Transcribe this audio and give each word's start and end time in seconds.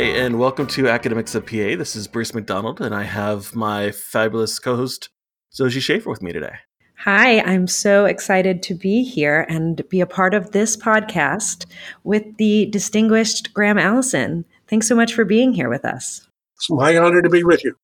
and 0.00 0.38
welcome 0.38 0.66
to 0.66 0.88
Academics 0.88 1.34
of 1.34 1.44
PA. 1.44 1.76
This 1.76 1.94
is 1.94 2.08
Bruce 2.08 2.32
McDonald, 2.32 2.80
and 2.80 2.94
I 2.94 3.02
have 3.02 3.54
my 3.54 3.90
fabulous 3.90 4.58
co 4.58 4.74
host, 4.74 5.10
Josie 5.54 5.80
Schafer, 5.80 6.06
with 6.06 6.22
me 6.22 6.32
today. 6.32 6.54
Hi, 6.96 7.40
I'm 7.40 7.66
so 7.66 8.06
excited 8.06 8.62
to 8.62 8.74
be 8.74 9.02
here 9.02 9.44
and 9.50 9.86
be 9.90 10.00
a 10.00 10.06
part 10.06 10.32
of 10.32 10.52
this 10.52 10.74
podcast 10.74 11.66
with 12.02 12.24
the 12.38 12.64
distinguished 12.66 13.52
Graham 13.52 13.76
Allison. 13.76 14.46
Thanks 14.68 14.88
so 14.88 14.94
much 14.94 15.12
for 15.12 15.26
being 15.26 15.52
here 15.52 15.68
with 15.68 15.84
us. 15.84 16.26
It's 16.56 16.70
my 16.70 16.96
honor 16.96 17.20
to 17.20 17.28
be 17.28 17.44
with 17.44 17.62
you. 17.62 17.76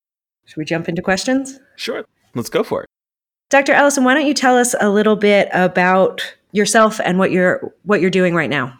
Should 0.46 0.56
we 0.56 0.64
jump 0.64 0.88
into 0.88 1.02
questions? 1.02 1.60
Sure, 1.77 2.02
let's 2.34 2.48
go 2.48 2.62
for 2.62 2.84
it. 2.84 2.88
Dr. 3.51 3.74
Allison, 3.74 4.05
why 4.05 4.14
don't 4.14 4.27
you 4.27 4.34
tell 4.34 4.56
us 4.56 4.74
a 4.80 4.88
little 4.88 5.16
bit 5.16 5.51
about 5.52 6.34
yourself 6.52 6.98
and 7.05 7.19
what 7.19 7.30
you're 7.30 7.74
what 7.83 8.01
you're 8.01 8.09
doing 8.09 8.34
right 8.34 8.51
now? 8.51 8.78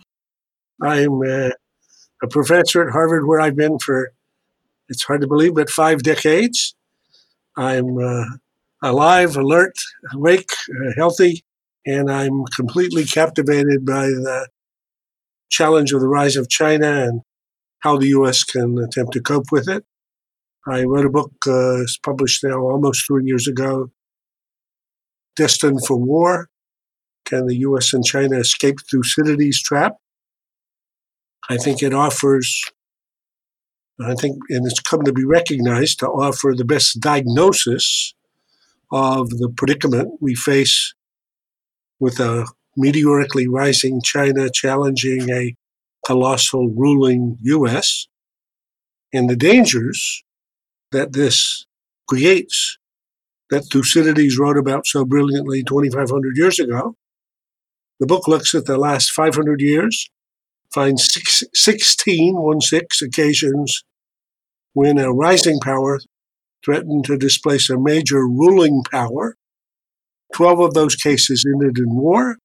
I'm 0.83 1.21
uh, 1.21 1.51
a 2.23 2.29
professor 2.29 2.87
at 2.87 2.93
Harvard, 2.93 3.27
where 3.27 3.41
I've 3.41 3.57
been 3.57 3.79
for 3.79 4.13
it's 4.89 5.05
hard 5.05 5.21
to 5.21 5.27
believe, 5.27 5.55
but 5.55 5.71
five 5.71 6.03
decades. 6.03 6.75
I'm 7.57 7.99
uh, 7.99 8.25
alive, 8.83 9.37
alert, 9.37 9.75
awake, 10.13 10.51
uh, 10.71 10.93
healthy, 10.97 11.45
and 11.85 12.11
I'm 12.11 12.45
completely 12.55 13.05
captivated 13.05 13.85
by 13.85 14.07
the 14.07 14.49
challenge 15.51 15.93
of 15.93 16.01
the 16.01 16.09
rise 16.09 16.37
of 16.37 16.49
China 16.49 16.87
and 16.87 17.23
how 17.81 17.97
the 17.99 18.09
U.S. 18.09 18.45
can 18.45 18.79
attempt 18.79 19.13
to 19.15 19.21
cope 19.21 19.47
with 19.51 19.69
it. 19.69 19.85
I 20.69 20.83
wrote 20.83 21.07
a 21.07 21.11
book, 21.11 21.33
uh, 21.47 21.83
it's 21.83 21.99
published 21.99 22.43
now 22.45 22.59
almost 22.59 23.07
three 23.07 23.25
years 23.25 23.47
ago, 23.47 23.91
Destined 25.37 25.87
for 25.87 25.97
War. 25.97 26.49
Can 27.25 27.47
the 27.47 27.57
U.S. 27.59 27.93
and 27.93 28.05
China 28.05 28.39
escape 28.39 28.77
Thucydides' 28.91 29.63
trap? 29.63 29.95
I 31.49 31.57
think 31.57 31.83
it 31.83 31.95
offers, 31.95 32.61
I 34.01 34.15
think, 34.15 34.39
and 34.51 34.67
it's 34.67 34.81
come 34.81 35.03
to 35.05 35.13
be 35.13 35.25
recognized 35.25 36.01
to 36.01 36.09
offer 36.09 36.55
the 36.57 36.65
best 36.65 37.01
diagnosis 37.01 38.15
of 38.91 39.31
the 39.31 39.53
predicament 39.57 40.19
we 40.21 40.35
face 40.35 40.95
with 41.99 42.21
a 42.21 42.47
meteorically 42.77 43.49
rising 43.49 44.03
China 44.03 44.51
challenging 44.51 45.31
a 45.31 45.57
colossal 46.07 46.69
ruling 46.77 47.37
US 47.43 48.07
and 49.13 49.31
the 49.31 49.37
dangers 49.37 50.23
that 50.93 51.13
this 51.13 51.67
creates 52.09 52.79
that 53.51 53.65
Thucydides 53.73 54.39
wrote 54.39 54.59
about 54.59 54.87
so 54.87 55.05
brilliantly 55.05 55.63
2,500 55.63 56.37
years 56.37 56.59
ago. 56.59 56.97
The 58.01 58.07
book 58.07 58.29
looks 58.29 58.55
at 58.55 58.67
the 58.67 58.77
last 58.77 59.11
500 59.11 59.61
years, 59.61 60.11
finds 60.77 61.11
six, 61.11 61.43
16, 61.55 62.37
one 62.37 62.61
six 62.61 63.01
occasions 63.01 63.83
when 64.75 64.99
a 64.99 65.11
rising 65.11 65.59
power 65.59 65.99
threatened 66.63 67.03
to 67.07 67.17
displace 67.17 67.71
a 67.71 67.81
major 67.81 68.29
ruling 68.29 68.83
power. 68.93 69.37
Twelve 70.35 70.61
of 70.61 70.75
those 70.75 70.95
cases 70.95 71.47
ended 71.51 71.79
in 71.79 71.97
war, 71.97 72.37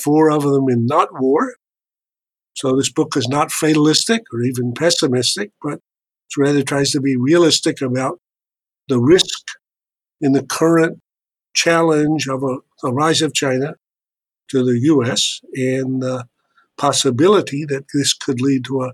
four 0.00 0.30
of 0.30 0.44
them 0.44 0.70
in 0.70 0.86
not 0.86 1.08
war. 1.20 1.56
So 2.54 2.74
this 2.74 2.90
book 2.90 3.18
is 3.18 3.28
not 3.28 3.52
fatalistic 3.52 4.22
or 4.32 4.40
even 4.42 4.72
pessimistic, 4.72 5.50
but 5.62 5.74
it 5.74 6.38
rather 6.38 6.62
tries 6.62 6.90
to 6.92 7.02
be 7.02 7.16
realistic 7.18 7.82
about 7.82 8.18
the 8.88 8.98
risk 8.98 9.46
in 10.22 10.32
the 10.32 10.42
current 10.42 11.00
challenge 11.54 12.28
of 12.28 12.42
a, 12.42 12.58
the 12.82 12.94
rise 12.94 13.20
of 13.20 13.34
China 13.34 13.74
to 14.48 14.64
the 14.64 14.78
U.S. 14.78 15.40
and 15.54 16.02
the 16.02 16.24
possibility 16.78 17.64
that 17.64 17.84
this 17.94 18.12
could 18.12 18.40
lead 18.40 18.64
to 18.66 18.82
a 18.82 18.92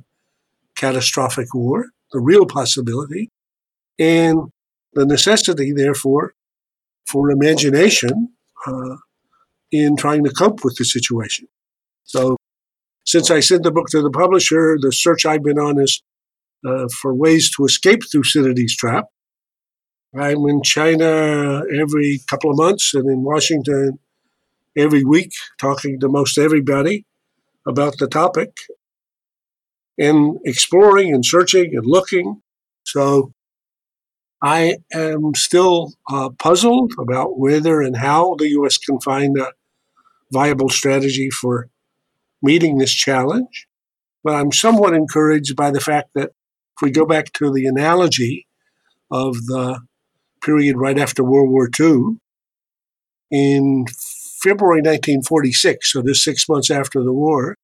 catastrophic 0.77 1.55
war, 1.55 1.87
the 2.13 2.21
real 2.21 2.47
possibility, 2.47 3.31
and 3.99 4.39
the 4.95 5.05
necessity, 5.05 5.73
therefore, 5.73 6.35
for 7.07 7.31
imagination 7.31 8.31
uh, 8.67 8.97
in 9.71 9.97
trying 9.97 10.25
to 10.25 10.31
cope 10.31 10.65
with 10.65 10.77
the 10.77 10.85
situation. 10.85 11.49
So, 12.05 12.37
since 13.05 13.31
I 13.31 13.41
sent 13.41 13.63
the 13.63 13.71
book 13.71 13.89
to 13.91 14.03
the 14.03 14.11
publisher, 14.11 14.77
the 14.81 14.93
search 14.93 15.25
I've 15.25 15.43
been 15.43 15.59
on 15.59 15.81
is 15.81 16.03
uh, 16.67 16.89
for 17.01 17.15
ways 17.15 17.51
to 17.57 17.65
escape 17.65 18.03
Thucydides' 18.05 18.77
trap. 18.77 19.07
I'm 20.15 20.47
in 20.47 20.63
China 20.63 21.63
every 21.75 22.21
couple 22.29 22.51
of 22.51 22.57
months 22.57 22.95
and 22.95 23.09
in 23.11 23.23
Washington 23.23 23.99
every 24.77 25.05
week, 25.05 25.33
talking 25.59 26.01
to 26.01 26.09
most 26.09 26.39
everybody 26.39 27.05
about 27.69 27.99
the 27.99 28.09
topic 28.09 28.57
in 29.99 30.39
exploring 30.45 31.13
and 31.13 31.25
searching 31.25 31.77
and 31.77 31.85
looking. 31.85 32.43
So 32.85 33.33
I 34.43 34.79
am 34.93 35.35
still 35.35 35.93
uh, 36.11 36.31
puzzled 36.39 36.93
about 36.99 37.39
whether 37.39 37.83
and 37.83 37.97
how 37.97 38.37
the 38.37 38.49
U.S. 38.51 38.79
can 38.79 39.01
find 39.01 39.37
a 39.37 39.53
viable 40.33 40.69
strategy 40.69 41.29
for 41.31 41.69
meeting 42.43 42.79
this 42.79 42.95
challenge. 42.95 43.67
But 44.23 44.35
I'm 44.35 44.53
somewhat 44.53 44.95
encouraged 44.95 45.57
by 45.57 45.71
the 45.71 45.81
fact 45.81 46.11
that 46.15 46.31
if 46.31 46.83
we 46.83 46.91
go 46.91 47.05
back 47.05 47.33
to 47.35 47.53
the 47.53 47.67
analogy 47.67 48.47
of 49.11 49.47
the 49.47 49.81
period 50.43 50.77
right 50.77 50.99
after 50.99 51.25
World 51.25 51.51
War 51.51 51.69
II, 51.79 52.19
in 53.31 53.85
February 54.43 54.81
1946, 54.81 55.93
so 55.93 56.01
this 56.01 56.23
six 56.23 56.49
months 56.49 56.71
after 56.71 57.03
the 57.03 57.13
war, 57.13 57.57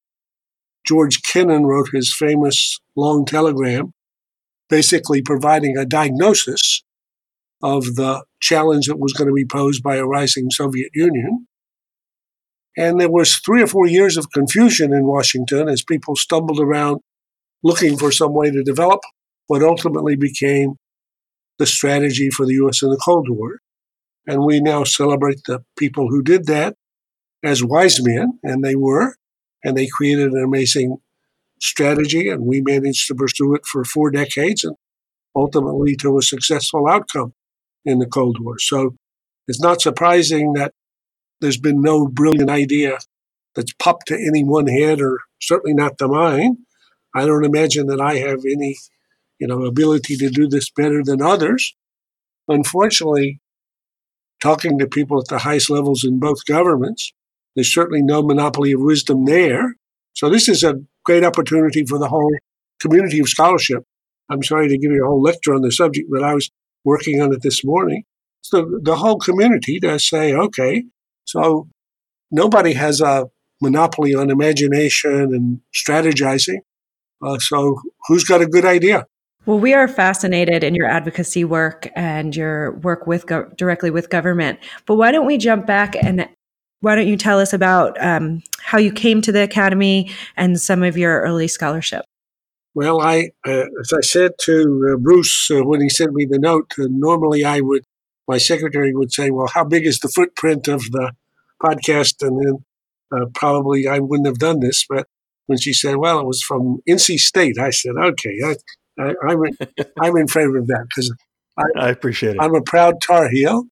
George 0.86 1.22
Kennan 1.22 1.64
wrote 1.64 1.88
his 1.92 2.14
famous 2.14 2.78
long 2.96 3.24
telegram 3.24 3.92
basically 4.68 5.22
providing 5.22 5.76
a 5.76 5.84
diagnosis 5.84 6.82
of 7.62 7.96
the 7.96 8.24
challenge 8.40 8.86
that 8.86 8.98
was 8.98 9.12
going 9.12 9.28
to 9.28 9.34
be 9.34 9.46
posed 9.46 9.82
by 9.82 9.96
a 9.96 10.06
rising 10.06 10.50
Soviet 10.50 10.90
Union. 10.94 11.46
And 12.76 13.00
there 13.00 13.10
was 13.10 13.36
three 13.36 13.62
or 13.62 13.66
four 13.66 13.86
years 13.86 14.16
of 14.16 14.32
confusion 14.32 14.92
in 14.92 15.06
Washington 15.06 15.68
as 15.68 15.82
people 15.82 16.16
stumbled 16.16 16.60
around 16.60 17.00
looking 17.62 17.96
for 17.96 18.10
some 18.10 18.34
way 18.34 18.50
to 18.50 18.62
develop 18.62 19.00
what 19.46 19.62
ultimately 19.62 20.16
became 20.16 20.74
the 21.58 21.66
strategy 21.66 22.30
for 22.30 22.46
the 22.46 22.54
US 22.54 22.82
in 22.82 22.90
the 22.90 23.00
Cold 23.02 23.28
War. 23.30 23.60
And 24.26 24.44
we 24.44 24.60
now 24.60 24.84
celebrate 24.84 25.40
the 25.46 25.60
people 25.78 26.08
who 26.08 26.22
did 26.22 26.46
that 26.46 26.74
as 27.42 27.62
wise 27.62 28.02
men, 28.02 28.38
and 28.42 28.64
they 28.64 28.74
were, 28.74 29.16
and 29.64 29.76
they 29.76 29.86
created 29.86 30.32
an 30.32 30.44
amazing 30.44 30.98
strategy, 31.60 32.28
and 32.28 32.44
we 32.44 32.60
managed 32.60 33.08
to 33.08 33.14
pursue 33.14 33.54
it 33.54 33.64
for 33.66 33.84
four 33.84 34.10
decades 34.10 34.62
and 34.62 34.76
ultimately 35.34 35.96
to 35.96 36.18
a 36.18 36.22
successful 36.22 36.86
outcome 36.88 37.32
in 37.84 37.98
the 37.98 38.06
Cold 38.06 38.38
War. 38.40 38.58
So 38.58 38.96
it's 39.48 39.60
not 39.60 39.80
surprising 39.80 40.52
that 40.52 40.72
there's 41.40 41.58
been 41.58 41.80
no 41.80 42.06
brilliant 42.06 42.50
idea 42.50 42.98
that's 43.54 43.72
popped 43.74 44.08
to 44.08 44.14
any 44.14 44.44
one 44.44 44.66
head, 44.66 45.00
or 45.00 45.20
certainly 45.40 45.74
not 45.74 45.98
to 45.98 46.08
mine. 46.08 46.58
I 47.14 47.24
don't 47.24 47.44
imagine 47.44 47.86
that 47.86 48.00
I 48.00 48.16
have 48.16 48.40
any, 48.44 48.76
you 49.38 49.46
know, 49.46 49.64
ability 49.64 50.16
to 50.16 50.28
do 50.28 50.48
this 50.48 50.70
better 50.70 51.02
than 51.04 51.22
others. 51.22 51.74
Unfortunately, 52.48 53.40
talking 54.42 54.78
to 54.78 54.86
people 54.86 55.20
at 55.20 55.28
the 55.28 55.38
highest 55.38 55.70
levels 55.70 56.04
in 56.04 56.18
both 56.18 56.44
governments, 56.46 57.12
there's 57.54 57.72
certainly 57.72 58.02
no 58.02 58.22
monopoly 58.22 58.72
of 58.72 58.80
wisdom 58.80 59.24
there. 59.24 59.76
So 60.14 60.28
this 60.28 60.48
is 60.48 60.62
a 60.62 60.74
great 61.04 61.24
opportunity 61.24 61.84
for 61.84 61.98
the 61.98 62.08
whole 62.08 62.32
community 62.80 63.20
of 63.20 63.28
scholarship. 63.28 63.84
I'm 64.30 64.42
sorry 64.42 64.68
to 64.68 64.78
give 64.78 64.90
you 64.90 65.04
a 65.04 65.08
whole 65.08 65.22
lecture 65.22 65.54
on 65.54 65.62
the 65.62 65.72
subject, 65.72 66.08
but 66.10 66.22
I 66.22 66.34
was 66.34 66.50
working 66.84 67.20
on 67.20 67.32
it 67.32 67.42
this 67.42 67.64
morning. 67.64 68.04
So 68.42 68.78
the 68.82 68.96
whole 68.96 69.18
community 69.18 69.80
to 69.80 69.98
say, 69.98 70.34
okay, 70.34 70.84
so 71.24 71.68
nobody 72.30 72.74
has 72.74 73.00
a 73.00 73.26
monopoly 73.60 74.14
on 74.14 74.30
imagination 74.30 75.12
and 75.12 75.60
strategizing. 75.74 76.58
Uh, 77.22 77.38
so 77.38 77.80
who's 78.06 78.24
got 78.24 78.42
a 78.42 78.46
good 78.46 78.64
idea? 78.64 79.06
Well, 79.46 79.58
we 79.58 79.74
are 79.74 79.88
fascinated 79.88 80.64
in 80.64 80.74
your 80.74 80.88
advocacy 80.88 81.44
work 81.44 81.90
and 81.94 82.34
your 82.34 82.72
work 82.78 83.06
with 83.06 83.26
go- 83.26 83.50
directly 83.56 83.90
with 83.90 84.08
government. 84.08 84.58
But 84.86 84.96
why 84.96 85.12
don't 85.12 85.26
we 85.26 85.36
jump 85.36 85.66
back 85.66 85.96
and 85.96 86.28
why 86.84 86.94
don't 86.94 87.08
you 87.08 87.16
tell 87.16 87.40
us 87.40 87.54
about 87.54 87.96
um, 87.98 88.42
how 88.60 88.76
you 88.76 88.92
came 88.92 89.22
to 89.22 89.32
the 89.32 89.42
academy 89.42 90.10
and 90.36 90.60
some 90.60 90.82
of 90.82 90.98
your 90.98 91.22
early 91.22 91.48
scholarship? 91.48 92.04
Well, 92.74 93.00
I, 93.00 93.30
uh, 93.46 93.64
as 93.80 93.92
I 93.96 94.02
said 94.02 94.32
to 94.42 94.92
uh, 94.92 94.96
Bruce 94.98 95.48
uh, 95.50 95.64
when 95.64 95.80
he 95.80 95.88
sent 95.88 96.12
me 96.12 96.26
the 96.26 96.38
note, 96.38 96.74
uh, 96.78 96.84
normally 96.90 97.42
I 97.42 97.60
would, 97.60 97.84
my 98.28 98.36
secretary 98.36 98.92
would 98.94 99.12
say, 99.12 99.30
"Well, 99.30 99.46
how 99.46 99.64
big 99.64 99.86
is 99.86 100.00
the 100.00 100.08
footprint 100.08 100.68
of 100.68 100.82
the 100.90 101.12
podcast?" 101.62 102.16
And 102.20 102.38
then 102.44 102.64
uh, 103.14 103.26
probably 103.34 103.86
I 103.86 104.00
wouldn't 104.00 104.26
have 104.26 104.38
done 104.38 104.60
this, 104.60 104.84
but 104.88 105.06
when 105.46 105.58
she 105.58 105.72
said, 105.72 105.96
"Well, 105.96 106.20
it 106.20 106.26
was 106.26 106.42
from 106.42 106.80
NC 106.88 107.18
State," 107.18 107.58
I 107.58 107.70
said, 107.70 107.92
"Okay, 107.96 108.40
I, 108.98 109.14
am 109.30 109.44
in, 109.44 109.56
I'm 110.02 110.16
in 110.16 110.28
favor 110.28 110.58
of 110.58 110.66
that 110.66 110.86
because 110.88 111.14
I, 111.56 111.86
I, 111.86 111.88
appreciate 111.90 112.36
it. 112.36 112.42
I'm 112.42 112.54
a 112.54 112.62
proud 112.62 113.00
Tar 113.00 113.28
Heel. 113.28 113.64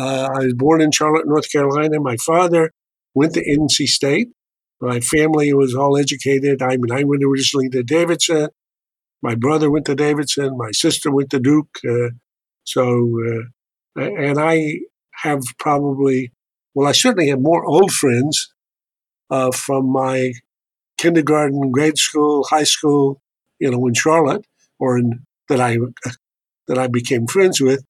Uh, 0.00 0.28
I 0.34 0.44
was 0.44 0.54
born 0.54 0.80
in 0.80 0.92
Charlotte, 0.92 1.26
North 1.26 1.50
Carolina. 1.50 2.00
My 2.00 2.16
father 2.16 2.72
went 3.14 3.34
to 3.34 3.44
NC 3.44 3.86
State. 3.86 4.28
My 4.80 5.00
family 5.00 5.52
was 5.52 5.74
all 5.74 5.98
educated. 5.98 6.62
I 6.62 6.76
mean, 6.78 6.90
I 6.90 7.04
went 7.04 7.22
originally 7.22 7.68
to 7.70 7.82
Davidson, 7.82 8.48
my 9.22 9.34
brother 9.34 9.70
went 9.70 9.86
to 9.86 9.94
Davidson, 9.94 10.56
my 10.56 10.70
sister 10.72 11.10
went 11.10 11.30
to 11.30 11.40
Duke. 11.40 11.78
Uh, 11.86 12.10
so, 12.64 13.18
uh, 13.96 14.00
and 14.00 14.38
I 14.38 14.80
have 15.22 15.42
probably, 15.58 16.32
well, 16.74 16.88
I 16.88 16.92
certainly 16.92 17.28
have 17.28 17.40
more 17.40 17.64
old 17.64 17.92
friends 17.92 18.52
uh, 19.30 19.50
from 19.50 19.92
my 19.92 20.32
kindergarten, 20.98 21.70
grade 21.70 21.98
school, 21.98 22.46
high 22.48 22.64
school, 22.64 23.20
you 23.58 23.70
know, 23.70 23.86
in 23.86 23.94
Charlotte, 23.94 24.46
or 24.78 24.98
in 24.98 25.26
that 25.48 25.60
I 25.60 25.76
that 26.68 26.78
I 26.78 26.86
became 26.86 27.26
friends 27.26 27.60
with, 27.60 27.84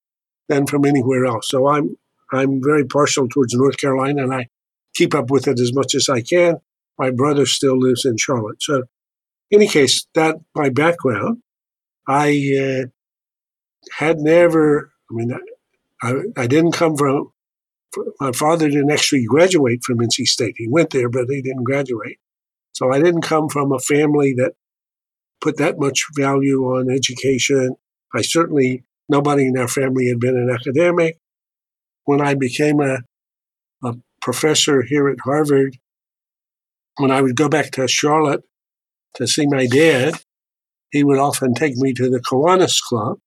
than 0.50 0.67
from 0.67 0.85
anywhere 0.85 1.25
else. 1.25 1.49
So 1.49 1.69
I'm 1.69 1.97
I'm 2.32 2.61
very 2.62 2.85
partial 2.85 3.29
towards 3.29 3.55
North 3.55 3.79
Carolina, 3.79 4.23
and 4.23 4.35
I 4.35 4.49
keep 4.94 5.14
up 5.14 5.31
with 5.31 5.49
it 5.49 5.58
as 5.58 5.73
much 5.73 5.94
as 5.94 6.08
I 6.08 6.20
can. 6.20 6.56
My 6.99 7.11
brother 7.11 7.47
still 7.47 7.79
lives 7.79 8.05
in 8.05 8.17
Charlotte. 8.19 8.62
So, 8.62 8.82
in 9.50 9.61
any 9.61 9.69
case, 9.69 10.06
that 10.14 10.37
my 10.55 10.69
background, 10.69 11.38
I 12.06 12.29
uh, 12.61 12.87
had 13.97 14.19
never. 14.19 14.93
I 15.11 15.14
mean, 15.14 15.32
I, 16.02 16.14
I 16.37 16.47
didn't 16.47 16.73
come 16.73 16.97
from. 16.97 17.32
My 18.20 18.31
father 18.31 18.69
didn't 18.69 18.93
actually 18.93 19.25
graduate 19.25 19.82
from 19.82 19.99
NC 19.99 20.26
State. 20.26 20.55
He 20.56 20.69
went 20.69 20.91
there, 20.91 21.08
but 21.08 21.26
he 21.29 21.43
didn't 21.43 21.64
graduate. 21.64 22.19
So 22.73 22.93
I 22.93 23.00
didn't 23.00 23.23
come 23.23 23.49
from 23.49 23.73
a 23.73 23.81
family 23.81 24.32
that 24.35 24.52
put 25.41 25.56
that 25.56 25.81
much 25.81 26.06
value 26.17 26.62
on 26.62 26.88
education. 26.88 27.75
I 28.14 28.23
certainly 28.23 28.85
nobody 29.10 29.46
in 29.46 29.58
our 29.58 29.68
family 29.68 30.08
had 30.08 30.20
been 30.20 30.36
an 30.36 30.50
academic. 30.50 31.18
When 32.04 32.20
I 32.20 32.34
became 32.34 32.80
a, 32.80 33.00
a 33.84 33.96
professor 34.22 34.82
here 34.82 35.08
at 35.08 35.20
Harvard, 35.24 35.76
when 36.96 37.10
I 37.10 37.20
would 37.20 37.36
go 37.36 37.48
back 37.48 37.72
to 37.72 37.88
Charlotte 37.88 38.42
to 39.14 39.26
see 39.26 39.46
my 39.46 39.66
dad, 39.66 40.14
he 40.90 41.04
would 41.04 41.18
often 41.18 41.54
take 41.54 41.76
me 41.76 41.92
to 41.94 42.08
the 42.08 42.20
Kiwanis 42.20 42.80
Club 42.80 43.18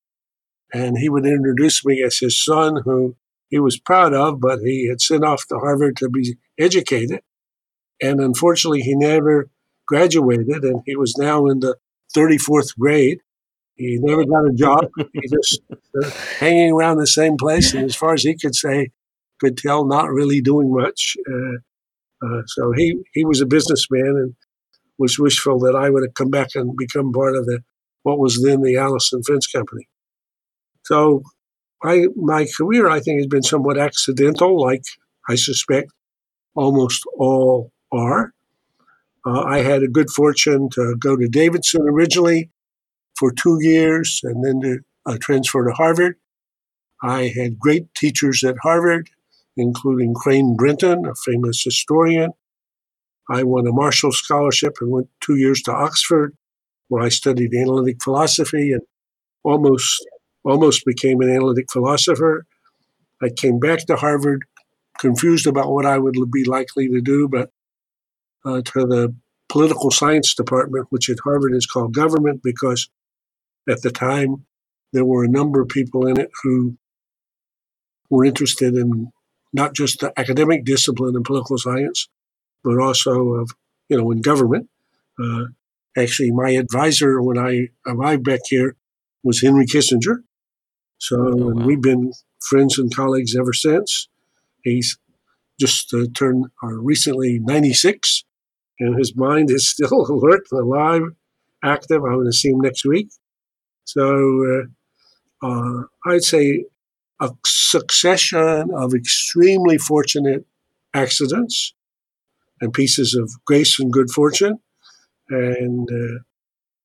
and 0.74 0.98
he 0.98 1.08
would 1.08 1.26
introduce 1.26 1.86
me 1.86 2.02
as 2.04 2.18
his 2.18 2.44
son, 2.44 2.82
who 2.84 3.16
he 3.50 3.60
was 3.60 3.80
proud 3.80 4.14
of, 4.14 4.42
but 4.42 4.60
he 4.60 4.88
had 4.88 5.00
sent 5.00 5.24
off 5.24 5.46
to 5.48 5.60
Harvard 5.60 5.96
to 5.98 6.10
be 6.10 6.38
educated. 6.60 7.22
And 8.02 8.20
unfortunately, 8.20 8.82
he 8.82 8.96
never 8.96 9.50
graduated, 9.88 10.64
and 10.64 10.82
he 10.86 10.96
was 10.96 11.16
now 11.18 11.46
in 11.46 11.60
the 11.60 11.78
34th 12.18 12.78
grade. 12.78 13.20
He 13.76 13.98
never 14.00 14.24
got 14.26 14.46
a 14.46 14.54
job. 14.54 14.86
he 15.14 15.22
just 15.30 15.62
hanging 16.40 16.72
around 16.72 16.98
the 16.98 17.08
same 17.08 17.38
place, 17.38 17.74
and 17.74 17.86
as 17.86 17.96
far 17.96 18.14
as 18.14 18.24
he 18.24 18.38
could 18.38 18.56
say, 18.56 18.90
could 19.40 19.58
tell 19.58 19.86
not 19.86 20.10
really 20.10 20.42
doing 20.42 20.72
much. 20.72 21.18
Uh, 21.28 21.58
uh, 22.26 22.42
so 22.48 22.72
he 22.72 22.96
he 23.14 23.26
was 23.26 23.42
a 23.42 23.46
businessman 23.46 24.16
and 24.16 24.36
was 24.98 25.20
wishful 25.20 25.60
that 25.60 25.76
I 25.76 25.90
would 25.90 26.04
have 26.04 26.14
come 26.14 26.30
back 26.30 26.50
and 26.56 26.76
become 26.78 27.12
part 27.12 27.36
of 27.36 27.46
the 27.46 27.62
what 28.04 28.20
was 28.20 28.42
then 28.44 28.62
the 28.62 28.78
Allison 28.78 29.22
Fence 29.24 29.48
Company. 29.48 29.88
So 30.84 31.24
I 31.84 32.08
my 32.16 32.46
career 32.56 32.90
I 32.90 33.00
think 33.00 33.20
has 33.20 33.28
been 33.28 33.44
somewhat 33.44 33.78
accidental, 33.78 34.62
like 34.62 34.84
I 35.28 35.36
suspect 35.36 35.92
almost 36.56 37.04
all 37.18 37.72
are. 37.92 38.34
Uh, 39.26 39.42
I 39.42 39.60
had 39.60 39.84
a 39.84 39.88
good 39.88 40.10
fortune 40.10 40.70
to 40.74 40.96
go 41.00 41.16
to 41.16 41.28
Davidson 41.28 41.82
originally 41.88 42.50
for 43.24 43.32
two 43.32 43.58
years 43.62 44.20
and 44.24 44.44
then 44.44 44.60
to 44.60 45.18
transfer 45.20 45.66
to 45.66 45.74
Harvard. 45.74 46.18
I 47.02 47.32
had 47.34 47.58
great 47.58 47.94
teachers 47.96 48.44
at 48.44 48.58
Harvard, 48.64 49.10
including 49.56 50.14
Crane 50.14 50.58
Brinton, 50.58 51.06
a 51.06 51.16
famous 51.16 51.64
historian. 51.64 52.32
I 53.30 53.44
won 53.44 53.66
a 53.66 53.72
Marshall 53.72 54.12
Scholarship 54.12 54.76
and 54.82 54.92
went 54.92 55.08
two 55.22 55.38
years 55.38 55.62
to 55.62 55.72
Oxford, 55.72 56.36
where 56.90 57.02
I 57.02 57.08
studied 57.08 57.54
analytic 57.54 58.04
philosophy 58.04 58.74
and 58.74 58.82
almost 59.46 60.06
almost 60.44 60.84
became 60.86 61.22
an 61.22 61.30
analytic 61.30 61.72
philosopher. 61.72 62.46
I 63.22 63.30
came 63.30 63.58
back 63.58 63.86
to 63.86 63.96
Harvard, 63.96 64.42
confused 65.00 65.48
about 65.48 65.72
what 65.72 65.86
I 65.86 65.98
would 65.98 66.18
be 66.30 66.44
likely 66.44 66.90
to 66.90 67.00
do, 67.00 67.30
but 67.30 67.52
uh, 68.44 68.62
to 68.62 68.86
the 68.86 69.16
political 69.48 69.92
science 69.92 70.36
department, 70.36 70.88
which 70.90 71.10
at 71.10 71.20
Harvard 71.24 71.56
is 71.56 71.66
called 71.66 71.94
government, 71.94 72.42
because 72.44 72.90
at 73.70 73.82
the 73.82 73.92
time 73.92 74.46
there 74.92 75.06
were 75.06 75.24
a 75.24 75.30
number 75.30 75.62
of 75.62 75.70
people 75.70 76.06
in 76.06 76.20
it 76.20 76.30
who 76.44 76.78
were 78.10 78.26
interested 78.26 78.76
in 78.76 79.12
not 79.52 79.74
just 79.74 80.00
the 80.00 80.12
academic 80.18 80.66
discipline 80.66 81.16
in 81.16 81.24
political 81.24 81.58
science, 81.58 82.10
but 82.64 82.80
also 82.80 83.34
of 83.34 83.52
you 83.90 83.98
know 83.98 84.12
in 84.12 84.22
government. 84.22 84.70
Uh, 85.22 85.46
actually, 85.98 86.32
my 86.32 86.52
advisor 86.52 87.22
when 87.22 87.38
I 87.38 87.70
arrived 87.86 88.24
back 88.24 88.42
here 88.48 88.76
was 89.24 89.42
Henry 89.42 89.66
Kissinger. 89.66 90.24
So 90.98 91.18
oh, 91.18 91.36
wow. 91.36 91.66
we've 91.66 91.82
been 91.82 92.14
friends 92.42 92.78
and 92.78 92.94
colleagues 92.94 93.36
ever 93.36 93.54
since. 93.54 94.08
He's 94.64 94.98
just 95.60 95.94
uh, 95.94 96.06
turned 96.14 96.48
uh, 96.64 96.68
recently 96.68 97.40
96, 97.40 98.24
and 98.80 98.98
his 98.98 99.16
mind 99.16 99.52
is 99.52 99.70
still 99.72 100.06
alert, 100.10 100.44
alive, 100.52 101.04
active. 101.64 102.04
I'm 102.04 102.14
going 102.14 102.26
to 102.26 102.34
see 102.34 102.50
him 102.50 102.62
next 102.62 102.86
week. 102.86 103.10
So 103.86 104.66
uh, 105.42 105.46
uh, 105.46 105.84
I'd 106.06 106.24
say 106.24 106.66
a 107.20 107.32
succession 107.46 108.72
of 108.76 108.94
extremely 108.94 109.78
fortunate 109.78 110.46
accidents 110.94 111.74
and 112.62 112.74
pieces 112.74 113.16
of 113.16 113.32
grace 113.46 113.80
and 113.80 113.92
good 113.92 114.10
fortune. 114.10 114.60
And 115.30 115.90
uh, 115.90 116.20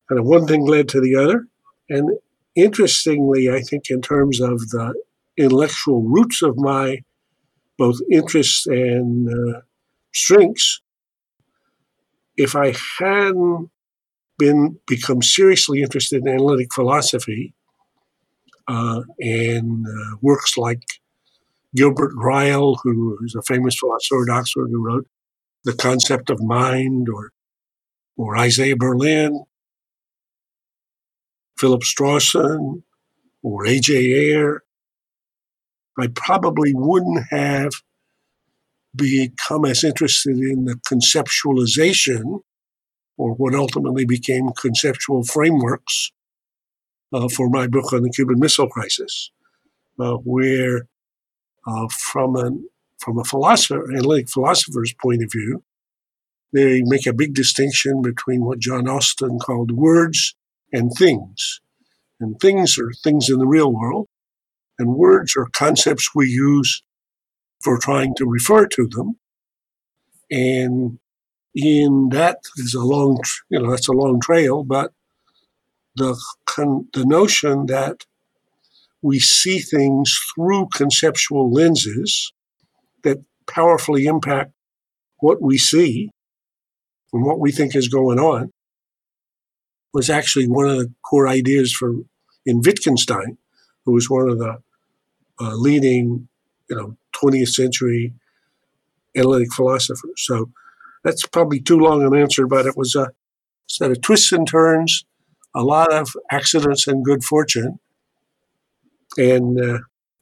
kind 0.08 0.18
of 0.18 0.26
one 0.26 0.46
thing 0.46 0.64
led 0.64 0.88
to 0.90 1.00
the 1.00 1.16
other. 1.16 1.46
And 1.88 2.18
interestingly, 2.54 3.50
I 3.50 3.60
think 3.60 3.84
in 3.90 4.00
terms 4.00 4.40
of 4.40 4.58
the 4.70 4.94
intellectual 5.36 6.02
roots 6.02 6.42
of 6.42 6.56
my 6.56 6.98
both 7.76 7.98
interests 8.10 8.66
and 8.66 9.28
uh, 9.28 9.60
strengths, 10.12 10.80
if 12.36 12.56
I 12.56 12.74
hadn't 12.98 13.70
been 14.38 14.78
become 14.86 15.22
seriously 15.22 15.82
interested 15.82 16.22
in 16.22 16.28
analytic 16.28 16.72
philosophy 16.72 17.54
uh, 18.68 19.02
and 19.18 19.86
uh, 19.86 20.16
works 20.20 20.56
like 20.56 20.82
Gilbert 21.74 22.12
Ryle, 22.14 22.78
who 22.82 23.18
is 23.24 23.34
a 23.34 23.42
famous 23.42 23.78
philosopher 23.78 24.22
at 24.22 24.34
Oxford, 24.34 24.68
who 24.70 24.84
wrote 24.84 25.06
The 25.64 25.74
Concept 25.74 26.30
of 26.30 26.42
Mind, 26.42 27.08
or 27.08 27.32
or 28.16 28.36
Isaiah 28.36 28.76
Berlin, 28.76 29.44
Philip 31.56 31.82
Strawson, 31.82 32.82
or 33.42 33.66
A.J. 33.66 33.94
Ayer, 33.94 34.62
I 35.98 36.08
probably 36.08 36.72
wouldn't 36.74 37.26
have 37.30 37.70
become 38.94 39.64
as 39.64 39.84
interested 39.84 40.38
in 40.38 40.64
the 40.64 40.74
conceptualization 40.90 42.40
or 43.18 43.34
what 43.34 43.54
ultimately 43.54 44.06
became 44.06 44.50
conceptual 44.58 45.24
frameworks 45.24 46.12
uh, 47.12 47.28
for 47.28 47.50
my 47.50 47.66
book 47.66 47.92
on 47.92 48.02
the 48.02 48.10
Cuban 48.10 48.38
Missile 48.38 48.68
Crisis, 48.68 49.30
uh, 49.98 50.14
where 50.14 50.88
uh, 51.66 51.88
from 51.88 52.36
an 52.36 52.68
from 52.98 53.18
a 53.18 53.24
philosopher, 53.24 53.92
analytic 53.92 54.28
philosopher's 54.28 54.92
point 55.00 55.22
of 55.22 55.30
view, 55.30 55.62
they 56.52 56.82
make 56.82 57.06
a 57.06 57.12
big 57.12 57.32
distinction 57.34 58.02
between 58.02 58.44
what 58.44 58.58
John 58.58 58.88
Austin 58.88 59.38
called 59.38 59.70
words 59.70 60.34
and 60.72 60.90
things. 60.92 61.60
And 62.20 62.40
things 62.40 62.76
are 62.78 62.92
things 63.04 63.28
in 63.28 63.38
the 63.38 63.46
real 63.46 63.72
world, 63.72 64.08
and 64.78 64.96
words 64.96 65.36
are 65.36 65.48
concepts 65.52 66.10
we 66.14 66.28
use 66.28 66.82
for 67.60 67.78
trying 67.78 68.14
to 68.16 68.26
refer 68.26 68.66
to 68.66 68.88
them. 68.88 69.18
And 70.30 70.98
in 71.54 72.10
that 72.10 72.38
is 72.56 72.74
a 72.74 72.84
long, 72.84 73.20
you 73.48 73.60
know, 73.60 73.70
that's 73.70 73.88
a 73.88 73.92
long 73.92 74.20
trail, 74.20 74.64
but 74.64 74.92
the 75.96 76.16
con- 76.46 76.88
the 76.92 77.04
notion 77.04 77.66
that 77.66 78.06
we 79.02 79.18
see 79.18 79.58
things 79.58 80.18
through 80.34 80.68
conceptual 80.74 81.52
lenses 81.52 82.32
that 83.04 83.18
powerfully 83.46 84.06
impact 84.06 84.52
what 85.18 85.40
we 85.40 85.58
see 85.58 86.10
and 87.12 87.24
what 87.24 87.40
we 87.40 87.50
think 87.50 87.74
is 87.74 87.88
going 87.88 88.18
on 88.18 88.52
was 89.92 90.10
actually 90.10 90.46
one 90.46 90.68
of 90.68 90.76
the 90.78 90.92
core 91.02 91.28
ideas 91.28 91.72
for 91.72 91.92
in 92.44 92.60
Wittgenstein, 92.64 93.36
who 93.84 93.92
was 93.92 94.08
one 94.08 94.28
of 94.28 94.38
the 94.38 94.58
uh, 95.40 95.54
leading, 95.54 96.28
you 96.68 96.76
know, 96.76 96.96
20th 97.14 97.48
century 97.48 98.14
analytic 99.16 99.52
philosophers. 99.52 100.12
So 100.16 100.50
that's 101.04 101.26
probably 101.26 101.60
too 101.60 101.78
long 101.78 102.02
an 102.02 102.14
answer, 102.14 102.46
but 102.46 102.66
it 102.66 102.76
was 102.76 102.94
a 102.94 103.10
set 103.66 103.90
of 103.90 104.00
twists 104.00 104.32
and 104.32 104.46
turns, 104.46 105.04
a 105.54 105.62
lot 105.62 105.92
of 105.92 106.10
accidents 106.30 106.86
and 106.86 107.04
good 107.04 107.24
fortune. 107.24 107.78
And 109.16 109.60
uh, 109.60 109.78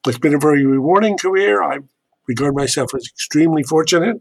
it's 0.06 0.18
been 0.18 0.34
a 0.34 0.38
very 0.38 0.64
rewarding 0.64 1.18
career. 1.18 1.62
I 1.62 1.78
regard 2.28 2.54
myself 2.54 2.94
as 2.94 3.06
extremely 3.06 3.62
fortunate. 3.62 4.20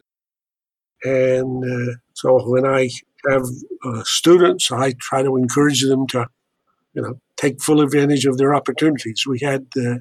And 1.03 1.63
uh, 1.63 1.95
so 2.13 2.49
when 2.49 2.65
I 2.65 2.89
have 3.29 3.45
uh, 3.83 4.03
students, 4.03 4.71
I 4.71 4.93
try 4.99 5.23
to 5.23 5.35
encourage 5.37 5.81
them 5.81 6.07
to 6.07 6.27
you 6.95 7.01
know, 7.01 7.19
take 7.35 7.61
full 7.61 7.81
advantage 7.81 8.25
of 8.25 8.37
their 8.37 8.55
opportunities. 8.55 9.25
We 9.27 9.39
had 9.39 9.67
uh, 9.77 9.97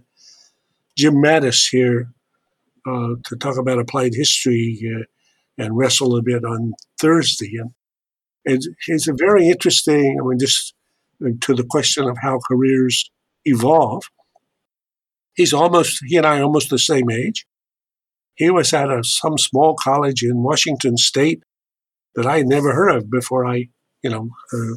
Jim 0.97 1.15
Mattis 1.15 1.69
here 1.71 2.13
uh, 2.87 3.15
to 3.25 3.37
talk 3.37 3.59
about 3.59 3.79
applied 3.79 4.15
history 4.15 4.81
uh, 4.97 5.05
and 5.59 5.77
wrestle 5.77 6.17
a 6.17 6.23
bit 6.23 6.45
on 6.45 6.75
Thursday. 7.01 7.57
And 7.57 7.71
it's, 8.45 9.09
a 9.09 9.15
very 9.17 9.49
interesting, 9.49 10.19
I 10.21 10.27
mean, 10.27 10.39
just 10.39 10.75
to 11.43 11.55
the 11.55 11.65
question 11.65 12.09
of 12.09 12.19
how 12.23 12.41
careers 12.47 13.11
evolve. 13.45 14.05
He's 15.35 15.53
almost, 15.53 16.01
he 16.07 16.17
and 16.17 16.27
I 16.27 16.39
are 16.39 16.45
almost 16.45 16.71
the 16.71 16.79
same 16.79 17.11
age. 17.11 17.47
He 18.35 18.51
was 18.51 18.73
at 18.73 18.91
a, 18.91 19.03
some 19.03 19.39
small 19.39 19.77
college 19.77 20.23
in 20.23 20.43
Washington 20.43 20.97
State 20.97 21.43
that 22.15 22.27
I 22.27 22.39
had 22.39 22.47
never 22.47 22.75
heard 22.75 22.97
of 22.97 23.11
before 23.11 23.47
I, 23.47 23.69
you 24.03 24.11
know, 24.11 24.31
uh, 24.53 24.77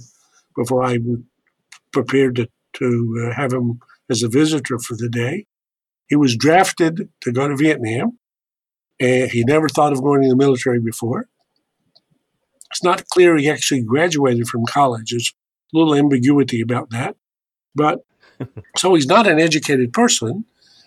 before 0.55 0.83
I 0.83 0.97
prepared 1.91 2.35
to, 2.35 2.47
to 2.73 3.27
uh, 3.27 3.35
have 3.35 3.53
him 3.53 3.79
as 4.09 4.23
a 4.23 4.29
visitor 4.29 4.79
for 4.79 4.95
the 4.95 5.09
day. 5.09 5.45
He 6.07 6.15
was 6.15 6.37
drafted 6.37 7.09
to 7.21 7.31
go 7.31 7.47
to 7.47 7.55
Vietnam, 7.55 8.17
and 8.99 9.31
he 9.31 9.43
never 9.43 9.69
thought 9.69 9.93
of 9.93 10.01
going 10.01 10.23
in 10.23 10.29
the 10.29 10.35
military 10.35 10.79
before. 10.79 11.27
It's 12.71 12.83
not 12.83 13.07
clear 13.09 13.37
he 13.37 13.49
actually 13.49 13.81
graduated 13.81 14.47
from 14.47 14.65
college. 14.65 15.11
There's 15.11 15.33
a 15.73 15.77
little 15.77 15.95
ambiguity 15.95 16.61
about 16.61 16.89
that. 16.89 17.15
But 17.75 18.05
so 18.77 18.93
he's 18.95 19.07
not 19.07 19.27
an 19.27 19.39
educated 19.39 19.93
person, 19.93 20.45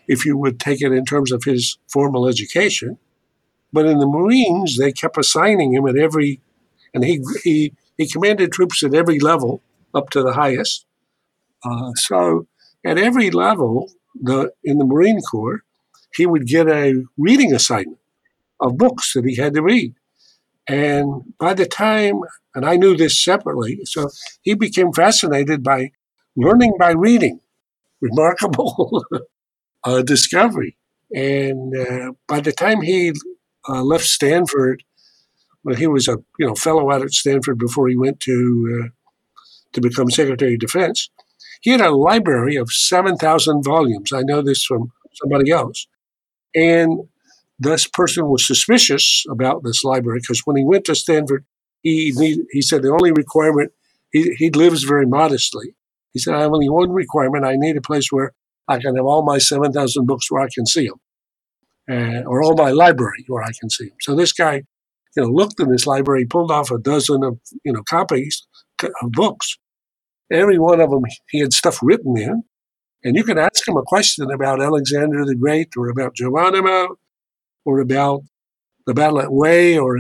if 0.08 0.24
you 0.24 0.36
would 0.36 0.58
take 0.58 0.82
it 0.82 0.92
in 0.92 1.04
terms 1.04 1.32
of 1.32 1.44
his 1.44 1.78
formal 1.88 2.28
education. 2.28 2.98
But 3.72 3.86
in 3.86 3.98
the 3.98 4.06
Marines, 4.06 4.76
they 4.76 4.92
kept 4.92 5.16
assigning 5.16 5.72
him 5.72 5.86
at 5.86 5.96
every, 5.96 6.40
and 6.92 7.04
he 7.04 7.22
he 7.44 7.72
he 7.96 8.08
commanded 8.08 8.50
troops 8.50 8.82
at 8.82 8.94
every 8.94 9.20
level 9.20 9.62
up 9.94 10.10
to 10.10 10.22
the 10.22 10.32
highest. 10.32 10.86
Uh, 11.64 11.92
so 11.94 12.48
at 12.84 12.98
every 12.98 13.30
level, 13.30 13.88
the 14.20 14.52
in 14.64 14.78
the 14.78 14.84
Marine 14.84 15.20
Corps, 15.20 15.62
he 16.14 16.26
would 16.26 16.46
get 16.46 16.68
a 16.68 17.04
reading 17.16 17.54
assignment 17.54 17.99
of 18.60 18.78
books 18.78 19.12
that 19.14 19.24
he 19.24 19.36
had 19.36 19.54
to 19.54 19.62
read. 19.62 19.94
And 20.68 21.34
by 21.38 21.54
the 21.54 21.66
time, 21.66 22.20
and 22.54 22.64
I 22.64 22.76
knew 22.76 22.96
this 22.96 23.22
separately, 23.22 23.80
so 23.84 24.08
he 24.42 24.54
became 24.54 24.92
fascinated 24.92 25.62
by 25.62 25.90
learning 26.36 26.74
by 26.78 26.92
reading. 26.92 27.40
Remarkable 28.02 29.04
uh, 29.84 30.02
discovery. 30.02 30.76
And 31.14 31.76
uh, 31.76 32.12
by 32.26 32.40
the 32.40 32.52
time 32.52 32.80
he 32.80 33.12
uh, 33.68 33.82
left 33.82 34.04
Stanford, 34.04 34.84
well, 35.64 35.76
he 35.76 35.86
was 35.86 36.08
a 36.08 36.16
you 36.38 36.46
know 36.46 36.54
fellow 36.54 36.90
out 36.90 37.02
at 37.02 37.12
Stanford 37.12 37.58
before 37.58 37.88
he 37.88 37.96
went 37.96 38.20
to 38.20 38.82
uh, 38.84 38.88
to 39.74 39.80
become 39.80 40.10
Secretary 40.10 40.54
of 40.54 40.60
Defense. 40.60 41.10
He 41.60 41.70
had 41.70 41.80
a 41.80 41.90
library 41.90 42.56
of 42.56 42.72
seven 42.72 43.16
thousand 43.16 43.62
volumes. 43.64 44.12
I 44.12 44.22
know 44.22 44.40
this 44.40 44.64
from 44.64 44.92
somebody 45.12 45.50
else, 45.50 45.86
and 46.54 47.08
this 47.60 47.86
person 47.86 48.26
was 48.26 48.46
suspicious 48.46 49.24
about 49.30 49.62
this 49.62 49.84
library 49.84 50.20
because 50.20 50.42
when 50.46 50.56
he 50.56 50.64
went 50.64 50.86
to 50.86 50.94
Stanford, 50.94 51.44
he 51.82 52.12
he 52.50 52.62
said 52.62 52.82
the 52.82 52.90
only 52.90 53.12
requirement 53.12 53.72
he, 54.10 54.34
he 54.36 54.50
lives 54.50 54.82
very 54.82 55.06
modestly. 55.06 55.76
He 56.12 56.18
said 56.18 56.34
I 56.34 56.40
have 56.40 56.52
only 56.52 56.70
one 56.70 56.90
requirement. 56.90 57.44
I 57.44 57.56
need 57.56 57.76
a 57.76 57.82
place 57.82 58.10
where 58.10 58.32
I 58.66 58.78
can 58.78 58.96
have 58.96 59.04
all 59.04 59.22
my 59.22 59.38
seven 59.38 59.72
thousand 59.72 60.06
books 60.06 60.30
where 60.30 60.42
I 60.42 60.48
can 60.52 60.66
see 60.66 60.88
them, 60.88 62.24
or 62.26 62.42
all 62.42 62.56
my 62.56 62.70
library 62.70 63.24
where 63.28 63.42
I 63.42 63.50
can 63.58 63.68
see 63.68 63.88
them. 63.88 63.98
So 64.00 64.16
this 64.16 64.32
guy, 64.32 64.62
you 65.14 65.22
know, 65.22 65.28
looked 65.28 65.60
in 65.60 65.70
this 65.70 65.86
library, 65.86 66.24
pulled 66.24 66.50
off 66.50 66.70
a 66.70 66.78
dozen 66.78 67.22
of 67.22 67.38
you 67.62 67.72
know 67.72 67.82
copies 67.82 68.46
of 68.82 69.12
books. 69.12 69.58
Every 70.32 70.58
one 70.58 70.80
of 70.80 70.90
them, 70.90 71.02
he 71.28 71.40
had 71.40 71.52
stuff 71.52 71.80
written 71.82 72.16
in, 72.16 72.44
and 73.04 73.16
you 73.16 73.24
can 73.24 73.36
ask 73.36 73.66
him 73.68 73.76
a 73.76 73.82
question 73.82 74.30
about 74.30 74.62
Alexander 74.62 75.26
the 75.26 75.34
Great, 75.34 75.70
or 75.76 75.88
about 75.88 76.14
Geronimo, 76.14 76.96
or 77.64 77.80
about 77.80 78.22
the 78.86 78.94
battle 78.94 79.20
at 79.20 79.32
Way 79.32 79.78
or 79.78 79.98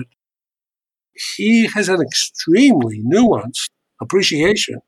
he 1.36 1.66
has 1.74 1.88
an 1.88 2.00
extremely 2.00 3.02
nuanced 3.02 3.70
appreciation 4.00 4.80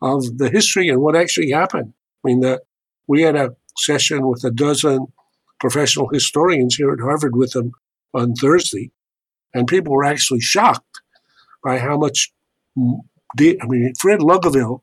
of 0.00 0.38
the 0.38 0.50
history 0.50 0.88
and 0.88 1.00
what 1.00 1.16
actually 1.16 1.50
happened. 1.50 1.92
I 2.24 2.28
mean, 2.28 2.40
the, 2.40 2.62
we 3.06 3.22
had 3.22 3.36
a 3.36 3.56
session 3.76 4.26
with 4.26 4.44
a 4.44 4.50
dozen 4.50 5.06
professional 5.60 6.08
historians 6.08 6.76
here 6.76 6.92
at 6.92 7.00
Harvard 7.00 7.36
with 7.36 7.52
them 7.52 7.72
on 8.14 8.34
Thursday, 8.34 8.90
and 9.54 9.66
people 9.66 9.92
were 9.92 10.04
actually 10.04 10.40
shocked 10.40 11.00
by 11.64 11.78
how 11.78 11.96
much. 11.96 12.32
I 12.78 13.66
mean, 13.66 13.92
Fred 13.98 14.20
Logevall 14.20 14.82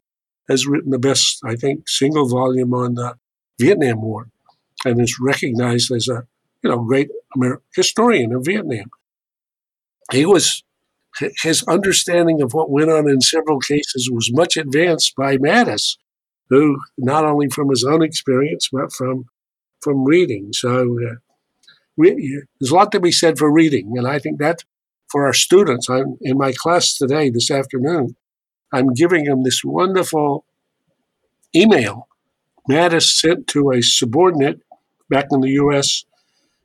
has 0.50 0.68
written 0.68 0.92
the 0.92 1.00
best, 1.00 1.40
I 1.46 1.56
think, 1.56 1.88
single 1.88 2.28
volume 2.28 2.74
on 2.74 2.96
the 2.96 3.16
Vietnam 3.60 4.02
War, 4.02 4.30
and 4.84 5.00
is 5.00 5.18
recognized 5.20 5.92
as 5.92 6.08
a 6.08 6.28
you 6.64 6.70
know 6.70 6.80
great 6.80 7.10
American 7.36 7.64
historian 7.76 8.34
of 8.34 8.46
Vietnam. 8.46 8.90
He 10.12 10.26
was 10.26 10.64
his 11.42 11.64
understanding 11.64 12.42
of 12.42 12.54
what 12.54 12.72
went 12.72 12.90
on 12.90 13.08
in 13.08 13.22
several 13.22 13.60
cases 13.60 14.10
was 14.12 14.34
much 14.34 14.58
advanced 14.58 15.16
by 15.16 15.38
Mattis, 15.38 15.98
who 16.50 16.80
not 16.98 17.24
only 17.24 17.50
from 17.50 17.70
his 17.70 17.84
own 17.84 18.02
experience 18.02 18.70
but 18.72 18.92
from 18.92 19.26
from 19.82 20.06
reading. 20.06 20.54
So 20.54 20.98
uh, 21.00 21.16
there's 21.98 22.72
a 22.72 22.76
lot 22.76 22.92
to 22.94 23.00
be 23.00 23.12
said 23.12 23.38
for 23.38 23.52
reading, 23.52 23.98
and 23.98 24.08
I 24.08 24.20
think 24.20 24.40
that 24.40 24.64
for 25.10 25.26
our 25.28 25.34
students, 25.34 25.90
I'm 25.90 26.18
in 26.22 26.38
my 26.38 26.54
class 26.54 26.98
today 26.98 27.30
this 27.30 27.52
afternoon. 27.52 28.16
I'm 28.72 28.94
giving 28.94 29.26
them 29.26 29.44
this 29.44 29.64
wonderful 29.64 30.46
email 31.56 32.08
Mattis 32.68 33.14
sent 33.14 33.48
to 33.50 33.72
a 33.72 33.82
subordinate 33.82 34.62
back 35.10 35.28
in 35.32 35.42
the 35.42 35.52
U.S. 35.52 36.06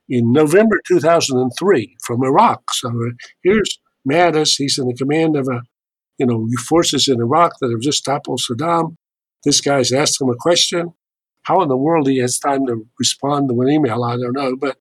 in 0.09 0.31
November 0.31 0.81
2003 0.87 1.97
from 2.03 2.23
Iraq. 2.23 2.73
So 2.73 2.89
uh, 2.89 3.11
here's 3.43 3.79
Mattis. 4.09 4.55
He's 4.57 4.77
in 4.77 4.87
the 4.87 4.95
command 4.95 5.35
of 5.35 5.47
a, 5.47 5.61
you 6.17 6.25
know, 6.25 6.47
forces 6.67 7.07
in 7.07 7.21
Iraq 7.21 7.53
that 7.61 7.71
have 7.71 7.81
just 7.81 8.03
toppled 8.03 8.41
Saddam. 8.41 8.95
This 9.43 9.61
guy's 9.61 9.91
asked 9.91 10.19
him 10.19 10.29
a 10.29 10.35
question. 10.35 10.93
How 11.43 11.61
in 11.61 11.69
the 11.69 11.77
world 11.77 12.07
he 12.07 12.17
has 12.17 12.39
time 12.39 12.65
to 12.67 12.85
respond 12.99 13.49
to 13.49 13.61
an 13.61 13.69
email, 13.69 14.03
I 14.03 14.17
don't 14.17 14.33
know. 14.33 14.55
But 14.55 14.77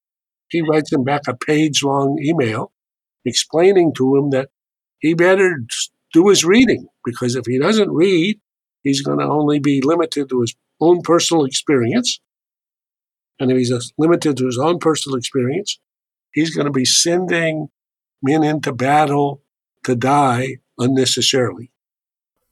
he 0.49 0.62
writes 0.62 0.92
him 0.92 1.04
back 1.04 1.23
a 1.28 1.37
page 1.37 1.82
long 1.82 2.18
email 2.23 2.73
explaining 3.25 3.92
to 3.94 4.16
him 4.16 4.30
that 4.30 4.49
he 4.99 5.14
better 5.14 5.61
do 6.12 6.28
his 6.28 6.44
reading 6.44 6.88
because 7.04 7.37
if 7.37 7.44
he 7.47 7.58
doesn't 7.58 7.90
read, 7.90 8.40
he's 8.82 9.02
going 9.02 9.18
to 9.18 9.26
only 9.26 9.58
be 9.58 9.80
limited 9.82 10.28
to 10.30 10.40
his 10.40 10.54
own 10.80 11.02
personal 11.02 11.44
experience. 11.44 12.20
And 13.40 13.50
if 13.50 13.57
he's 13.59 13.92
limited 13.99 14.37
to 14.37 14.47
his 14.47 14.59
own 14.59 14.78
personal 14.78 15.16
experience, 15.16 15.78
he's 16.33 16.54
going 16.54 16.66
to 16.66 16.73
be 16.73 16.85
sending 16.85 17.68
men 18.23 18.42
into 18.42 18.73
battle 18.73 19.42
to 19.85 19.95
die 19.95 20.57
unnecessarily. 20.78 21.71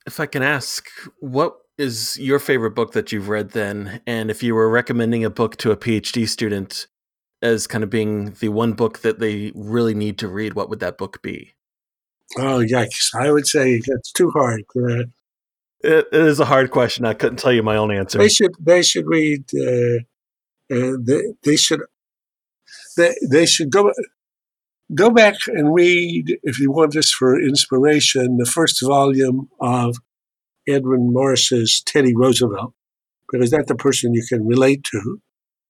If 0.07 0.21
I 0.21 0.27
can 0.27 0.43
ask, 0.43 0.87
what 1.19 1.57
is 1.77 2.17
your 2.19 2.39
favorite 2.39 2.71
book 2.71 2.93
that 2.93 3.11
you've 3.11 3.29
read 3.29 3.51
then? 3.51 4.01
And 4.07 4.31
if 4.31 4.43
you 4.43 4.55
were 4.55 4.71
recommending 4.71 5.25
a 5.25 5.31
book 5.31 5.57
to 5.59 5.73
a 5.73 5.77
PhD 5.77 6.29
student 6.29 6.87
as 7.43 7.67
kind 7.67 7.85
of 7.85 7.91
being 7.91 8.31
the 8.41 8.49
one 8.49 8.73
book 8.73 9.01
that 9.01 9.19
they 9.19 9.53
really 9.55 9.95
need 9.95 10.19
to 10.19 10.29
read, 10.29 10.55
what 10.55 10.71
would 10.71 10.81
that 10.81 10.97
book 10.97 11.21
be? 11.23 11.55
Oh, 12.39 12.65
yikes. 12.65 13.15
I 13.15 13.31
would 13.31 13.47
say 13.47 13.81
it's 13.85 14.13
too 14.13 14.31
hard. 14.31 14.63
Uh, 14.77 15.05
it, 15.81 16.07
it 16.13 16.13
is 16.13 16.41
a 16.41 16.45
hard 16.45 16.71
question. 16.71 17.05
I 17.05 17.15
couldn't 17.15 17.39
tell 17.39 17.53
you 17.53 17.63
my 17.63 17.77
own 17.77 17.93
answer. 17.93 18.19
They 18.19 18.29
should, 18.29 18.53
they 18.61 18.83
should 18.83 19.07
read, 19.07 19.45
uh, 19.55 20.05
uh, 20.71 20.97
they, 21.01 21.23
they 21.45 21.57
should, 21.57 21.81
they, 22.97 23.15
they 23.29 23.47
should 23.47 23.71
go, 23.71 23.93
go 24.95 25.11
back 25.11 25.35
and 25.47 25.75
read, 25.75 26.39
if 26.43 26.59
you 26.59 26.71
want 26.71 26.93
this 26.93 27.13
for 27.13 27.41
inspiration, 27.41 28.37
the 28.37 28.47
first 28.47 28.83
volume 28.83 29.49
of 29.61 29.97
Edmund 30.69 31.13
Morris's 31.13 31.83
Teddy 31.87 32.15
Roosevelt, 32.15 32.75
because 33.31 33.51
that's 33.51 33.69
the 33.69 33.75
person 33.75 34.15
you 34.15 34.25
can 34.29 34.47
relate 34.47 34.85
to. 34.85 35.21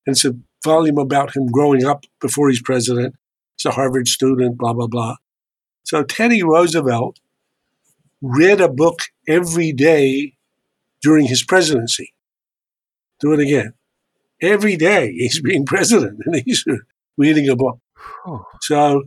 And 0.05 0.15
it's 0.15 0.25
a 0.25 0.35
volume 0.63 0.97
about 0.97 1.35
him 1.35 1.47
growing 1.47 1.85
up 1.85 2.05
before 2.19 2.49
he's 2.49 2.61
president. 2.61 3.15
He's 3.57 3.65
a 3.65 3.75
Harvard 3.75 4.07
student, 4.07 4.57
blah, 4.57 4.73
blah, 4.73 4.87
blah. 4.87 5.15
So 5.83 6.03
Teddy 6.03 6.43
Roosevelt 6.43 7.19
read 8.21 8.59
a 8.59 8.69
book 8.69 9.01
every 9.27 9.71
day 9.71 10.33
during 11.01 11.27
his 11.27 11.43
presidency. 11.43 12.13
Do 13.19 13.33
it 13.33 13.39
again. 13.39 13.73
Every 14.41 14.75
day 14.75 15.11
he's 15.13 15.41
being 15.41 15.65
president 15.73 16.19
and 16.25 16.41
he's 16.45 16.65
reading 17.17 17.49
a 17.49 17.55
book. 17.55 17.79
So 18.61 19.03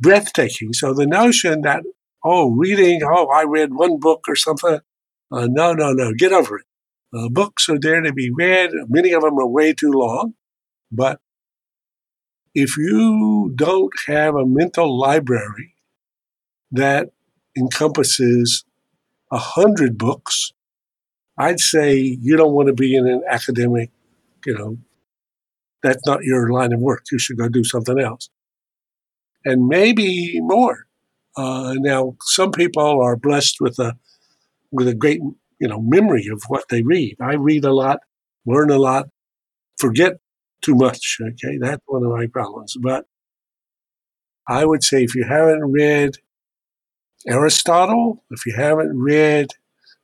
breathtaking. 0.00 0.72
So 0.72 0.92
the 0.92 1.06
notion 1.06 1.62
that, 1.62 1.82
oh, 2.24 2.50
reading, 2.50 3.02
oh, 3.04 3.28
I 3.28 3.44
read 3.44 3.74
one 3.74 3.98
book 3.98 4.24
or 4.28 4.36
something, 4.36 4.80
uh, 5.30 5.48
no, 5.50 5.72
no, 5.72 5.92
no, 5.92 6.12
get 6.12 6.32
over 6.32 6.58
it. 6.58 6.64
Uh, 7.14 7.28
books 7.28 7.68
are 7.68 7.78
there 7.78 8.00
to 8.00 8.12
be 8.12 8.30
read. 8.30 8.70
Many 8.88 9.12
of 9.12 9.22
them 9.22 9.38
are 9.38 9.46
way 9.46 9.74
too 9.74 9.92
long. 9.92 10.34
But 10.90 11.20
if 12.54 12.76
you 12.76 13.52
don't 13.54 13.92
have 14.06 14.34
a 14.34 14.46
mental 14.46 14.98
library 14.98 15.74
that 16.70 17.10
encompasses 17.56 18.64
a 19.30 19.38
hundred 19.38 19.96
books 19.96 20.52
I'd 21.38 21.60
say 21.60 21.96
you 21.96 22.36
don't 22.36 22.52
want 22.52 22.68
to 22.68 22.74
be 22.74 22.94
in 22.94 23.06
an 23.06 23.22
academic, 23.28 23.90
you 24.46 24.56
know, 24.56 24.78
that's 25.82 26.06
not 26.06 26.22
your 26.22 26.50
line 26.50 26.72
of 26.72 26.80
work. 26.80 27.04
You 27.10 27.18
should 27.18 27.38
go 27.38 27.48
do 27.48 27.64
something 27.64 27.98
else. 27.98 28.28
And 29.44 29.66
maybe 29.66 30.40
more. 30.40 30.86
Uh, 31.36 31.74
now, 31.78 32.16
some 32.22 32.52
people 32.52 33.02
are 33.02 33.16
blessed 33.16 33.56
with 33.60 33.78
a 33.78 33.94
with 34.70 34.88
a 34.88 34.94
great, 34.94 35.20
you 35.60 35.68
know, 35.68 35.80
memory 35.80 36.28
of 36.32 36.42
what 36.48 36.64
they 36.70 36.82
read. 36.82 37.16
I 37.20 37.34
read 37.34 37.64
a 37.64 37.72
lot, 37.72 38.00
learn 38.46 38.70
a 38.70 38.78
lot, 38.78 39.08
forget 39.78 40.14
too 40.62 40.74
much. 40.74 41.18
Okay, 41.20 41.58
that's 41.60 41.82
one 41.86 42.04
of 42.04 42.10
my 42.10 42.26
problems. 42.26 42.76
But 42.80 43.06
I 44.48 44.64
would 44.64 44.82
say 44.82 45.02
if 45.02 45.14
you 45.14 45.24
haven't 45.24 45.72
read 45.72 46.18
Aristotle, 47.26 48.24
if 48.30 48.46
you 48.46 48.54
haven't 48.54 48.98
read 48.98 49.48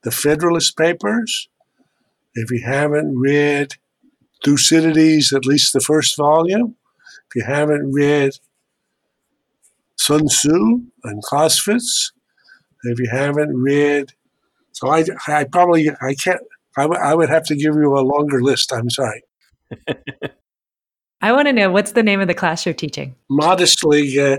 the 0.02 0.11
Federalist 0.11 0.76
Papers, 0.76 1.49
if 2.35 2.50
you 2.50 2.62
haven't 2.64 3.18
read 3.18 3.75
Thucydides, 4.45 5.33
at 5.33 5.47
least 5.47 5.73
the 5.73 5.80
first 5.80 6.16
volume, 6.16 6.76
if 7.28 7.35
you 7.37 7.45
haven't 7.45 7.92
read 7.92 8.33
Sun 9.97 10.28
Tzu 10.28 10.83
and 11.04 11.23
Clausewitz, 11.23 12.12
if 12.85 12.99
you 12.99 13.09
haven't 13.11 13.57
read, 13.57 14.12
so 14.73 14.88
I, 14.88 15.04
I 15.26 15.45
probably 15.45 15.90
I 15.90 16.14
can't. 16.14 16.40
I, 16.76 16.83
w- 16.83 17.00
I 17.00 17.14
would 17.14 17.28
have 17.28 17.45
to 17.47 17.57
give 17.57 17.75
you 17.75 17.99
a 17.99 18.00
longer 18.00 18.40
list. 18.40 18.73
I'm 18.73 18.90
sorry. 18.90 19.25
I 21.21 21.33
want 21.33 21.49
to 21.49 21.52
know 21.52 21.71
what's 21.73 21.92
the 21.92 22.04
name 22.04 22.21
of 22.21 22.28
the 22.28 22.35
class 22.35 22.64
you're 22.64 22.75
teaching? 22.75 23.16
Modestly 23.28 24.21
uh, 24.21 24.38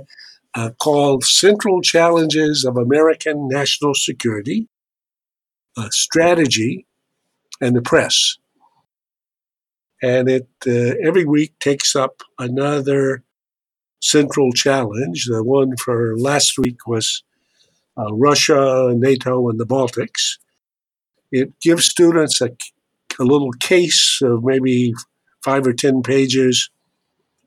uh, 0.56 0.70
called 0.82 1.25
Central 1.25 1.82
Challenges 1.82 2.63
of 2.63 2.77
American 2.77 3.50
National 3.50 3.94
Security, 3.94 4.70
uh, 5.75 5.89
Strategy, 5.89 6.86
and 7.60 7.75
the 7.75 7.82
Press. 7.82 8.38
And 10.01 10.29
it 10.29 10.48
uh, 10.65 10.96
every 11.03 11.25
week 11.25 11.60
takes 11.60 11.96
up 11.96 12.22
another 12.38 13.24
central 14.01 14.51
challenge. 14.51 15.25
The 15.25 15.44
one 15.44 15.75
for 15.77 16.18
last 16.18 16.58
week 16.58 16.88
was 16.88 17.24
uh, 17.98 18.13
Russia, 18.13 18.94
NATO, 18.96 19.50
and 19.50 19.60
the 19.60 19.65
Baltics. 19.65 20.38
It 21.32 21.60
gives 21.60 21.86
students 21.86 22.41
a, 22.41 22.50
a 23.20 23.24
little 23.24 23.51
case 23.60 24.20
of 24.24 24.44
maybe 24.44 24.94
five 25.44 25.68
or 25.68 25.74
10 25.74 26.01
pages, 26.01 26.70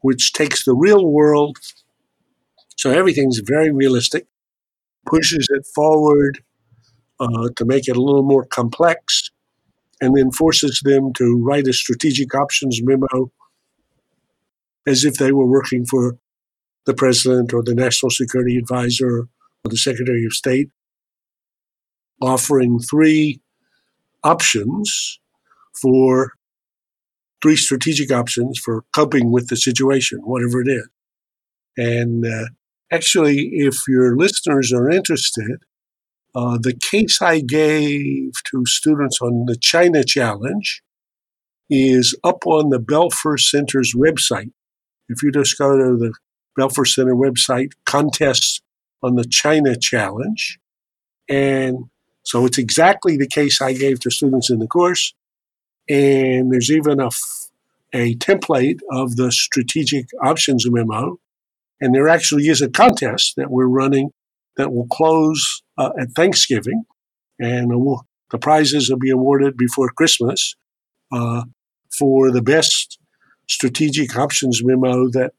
which 0.01 0.33
takes 0.33 0.65
the 0.65 0.75
real 0.75 1.07
world. 1.07 1.59
So 2.77 2.91
everything's 2.91 3.41
very 3.45 3.71
realistic, 3.71 4.27
pushes 5.07 5.49
it 5.51 5.67
forward 5.75 6.43
uh, 7.19 7.49
to 7.57 7.65
make 7.65 7.89
it 7.89 7.97
a 7.97 8.03
little 8.03 8.23
more 8.23 8.45
complex, 8.45 9.31
and 10.03 10.17
then 10.17 10.33
forces 10.33 10.81
them 10.85 11.13
to 11.17 11.41
write 11.41 11.69
a 11.69 11.73
strategic 11.73 12.35
options 12.35 12.81
memo 12.83 13.31
as 14.85 15.05
if 15.05 15.15
they 15.15 15.31
were 15.31 15.47
working 15.47 15.85
for 15.89 16.19
the 16.87 16.93
president 16.93 17.55
or 17.55 17.63
the 17.63 17.75
national 17.75 18.11
security 18.11 18.57
advisor 18.57 19.29
or 19.65 19.71
the 19.71 19.77
secretary 19.77 20.27
of 20.27 20.33
state, 20.33 20.71
offering 22.21 22.81
three 22.81 23.41
options 24.25 25.21
for 25.81 26.33
three 27.41 27.57
strategic 27.57 28.11
options 28.11 28.59
for 28.59 28.85
coping 28.93 29.31
with 29.31 29.49
the 29.51 29.57
situation, 29.57 30.19
whatever 30.25 30.61
it 30.63 30.69
is. 30.69 30.89
And 31.77 32.27
uh, 32.27 32.47
actually, 32.91 33.51
if 33.53 33.77
your 33.87 34.17
listeners 34.17 34.73
are 34.73 34.91
interested, 34.91 35.63
uh, 36.35 36.59
the 36.61 36.75
case 36.75 37.21
I 37.21 37.41
gave 37.41 38.33
to 38.51 38.65
students 38.65 39.21
on 39.21 39.45
the 39.47 39.57
China 39.57 40.03
Challenge 40.03 40.83
is 41.69 42.19
up 42.25 42.47
on 42.47 42.71
the 42.71 42.79
Belfer 42.79 43.39
Center's 43.39 43.95
website. 43.95 44.51
If 45.09 45.23
you 45.23 45.31
just 45.31 45.59
go 45.59 45.77
to 45.77 45.97
the 45.97 46.13
Belfer 46.59 46.87
Center 46.87 47.15
website, 47.15 47.73
contests 47.85 48.61
on 49.03 49.17
the 49.17 49.25
China 49.25 49.77
Challenge. 49.77 50.59
And 51.29 51.77
so 52.23 52.47
it's 52.47 52.59
exactly 52.59 53.17
the 53.17 53.29
case 53.29 53.61
I 53.61 53.73
gave 53.73 54.01
to 54.01 54.11
students 54.11 54.51
in 54.51 54.59
the 54.59 54.67
course. 54.67 55.15
And 55.89 56.53
there's 56.53 56.71
even 56.71 57.01
a, 57.01 57.11
a 57.93 58.15
template 58.17 58.81
of 58.91 59.17
the 59.17 59.33
strategic 59.33 60.07
options 60.23 60.65
memo. 60.69 61.19
And 61.81 61.95
there 61.95 62.09
actually 62.09 62.49
is 62.49 62.63
a 62.63 62.71
contest 62.71 63.35
that 63.37 63.51
we're 63.51 63.67
running 63.67 64.11
that 64.57 64.73
will 64.73 64.87
close 64.87 65.62
uh, 65.83 65.91
at 66.01 66.13
Thanksgiving. 66.13 66.85
And 67.39 67.69
we'll, 67.69 68.07
the 68.31 68.39
prizes 68.39 68.89
will 68.89 68.99
be 68.99 69.11
awarded 69.11 69.57
before 69.57 69.89
Christmas 69.91 70.55
uh, 71.13 71.45
for 71.97 72.31
the 72.31 72.43
best 72.43 72.99
strategic 73.49 74.17
options 74.17 74.63
memo 74.65 75.09
that 75.11 75.33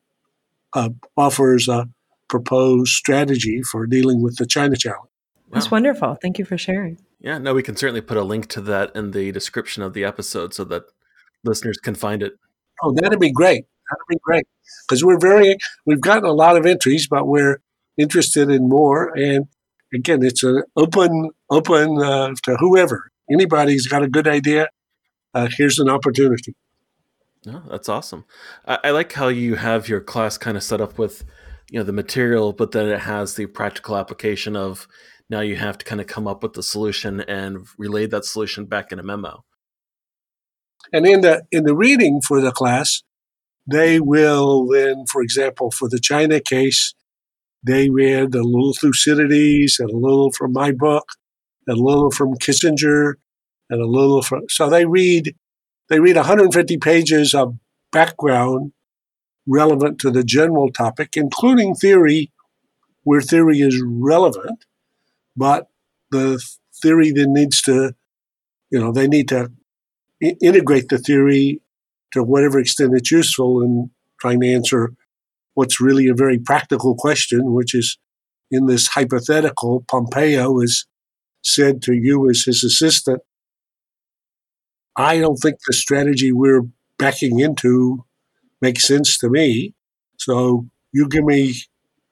uh, 0.74 0.90
offers 1.18 1.68
a 1.68 1.88
proposed 2.30 2.92
strategy 2.92 3.62
for 3.62 3.86
dealing 3.86 4.22
with 4.22 4.38
the 4.38 4.46
China 4.46 4.76
challenge. 4.76 5.10
That's 5.52 5.70
wonderful. 5.70 6.18
Thank 6.20 6.40
you 6.40 6.46
for 6.46 6.58
sharing. 6.58 6.98
Yeah, 7.20 7.38
no, 7.38 7.54
we 7.54 7.62
can 7.62 7.76
certainly 7.76 8.02
put 8.02 8.18
a 8.18 8.24
link 8.24 8.48
to 8.50 8.62
that 8.62 8.96
in 8.96 9.12
the 9.12 9.32
description 9.32 9.84
of 9.84 9.94
the 9.94 10.04
episode 10.04 10.54
so 10.54 10.64
that 10.66 10.84
listeners 11.44 11.78
can 11.78 11.94
find 11.94 12.24
it. 12.24 12.34
Oh, 12.82 12.92
that'd 12.92 13.20
be 13.20 13.32
great. 13.32 13.66
That'd 13.90 14.08
be 14.10 14.18
great 14.24 14.46
because 14.88 15.04
we're 15.04 15.20
very 15.20 15.58
we've 15.86 16.02
gotten 16.02 16.26
a 16.26 16.34
lot 16.34 16.58
of 16.58 16.66
entries, 16.66 17.08
but 17.08 17.28
we're 17.28 17.62
interested 17.98 18.50
in 18.50 18.68
more. 18.68 19.16
And 19.16 19.46
again, 19.94 20.24
it's 20.24 20.44
an 20.44 20.64
open 20.76 21.30
open 21.50 22.02
uh, 22.02 22.34
to 22.44 22.56
whoever 22.58 23.12
anybody's 23.32 23.88
got 23.88 24.04
a 24.04 24.10
good 24.10 24.28
idea. 24.28 24.68
Uh, 25.34 25.48
here's 25.58 25.80
an 25.80 25.90
opportunity. 25.90 26.56
No, 27.46 27.64
that's 27.70 27.90
awesome. 27.90 28.26
I, 28.66 28.80
I 28.86 28.92
like 28.92 29.12
how 29.14 29.28
you 29.28 29.56
have 29.56 29.90
your 29.90 30.00
class 30.00 30.38
kind 30.38 30.56
of 30.56 30.64
set 30.64 30.80
up 30.80 30.98
with, 30.98 31.26
you 31.70 31.80
know, 31.80 31.84
the 31.84 31.92
material, 31.92 32.54
but 32.54 32.72
then 32.72 32.88
it 32.88 33.02
has 33.02 33.36
the 33.36 33.48
practical 33.48 33.98
application 33.98 34.56
of 34.56 34.88
now 35.30 35.42
you 35.42 35.56
have 35.56 35.78
to 35.80 35.86
kind 35.86 36.00
of 36.00 36.08
come 36.08 36.28
up 36.28 36.44
with 36.44 36.54
the 36.54 36.64
solution 36.64 37.22
and 37.22 37.66
relay 37.78 38.06
that 38.08 38.26
solution 38.26 38.66
back 38.66 38.92
in 38.92 39.00
a 39.00 39.04
memo. 39.04 39.44
And 40.92 41.06
in 41.08 41.22
the 41.22 41.44
in 41.52 41.64
the 41.64 41.76
reading 41.76 42.22
for 42.22 42.42
the 42.42 42.52
class, 42.52 43.04
they 43.66 44.00
will 44.00 44.68
then, 44.68 45.06
for 45.12 45.22
example, 45.22 45.72
for 45.72 45.88
the 45.90 46.00
China 46.00 46.40
case, 46.40 46.94
they 47.64 47.90
read 47.90 48.36
a 48.36 48.44
little 48.44 48.74
Thucydides 48.74 49.80
and 49.80 49.90
a 49.90 49.98
little 49.98 50.32
from 50.32 50.54
my 50.54 50.72
book, 50.72 51.06
and 51.68 51.78
a 51.78 51.82
little 51.82 52.12
from 52.12 52.36
Kissinger, 52.36 53.14
and 53.70 53.82
a 53.82 53.88
little 53.88 54.22
from. 54.22 54.44
So 54.50 54.70
they 54.70 54.86
read 54.86 55.36
they 55.90 56.00
read 56.00 56.16
150 56.16 56.78
pages 56.78 57.34
of 57.34 57.56
background 57.92 58.72
relevant 59.48 60.00
to 60.00 60.12
the 60.12 60.24
general 60.24 60.72
topic, 60.72 61.16
including 61.16 61.76
theory 61.76 62.32
where 63.04 63.22
theory 63.22 63.60
is 63.60 63.82
relevant, 63.86 64.66
but 65.36 65.68
the 66.12 66.42
theory 66.82 67.12
then 67.12 67.34
needs 67.34 67.62
to, 67.62 67.94
you 68.72 68.80
know, 68.80 68.92
they 68.92 69.08
need 69.08 69.28
to 69.28 69.52
I- 70.24 70.36
integrate 70.42 70.90
the 70.90 70.98
theory 70.98 71.62
to 72.14 72.24
whatever 72.24 72.60
extent 72.60 72.94
it's 72.96 73.12
useful 73.12 73.62
in 73.62 73.92
trying 74.22 74.40
to 74.42 74.54
answer 74.54 74.94
what's 75.54 75.82
really 75.82 76.08
a 76.08 76.14
very 76.14 76.40
practical 76.40 76.96
question, 76.96 77.54
which 77.54 77.74
is 77.74 77.98
in 78.52 78.68
this 78.68 78.88
hypothetical, 78.88 79.84
Pompeo 79.90 80.60
is 80.60 80.86
said 81.44 81.82
to 81.84 81.94
you 81.94 82.30
as 82.30 82.44
his 82.44 82.64
assistant, 82.64 83.22
I 84.96 85.20
don't 85.20 85.38
think 85.38 85.58
the 85.66 85.74
strategy 85.74 86.32
we're 86.32 86.62
backing 87.00 87.40
into 87.40 88.06
makes 88.62 88.88
sense 88.88 89.18
to 89.18 89.30
me. 89.30 89.74
So 90.18 90.68
you 90.92 91.10
give 91.10 91.24
me, 91.24 91.56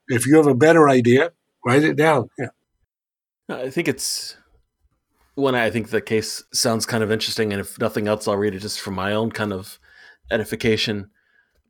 if 0.08 0.26
you 0.26 0.36
have 0.36 0.48
a 0.48 0.54
better 0.54 0.88
idea, 0.88 1.30
write 1.64 1.84
it 1.84 1.96
down. 1.96 2.28
Yeah. 2.38 2.48
I 3.48 3.70
think 3.70 3.88
it's 3.88 4.36
one. 5.34 5.54
I 5.54 5.70
think 5.70 5.90
the 5.90 6.00
case 6.00 6.42
sounds 6.52 6.86
kind 6.86 7.02
of 7.02 7.10
interesting, 7.10 7.52
and 7.52 7.60
if 7.60 7.78
nothing 7.78 8.08
else, 8.08 8.26
I'll 8.26 8.36
read 8.36 8.54
it 8.54 8.60
just 8.60 8.80
for 8.80 8.90
my 8.90 9.12
own 9.12 9.30
kind 9.30 9.52
of 9.52 9.78
edification. 10.30 11.10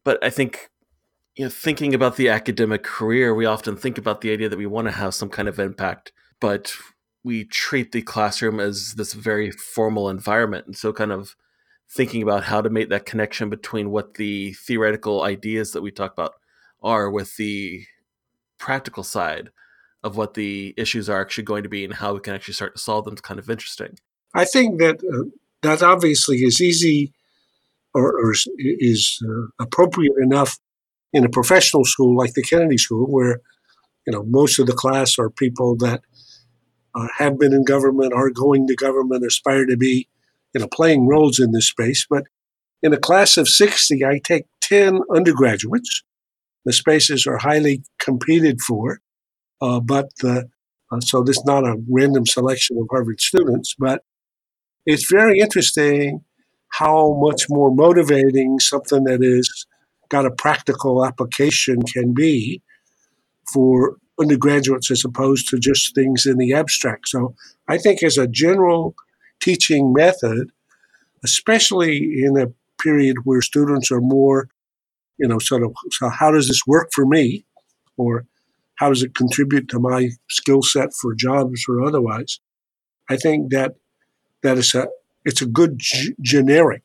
But 0.04 0.22
I 0.24 0.30
think, 0.30 0.70
you 1.37 1.45
know, 1.45 1.51
thinking 1.51 1.95
about 1.95 2.16
the 2.16 2.29
academic 2.29 2.83
career, 2.83 3.35
we 3.35 3.47
often 3.47 3.77
think 3.77 3.99
about 3.99 4.21
the 4.21 4.33
idea 4.33 4.49
that 4.49 4.59
we 4.59 4.66
want 4.66 4.87
to 4.88 4.92
have 4.92 5.14
some 5.14 5.31
kind 5.31 5.49
of 5.49 5.59
impact, 5.59 6.12
but 6.40 6.75
we 7.25 7.45
treat 7.45 7.92
the 7.92 8.03
classroom 8.03 8.61
as 8.61 8.95
this 8.95 9.14
very 9.14 9.51
formal 9.51 10.11
environment. 10.11 10.66
And 10.66 10.77
so, 10.77 10.92
kind 10.92 11.12
of 11.12 11.35
thinking 11.90 12.23
about 12.23 12.45
how 12.45 12.61
to 12.61 12.71
make 12.71 12.88
that 12.88 13.07
connection 13.07 13.51
between 13.51 13.90
what 13.90 14.14
the 14.14 14.53
theoretical 14.55 15.23
ideas 15.23 15.73
that 15.73 15.83
we 15.83 15.90
talk 15.90 16.12
about 16.12 16.35
are 16.83 17.11
with 17.11 17.37
the 17.37 17.85
practical 18.59 19.03
side 19.03 19.51
of 20.03 20.16
what 20.16 20.35
the 20.35 20.75
issues 20.77 21.09
are 21.09 21.21
actually 21.21 21.45
going 21.45 21.62
to 21.62 21.68
be 21.68 21.85
and 21.85 21.95
how 21.95 22.14
we 22.14 22.21
can 22.21 22.35
actually 22.35 22.55
start 22.55 22.75
to 22.75 22.81
solve 22.81 23.05
them 23.05 23.14
is 23.14 23.21
kind 23.21 23.38
of 23.38 23.49
interesting. 23.49 23.99
I 24.35 24.45
think 24.45 24.81
that 24.81 24.97
uh, 24.97 25.31
that 25.62 25.83
obviously 25.83 26.38
is 26.38 26.61
easy 26.61 27.12
or, 27.95 28.12
or 28.12 28.35
is 28.59 29.18
uh, 29.23 29.62
appropriate 29.62 30.16
enough 30.21 30.59
in 31.12 31.25
a 31.25 31.29
professional 31.29 31.85
school 31.85 32.16
like 32.16 32.35
the 32.35 32.42
Kennedy 32.42 32.79
School, 32.79 33.07
where 33.07 33.40
you 34.07 34.12
know 34.12 34.25
most 34.25 34.59
of 34.59 34.66
the 34.66 34.72
class 34.72 35.18
are 35.18 35.31
people 35.31 35.77
that 35.77 36.03
uh, 36.94 37.09
have 37.18 37.38
been 37.38 37.53
in 37.53 37.64
government, 37.64 38.12
are 38.12 38.31
going 38.31 38.66
to 38.66 38.75
government, 38.75 39.25
aspire 39.25 39.66
to 39.66 39.77
be 39.77 40.09
you 40.55 40.61
know, 40.61 40.68
playing 40.68 41.07
roles 41.07 41.38
in 41.40 41.53
this 41.53 41.68
space. 41.68 42.07
But 42.09 42.25
in 42.83 42.92
a 42.92 42.98
class 42.98 43.37
of 43.37 43.48
60, 43.48 44.05
I 44.05 44.20
take 44.22 44.46
10 44.62 45.01
undergraduates. 45.14 46.03
The 46.64 46.72
spaces 46.72 47.27
are 47.27 47.38
highly 47.38 47.83
competed 48.01 48.61
for, 48.61 49.01
uh, 49.61 49.81
but 49.81 50.11
the, 50.20 50.48
uh, 50.92 51.01
so 51.01 51.22
this 51.22 51.38
is 51.38 51.44
not 51.44 51.64
a 51.64 51.81
random 51.90 52.27
selection 52.27 52.79
of 52.79 52.87
Harvard 52.90 53.20
students, 53.20 53.75
but 53.79 54.05
it's 54.87 55.11
very 55.11 55.38
interesting 55.40 56.25
how 56.68 57.18
much 57.20 57.46
more 57.48 57.75
motivating 57.75 58.59
something 58.61 59.05
that 59.05 59.22
is 59.22 59.66
got 60.12 60.27
a 60.27 60.31
practical 60.31 61.07
application 61.07 61.81
can 61.83 62.12
be 62.12 62.61
for 63.53 63.96
undergraduates 64.20 64.90
as 64.90 65.05
opposed 65.05 65.48
to 65.48 65.59
just 65.59 65.94
things 65.94 66.27
in 66.27 66.37
the 66.37 66.53
abstract. 66.53 67.09
So 67.09 67.35
I 67.66 67.79
think 67.79 68.03
as 68.03 68.18
a 68.18 68.27
general 68.29 68.94
teaching 69.40 69.94
method, 69.94 70.51
especially 71.25 71.96
in 72.22 72.37
a 72.37 72.53
period 72.83 73.16
where 73.25 73.40
students 73.40 73.90
are 73.90 74.03
more, 74.03 74.48
you 75.18 75.27
know, 75.27 75.38
sort 75.38 75.62
of, 75.62 75.72
so 75.92 76.11
how 76.11 76.31
does 76.31 76.48
this 76.48 76.61
work 76.66 76.90
for 76.92 77.07
me? 77.07 77.46
Or 77.96 78.27
how 78.75 78.90
does 78.90 79.03
it 79.03 79.14
contribute 79.14 79.68
to 79.68 79.81
my 79.81 80.11
skill 80.29 80.62
set 80.62 80.90
for 80.92 81.14
jobs 81.14 81.64
or 81.68 81.83
otherwise? 81.83 82.38
I 83.09 83.16
think 83.16 83.51
that 83.51 83.77
that 84.42 84.59
is 84.59 84.75
a 84.75 84.88
it's 85.25 85.42
a 85.42 85.46
good 85.46 85.79
g- 85.79 86.14
generic. 86.20 86.83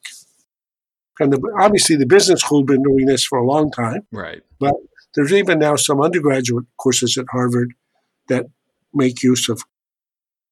And 1.20 1.34
the, 1.34 1.42
obviously, 1.60 1.96
the 1.96 2.06
business 2.06 2.42
school 2.42 2.62
has 2.62 2.68
been 2.68 2.84
doing 2.84 3.06
this 3.06 3.26
for 3.26 3.40
a 3.40 3.46
long 3.46 3.72
time. 3.72 4.08
Right. 4.12 4.42
But 4.60 4.76
there's 5.16 5.34
even 5.34 5.60
now 5.60 5.76
some 5.76 6.02
undergraduate 6.02 6.66
courses 6.78 7.18
at 7.18 7.26
Harvard 7.32 7.74
that 8.28 8.46
make 8.94 9.24
use 9.24 9.50
of 9.50 9.64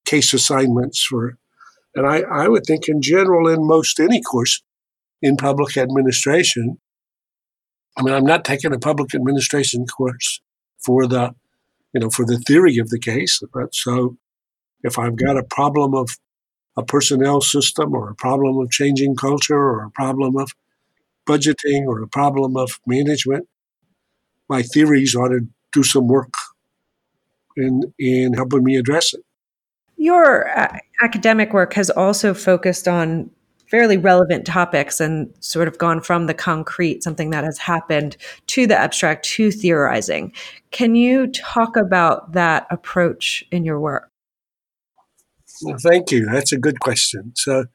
case 0.06 0.34
assignments 0.34 1.04
for, 1.04 1.38
and 1.96 2.06
I, 2.06 2.22
I 2.22 2.48
would 2.48 2.66
think 2.66 2.88
in 2.88 3.02
general, 3.02 3.48
in 3.48 3.68
most 3.68 4.00
any 4.00 4.22
course 4.22 4.62
in 5.22 5.38
public 5.38 5.78
administration, 5.78 6.80
I 7.98 8.04
mean, 8.04 8.14
I'm 8.14 8.26
not 8.26 8.44
taking 8.44 8.74
a 8.74 8.80
public 8.80 9.16
administration 9.16 9.86
course 9.86 10.42
for 10.84 11.08
the, 11.08 11.34
you 11.94 12.02
know, 12.02 12.10
for 12.10 12.26
the 12.26 12.38
theory 12.38 12.78
of 12.78 12.90
the 12.90 13.00
case, 13.00 13.42
but 13.54 13.74
so 13.74 14.18
if 14.84 15.00
I've 15.00 15.16
got 15.16 15.38
a 15.38 15.44
problem 15.44 15.96
of 15.96 16.10
a 16.78 16.84
personnel 16.84 17.42
system 17.42 17.94
or 17.94 18.10
a 18.10 18.16
problem 18.16 18.58
of 18.58 18.70
changing 18.70 19.16
culture 19.16 19.58
or 19.58 19.84
a 19.84 19.92
problem 19.92 20.38
of 20.38 20.52
budgeting 21.28 21.86
or 21.86 22.02
a 22.02 22.08
problem 22.08 22.58
of 22.58 22.80
management, 22.86 23.48
my 24.50 24.62
theories 24.62 25.16
ought 25.16 25.30
to 25.30 25.48
do 25.74 25.84
some 25.84 26.08
work 26.08 26.34
in 27.58 27.94
in 27.98 28.34
helping 28.34 28.64
me 28.64 28.76
address 28.76 29.14
it. 29.14 29.22
Your 29.98 30.50
uh, 30.58 30.78
academic 31.02 31.54
work 31.54 31.74
has 31.74 31.90
also 31.90 32.34
focused 32.34 32.88
on 32.88 33.30
fairly 33.68 33.98
relevant 33.98 34.46
topics 34.46 35.00
and 35.00 35.34
sort 35.40 35.68
of 35.68 35.78
gone 35.78 36.00
from 36.00 36.28
the 36.28 36.34
concrete, 36.34 37.04
something 37.04 37.32
that 37.32 37.44
has 37.44 37.58
happened, 37.58 38.16
to 38.48 38.68
the 38.68 38.78
abstract, 38.78 39.26
to 39.26 39.52
theorizing. 39.52 40.32
Can 40.72 40.96
you 40.96 41.28
talk 41.28 41.76
about 41.76 42.34
that 42.34 42.68
approach 42.70 43.44
in 43.52 43.66
your 43.66 43.80
work? 43.80 44.12
Well, 45.62 45.78
thank 45.82 46.12
you. 46.12 46.26
That's 46.26 46.52
a 46.52 46.58
good 46.58 46.80
question. 46.80 47.32
So, 47.36 47.66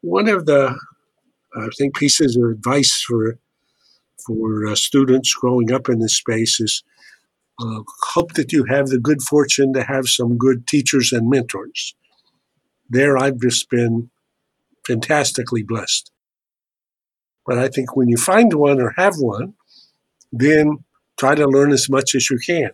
one 0.00 0.28
of 0.28 0.46
the 0.46 0.76
I 1.54 1.68
think 1.76 1.96
pieces 1.96 2.36
of 2.36 2.50
advice 2.50 3.02
for 3.06 3.38
for 4.26 4.66
uh, 4.66 4.74
students 4.74 5.34
growing 5.34 5.72
up 5.72 5.88
in 5.88 5.98
this 5.98 6.16
space 6.16 6.60
is 6.60 6.82
uh, 7.60 7.80
hope 8.14 8.34
that 8.34 8.52
you 8.52 8.64
have 8.64 8.86
the 8.88 8.98
good 8.98 9.22
fortune 9.22 9.72
to 9.72 9.82
have 9.82 10.08
some 10.08 10.38
good 10.38 10.66
teachers 10.66 11.12
and 11.12 11.28
mentors. 11.28 11.94
There, 12.88 13.18
I've 13.18 13.40
just 13.40 13.68
been 13.70 14.10
fantastically 14.86 15.62
blessed. 15.62 16.10
But 17.46 17.58
I 17.58 17.68
think 17.68 17.96
when 17.96 18.08
you 18.08 18.16
find 18.16 18.52
one 18.54 18.80
or 18.80 18.94
have 18.96 19.16
one, 19.16 19.54
then 20.32 20.84
try 21.18 21.34
to 21.34 21.46
learn 21.46 21.72
as 21.72 21.88
much 21.88 22.14
as 22.14 22.30
you 22.30 22.38
can 22.38 22.70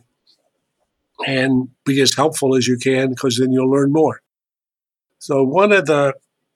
and 1.27 1.69
be 1.85 2.01
as 2.01 2.15
helpful 2.15 2.55
as 2.55 2.69
you 2.69 2.79
can 2.79 3.11
because 3.11 3.39
then 3.39 3.53
you'll 3.53 3.71
learn 3.71 3.93
more. 3.93 4.21
So, 5.19 5.43
one 5.43 5.73
of 5.73 5.87
the 5.87 6.15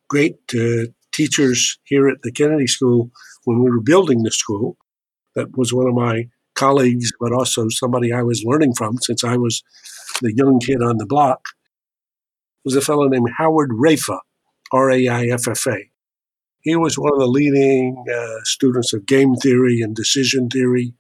great 0.09 0.37
uh, 0.55 0.87
teachers 1.13 1.79
here 1.85 2.09
at 2.09 2.23
the 2.23 2.33
Kennedy 2.33 2.67
School 2.67 3.11
when 3.45 3.63
we 3.63 3.71
were 3.71 3.81
building 3.81 4.23
the 4.23 4.31
school 4.31 4.77
that 5.35 5.57
was 5.57 5.73
one 5.73 5.89
of 5.89 5.95
my 5.95 6.29
colleagues, 6.55 7.11
but 7.19 7.33
also 7.33 7.69
somebody 7.69 8.13
I 8.13 8.23
was 8.23 8.45
learning 8.45 8.75
from 8.75 8.99
since 8.99 9.25
I 9.25 9.37
was 9.37 9.63
the 10.21 10.35
young 10.35 10.61
kid 10.61 10.83
on 10.83 10.99
the 10.99 11.07
block, 11.07 11.41
was 12.65 12.77
a 12.77 12.81
fellow 12.81 13.09
named 13.09 13.31
Howard 13.39 13.71
Raiffa, 13.71 14.19
R 14.73 14.91
A 14.91 15.09
I 15.09 15.27
F 15.27 15.49
F 15.49 15.67
A. 15.67 15.91
He 16.61 16.77
was 16.77 16.97
one 16.97 17.13
of 17.13 17.19
the 17.19 17.27
leading 17.27 18.05
uh, 18.09 18.41
students 18.45 18.93
of 18.93 19.07
game 19.07 19.35
theory 19.35 19.81
and 19.81 19.97
decision 19.97 20.49
theory. 20.49 20.95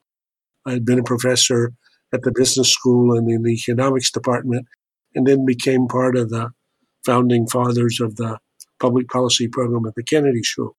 I 0.66 0.72
had 0.72 0.84
been 0.84 0.98
a 0.98 1.04
professor 1.04 1.74
at 2.12 2.22
the 2.22 2.32
business 2.32 2.70
school 2.70 3.16
and 3.16 3.30
in 3.30 3.42
the 3.42 3.52
economics 3.52 4.10
department, 4.10 4.66
and 5.14 5.26
then 5.26 5.46
became 5.46 5.86
part 5.86 6.16
of 6.16 6.30
the 6.30 6.50
founding 7.04 7.46
fathers 7.46 8.00
of 8.00 8.16
the 8.16 8.38
public 8.80 9.08
policy 9.08 9.48
program 9.48 9.86
at 9.86 9.94
the 9.94 10.02
Kennedy 10.02 10.42
School. 10.42 10.76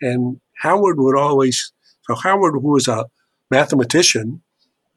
And 0.00 0.40
Howard 0.62 0.98
would 0.98 1.16
always 1.16 1.72
so 2.08 2.14
Howard, 2.14 2.54
who 2.54 2.72
was 2.72 2.88
a 2.88 3.06
mathematician 3.50 4.42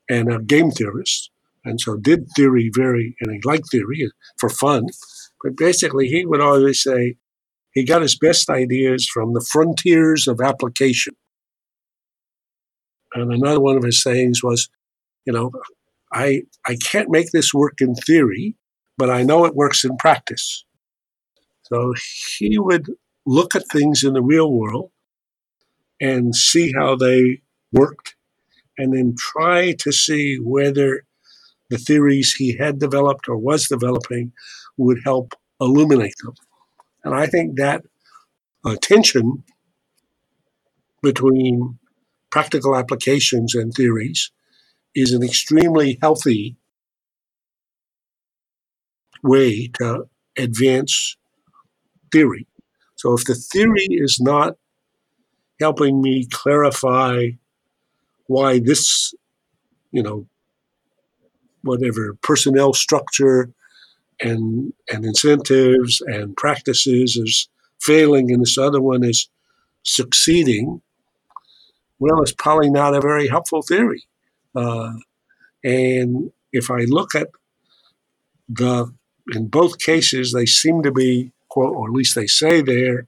and 0.09 0.31
a 0.31 0.39
game 0.39 0.71
theorist, 0.71 1.29
and 1.65 1.79
so 1.79 1.97
did 1.97 2.27
theory 2.35 2.71
very, 2.73 3.15
and 3.19 3.31
he 3.31 3.41
liked 3.43 3.69
theory 3.69 4.09
for 4.39 4.49
fun. 4.49 4.87
But 5.43 5.57
basically, 5.57 6.07
he 6.07 6.25
would 6.25 6.41
always 6.41 6.81
say 6.81 7.17
he 7.73 7.83
got 7.83 8.01
his 8.01 8.17
best 8.17 8.49
ideas 8.49 9.07
from 9.07 9.33
the 9.33 9.45
frontiers 9.51 10.27
of 10.27 10.39
application. 10.39 11.15
And 13.13 13.33
another 13.33 13.59
one 13.59 13.75
of 13.75 13.83
his 13.83 14.01
sayings 14.01 14.41
was, 14.41 14.69
you 15.25 15.33
know, 15.33 15.51
I 16.13 16.43
I 16.65 16.77
can't 16.77 17.09
make 17.09 17.31
this 17.31 17.53
work 17.53 17.81
in 17.81 17.95
theory, 17.95 18.55
but 18.97 19.09
I 19.09 19.23
know 19.23 19.45
it 19.45 19.55
works 19.55 19.83
in 19.83 19.97
practice. 19.97 20.65
So 21.63 21.93
he 22.37 22.57
would 22.57 22.87
look 23.25 23.55
at 23.55 23.67
things 23.71 24.03
in 24.03 24.13
the 24.13 24.21
real 24.21 24.51
world 24.51 24.91
and 25.99 26.35
see 26.35 26.73
how 26.77 26.95
they 26.95 27.41
worked, 27.71 28.15
and 28.77 28.93
then 28.93 29.15
try 29.17 29.73
to 29.73 29.91
see 29.91 30.37
whether 30.41 31.05
the 31.69 31.77
theories 31.77 32.33
he 32.33 32.57
had 32.57 32.79
developed 32.79 33.29
or 33.29 33.37
was 33.37 33.67
developing 33.67 34.33
would 34.77 34.99
help 35.05 35.33
illuminate 35.61 36.15
them. 36.23 36.33
And 37.03 37.15
I 37.15 37.27
think 37.27 37.57
that 37.57 37.83
uh, 38.65 38.75
tension 38.81 39.43
between 41.01 41.79
practical 42.29 42.75
applications 42.75 43.55
and 43.55 43.73
theories 43.73 44.31
is 44.95 45.13
an 45.13 45.23
extremely 45.23 45.97
healthy 46.01 46.57
way 49.23 49.67
to 49.79 50.07
advance 50.37 51.17
theory. 52.11 52.47
So 52.95 53.13
if 53.13 53.25
the 53.25 53.35
theory 53.35 53.87
is 53.89 54.19
not 54.19 54.57
helping 55.59 56.01
me 56.01 56.25
clarify 56.31 57.31
why 58.27 58.59
this, 58.59 59.13
you 59.91 60.03
know, 60.03 60.27
whatever 61.63 62.15
personnel 62.21 62.73
structure 62.73 63.51
and 64.19 64.73
and 64.91 65.05
incentives 65.05 66.01
and 66.01 66.35
practices 66.35 67.17
is 67.17 67.49
failing 67.79 68.31
and 68.31 68.41
this 68.41 68.57
other 68.57 68.81
one 68.81 69.03
is 69.03 69.29
succeeding, 69.83 70.81
well, 71.99 72.21
it's 72.21 72.33
probably 72.33 72.69
not 72.69 72.95
a 72.95 73.01
very 73.01 73.27
helpful 73.27 73.61
theory. 73.61 74.03
Uh, 74.55 74.93
and 75.63 76.31
if 76.51 76.71
I 76.71 76.85
look 76.87 77.15
at 77.15 77.29
the, 78.49 78.93
in 79.33 79.47
both 79.47 79.79
cases, 79.79 80.33
they 80.33 80.45
seem 80.45 80.81
to 80.83 80.91
be, 80.91 81.31
quote, 81.49 81.75
or 81.75 81.87
at 81.87 81.93
least 81.93 82.15
they 82.15 82.27
say 82.27 82.61
they're 82.61 83.07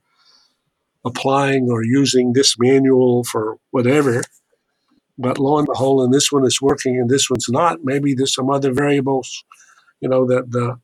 applying 1.04 1.70
or 1.70 1.84
using 1.84 2.32
this 2.32 2.56
manual 2.58 3.24
for 3.24 3.58
whatever. 3.70 4.22
But 5.18 5.38
lo 5.38 5.58
and 5.58 5.66
behold, 5.66 6.02
and 6.02 6.12
this 6.12 6.32
one 6.32 6.44
is 6.44 6.60
working 6.60 6.98
and 6.98 7.08
this 7.08 7.30
one's 7.30 7.48
not. 7.48 7.84
Maybe 7.84 8.14
there's 8.14 8.34
some 8.34 8.50
other 8.50 8.72
variables, 8.72 9.44
you 10.00 10.08
know, 10.08 10.26
that 10.26 10.50
the 10.50 10.78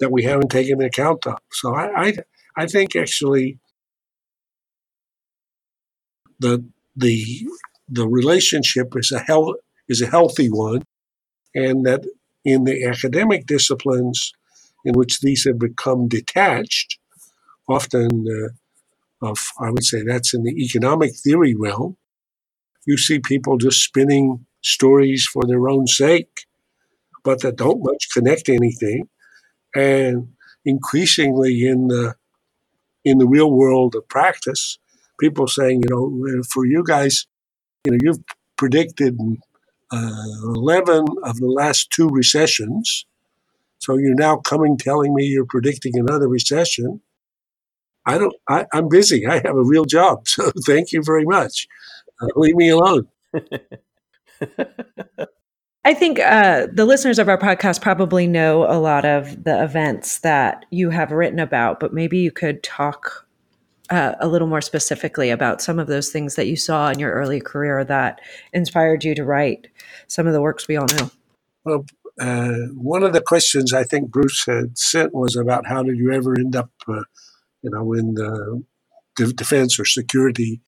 that 0.00 0.12
we 0.12 0.24
haven't 0.24 0.50
taken 0.50 0.72
into 0.72 0.86
account 0.86 1.26
of. 1.26 1.38
So 1.52 1.74
I, 1.74 2.08
I, 2.08 2.12
I 2.56 2.66
think 2.66 2.94
actually 2.96 3.58
the 6.38 6.64
the 6.94 7.46
the 7.88 8.06
relationship 8.06 8.94
is 8.96 9.12
a 9.12 9.20
health 9.20 9.56
is 9.88 10.02
a 10.02 10.06
healthy 10.06 10.48
one, 10.48 10.82
and 11.54 11.86
that 11.86 12.04
in 12.46 12.62
the 12.64 12.84
academic 12.84 13.44
disciplines 13.46 14.32
in 14.84 14.94
which 14.94 15.20
these 15.20 15.44
have 15.44 15.58
become 15.58 16.06
detached, 16.06 16.96
often 17.68 18.24
uh, 18.30 19.26
of, 19.28 19.38
I 19.60 19.70
would 19.70 19.84
say 19.84 20.02
that's 20.02 20.32
in 20.32 20.44
the 20.44 20.52
economic 20.52 21.10
theory 21.16 21.56
realm. 21.58 21.96
You 22.86 22.96
see 22.96 23.18
people 23.18 23.58
just 23.58 23.82
spinning 23.82 24.46
stories 24.62 25.26
for 25.26 25.42
their 25.44 25.68
own 25.68 25.88
sake, 25.88 26.46
but 27.24 27.42
that 27.42 27.56
don't 27.56 27.82
much 27.82 28.06
connect 28.14 28.48
anything. 28.48 29.08
And 29.74 30.28
increasingly 30.64 31.66
in 31.66 31.88
the 31.88 32.14
in 33.04 33.18
the 33.18 33.26
real 33.26 33.52
world 33.52 33.94
of 33.94 34.08
practice, 34.08 34.78
people 35.20 35.46
saying, 35.46 35.82
you 35.84 35.90
know, 35.90 36.42
for 36.52 36.64
you 36.64 36.82
guys, 36.84 37.26
you 37.84 37.92
know, 37.92 37.98
you've 38.02 38.24
predicted 38.56 39.16
uh, 39.20 39.34
11 39.92 41.04
of 41.22 41.36
the 41.36 41.46
last 41.46 41.90
two 41.90 42.08
recessions. 42.08 43.06
So 43.78 43.96
you're 43.96 44.14
now 44.14 44.36
coming 44.36 44.76
telling 44.76 45.14
me 45.14 45.24
you're 45.24 45.46
predicting 45.46 45.98
another 45.98 46.28
recession. 46.28 47.00
I 48.04 48.18
don't, 48.18 48.34
I, 48.48 48.66
am 48.72 48.88
busy. 48.88 49.26
I 49.26 49.34
have 49.44 49.56
a 49.56 49.64
real 49.64 49.84
job. 49.84 50.26
So 50.28 50.50
thank 50.66 50.92
you 50.92 51.02
very 51.02 51.24
much. 51.24 51.66
Uh, 52.20 52.28
leave 52.36 52.56
me 52.56 52.68
alone. 52.68 53.08
I 55.84 55.94
think 55.94 56.18
uh, 56.18 56.66
the 56.72 56.84
listeners 56.84 57.18
of 57.20 57.28
our 57.28 57.38
podcast 57.38 57.80
probably 57.80 58.26
know 58.26 58.64
a 58.64 58.78
lot 58.78 59.04
of 59.04 59.44
the 59.44 59.62
events 59.62 60.18
that 60.20 60.66
you 60.70 60.90
have 60.90 61.12
written 61.12 61.38
about, 61.38 61.78
but 61.78 61.94
maybe 61.94 62.18
you 62.18 62.32
could 62.32 62.62
talk 62.64 63.25
uh, 63.90 64.14
a 64.20 64.28
little 64.28 64.48
more 64.48 64.60
specifically 64.60 65.30
about 65.30 65.62
some 65.62 65.78
of 65.78 65.86
those 65.86 66.10
things 66.10 66.34
that 66.34 66.46
you 66.46 66.56
saw 66.56 66.90
in 66.90 66.98
your 66.98 67.12
early 67.12 67.40
career 67.40 67.84
that 67.84 68.20
inspired 68.52 69.04
you 69.04 69.14
to 69.14 69.24
write 69.24 69.68
some 70.06 70.26
of 70.26 70.32
the 70.32 70.40
works 70.40 70.68
we 70.68 70.76
all 70.76 70.86
know. 70.86 71.10
Well, 71.64 71.84
uh, 72.20 72.68
one 72.74 73.02
of 73.02 73.12
the 73.12 73.20
questions 73.20 73.72
I 73.72 73.84
think 73.84 74.10
Bruce 74.10 74.44
had 74.46 74.78
sent 74.78 75.14
was 75.14 75.36
about 75.36 75.66
how 75.66 75.82
did 75.82 75.98
you 75.98 76.12
ever 76.12 76.38
end 76.38 76.56
up, 76.56 76.70
uh, 76.88 77.02
you 77.62 77.70
know, 77.70 77.92
in 77.92 78.14
the 78.14 78.62
defense 79.34 79.78
or 79.78 79.84
security 79.84 80.60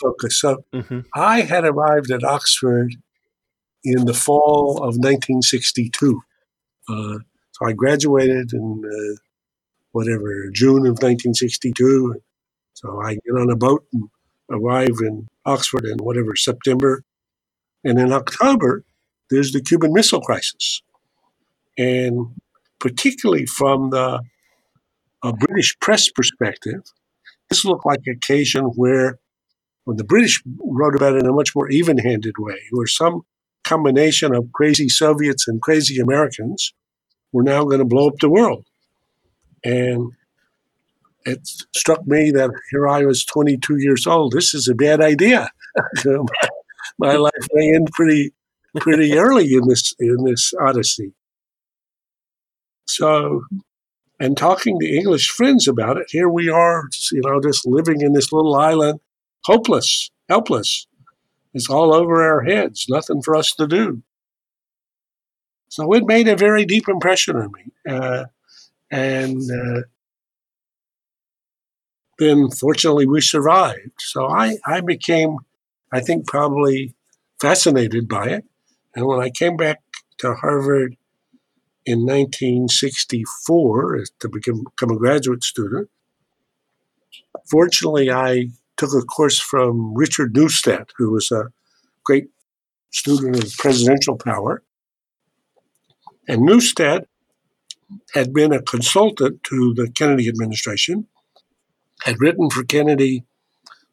focus. 0.00 0.40
So 0.40 0.64
mm-hmm. 0.72 1.00
I 1.14 1.42
had 1.42 1.64
arrived 1.64 2.10
at 2.10 2.24
Oxford 2.24 2.94
in 3.82 4.06
the 4.06 4.14
fall 4.14 4.78
of 4.78 4.96
1962. 4.96 6.20
Uh, 6.88 7.18
so 7.52 7.66
I 7.66 7.72
graduated 7.72 8.52
in 8.52 8.82
uh, 8.84 9.20
whatever 9.92 10.50
June 10.52 10.86
of 10.86 11.00
1962. 11.02 12.20
So 12.74 13.00
I 13.02 13.14
get 13.14 13.38
on 13.38 13.50
a 13.50 13.56
boat 13.56 13.86
and 13.92 14.10
arrive 14.50 14.96
in 15.00 15.28
Oxford 15.46 15.84
in 15.84 15.98
whatever 15.98 16.36
September, 16.36 17.02
and 17.82 17.98
in 17.98 18.12
October 18.12 18.84
there's 19.30 19.52
the 19.52 19.62
Cuban 19.62 19.92
Missile 19.92 20.20
Crisis, 20.20 20.82
and 21.78 22.34
particularly 22.78 23.46
from 23.46 23.90
the 23.90 24.20
British 25.38 25.78
press 25.80 26.10
perspective, 26.10 26.82
this 27.48 27.64
looked 27.64 27.86
like 27.86 28.00
an 28.06 28.16
occasion 28.16 28.64
where 28.76 29.18
when 29.84 29.96
the 29.96 30.04
British 30.04 30.42
wrote 30.58 30.94
about 30.94 31.14
it 31.14 31.20
in 31.20 31.26
a 31.26 31.32
much 31.32 31.54
more 31.54 31.70
even 31.70 31.98
handed 31.98 32.34
way, 32.38 32.58
where 32.72 32.86
some 32.86 33.22
combination 33.64 34.34
of 34.34 34.52
crazy 34.52 34.88
Soviets 34.88 35.48
and 35.48 35.62
crazy 35.62 35.98
Americans 35.98 36.74
were 37.32 37.42
now 37.42 37.64
going 37.64 37.78
to 37.78 37.84
blow 37.84 38.08
up 38.08 38.14
the 38.20 38.28
world. 38.28 38.66
And 39.64 40.12
it 41.24 41.48
struck 41.74 42.06
me 42.06 42.30
that 42.32 42.50
here 42.70 42.88
I 42.88 43.04
was 43.04 43.24
22 43.24 43.78
years 43.78 44.06
old. 44.06 44.32
This 44.32 44.54
is 44.54 44.68
a 44.68 44.74
bad 44.74 45.00
idea. 45.00 45.50
My 46.98 47.16
life 47.16 47.32
may 47.52 47.74
end 47.74 47.88
pretty, 47.92 48.32
pretty 48.76 49.16
early 49.18 49.52
in 49.54 49.66
this 49.68 49.94
in 49.98 50.24
this 50.24 50.52
odyssey. 50.60 51.12
So, 52.86 53.42
and 54.20 54.36
talking 54.36 54.78
to 54.78 54.86
English 54.86 55.30
friends 55.30 55.66
about 55.66 55.96
it, 55.96 56.06
here 56.10 56.28
we 56.28 56.48
are, 56.48 56.84
you 57.10 57.22
know, 57.24 57.40
just 57.40 57.66
living 57.66 58.02
in 58.02 58.12
this 58.12 58.32
little 58.32 58.54
island, 58.54 59.00
hopeless, 59.44 60.10
helpless. 60.28 60.86
It's 61.54 61.70
all 61.70 61.94
over 61.94 62.22
our 62.22 62.42
heads, 62.42 62.86
nothing 62.88 63.22
for 63.22 63.34
us 63.34 63.52
to 63.52 63.66
do. 63.66 64.02
So 65.68 65.92
it 65.94 66.06
made 66.06 66.28
a 66.28 66.36
very 66.36 66.64
deep 66.64 66.88
impression 66.88 67.36
on 67.36 67.50
me. 67.52 67.72
Uh, 67.88 68.24
and 68.90 69.40
uh, 69.50 69.82
then 72.18 72.50
fortunately 72.50 73.06
we 73.06 73.20
survived. 73.20 73.92
So 73.98 74.26
I, 74.28 74.56
I 74.66 74.80
became, 74.80 75.38
I 75.92 76.00
think, 76.00 76.26
probably 76.26 76.94
fascinated 77.40 78.08
by 78.08 78.26
it. 78.26 78.44
And 78.94 79.06
when 79.06 79.20
I 79.20 79.30
came 79.30 79.56
back 79.56 79.82
to 80.18 80.34
Harvard 80.34 80.96
in 81.84 82.06
1964 82.06 84.04
to 84.20 84.28
become, 84.28 84.64
become 84.64 84.90
a 84.90 84.98
graduate 84.98 85.44
student, 85.44 85.90
fortunately 87.50 88.10
I 88.10 88.50
took 88.76 88.90
a 88.94 89.02
course 89.02 89.38
from 89.38 89.94
Richard 89.94 90.34
Neustadt, 90.34 90.90
who 90.96 91.10
was 91.12 91.30
a 91.30 91.50
great 92.04 92.28
student 92.90 93.42
of 93.42 93.56
presidential 93.56 94.16
power. 94.16 94.62
And 96.28 96.42
Neustadt 96.42 97.06
had 98.14 98.32
been 98.32 98.52
a 98.52 98.62
consultant 98.62 99.42
to 99.44 99.74
the 99.74 99.90
Kennedy 99.90 100.28
administration, 100.28 101.06
had 102.02 102.20
written 102.20 102.50
for 102.50 102.64
Kennedy 102.64 103.24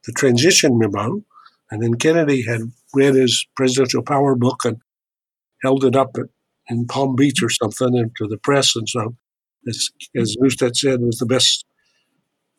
the 0.05 0.11
transition 0.13 0.77
memo, 0.77 1.23
and 1.69 1.81
then 1.81 1.95
Kennedy 1.95 2.43
had 2.43 2.61
read 2.93 3.15
his 3.15 3.45
presidential 3.55 4.01
power 4.01 4.35
book 4.35 4.65
and 4.65 4.77
held 5.61 5.85
it 5.85 5.95
up 5.95 6.15
at, 6.17 6.25
in 6.69 6.87
Palm 6.87 7.15
Beach 7.15 7.41
or 7.43 7.49
something 7.49 7.97
and 7.97 8.11
to 8.17 8.27
the 8.27 8.37
press. 8.37 8.75
And 8.75 8.89
so, 8.89 9.15
as, 9.67 9.89
as 10.15 10.35
Neustadt 10.39 10.75
said, 10.75 11.01
was 11.01 11.19
the 11.19 11.25
best 11.25 11.65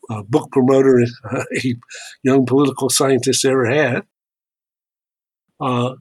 uh, 0.09 0.23
book 0.23 0.51
promoter 0.51 1.01
uh, 1.31 1.43
a 1.63 1.75
young 2.23 2.45
political 2.45 2.89
scientist 2.89 3.45
ever 3.45 3.65
had. 3.65 4.03
Uh, 5.59 5.95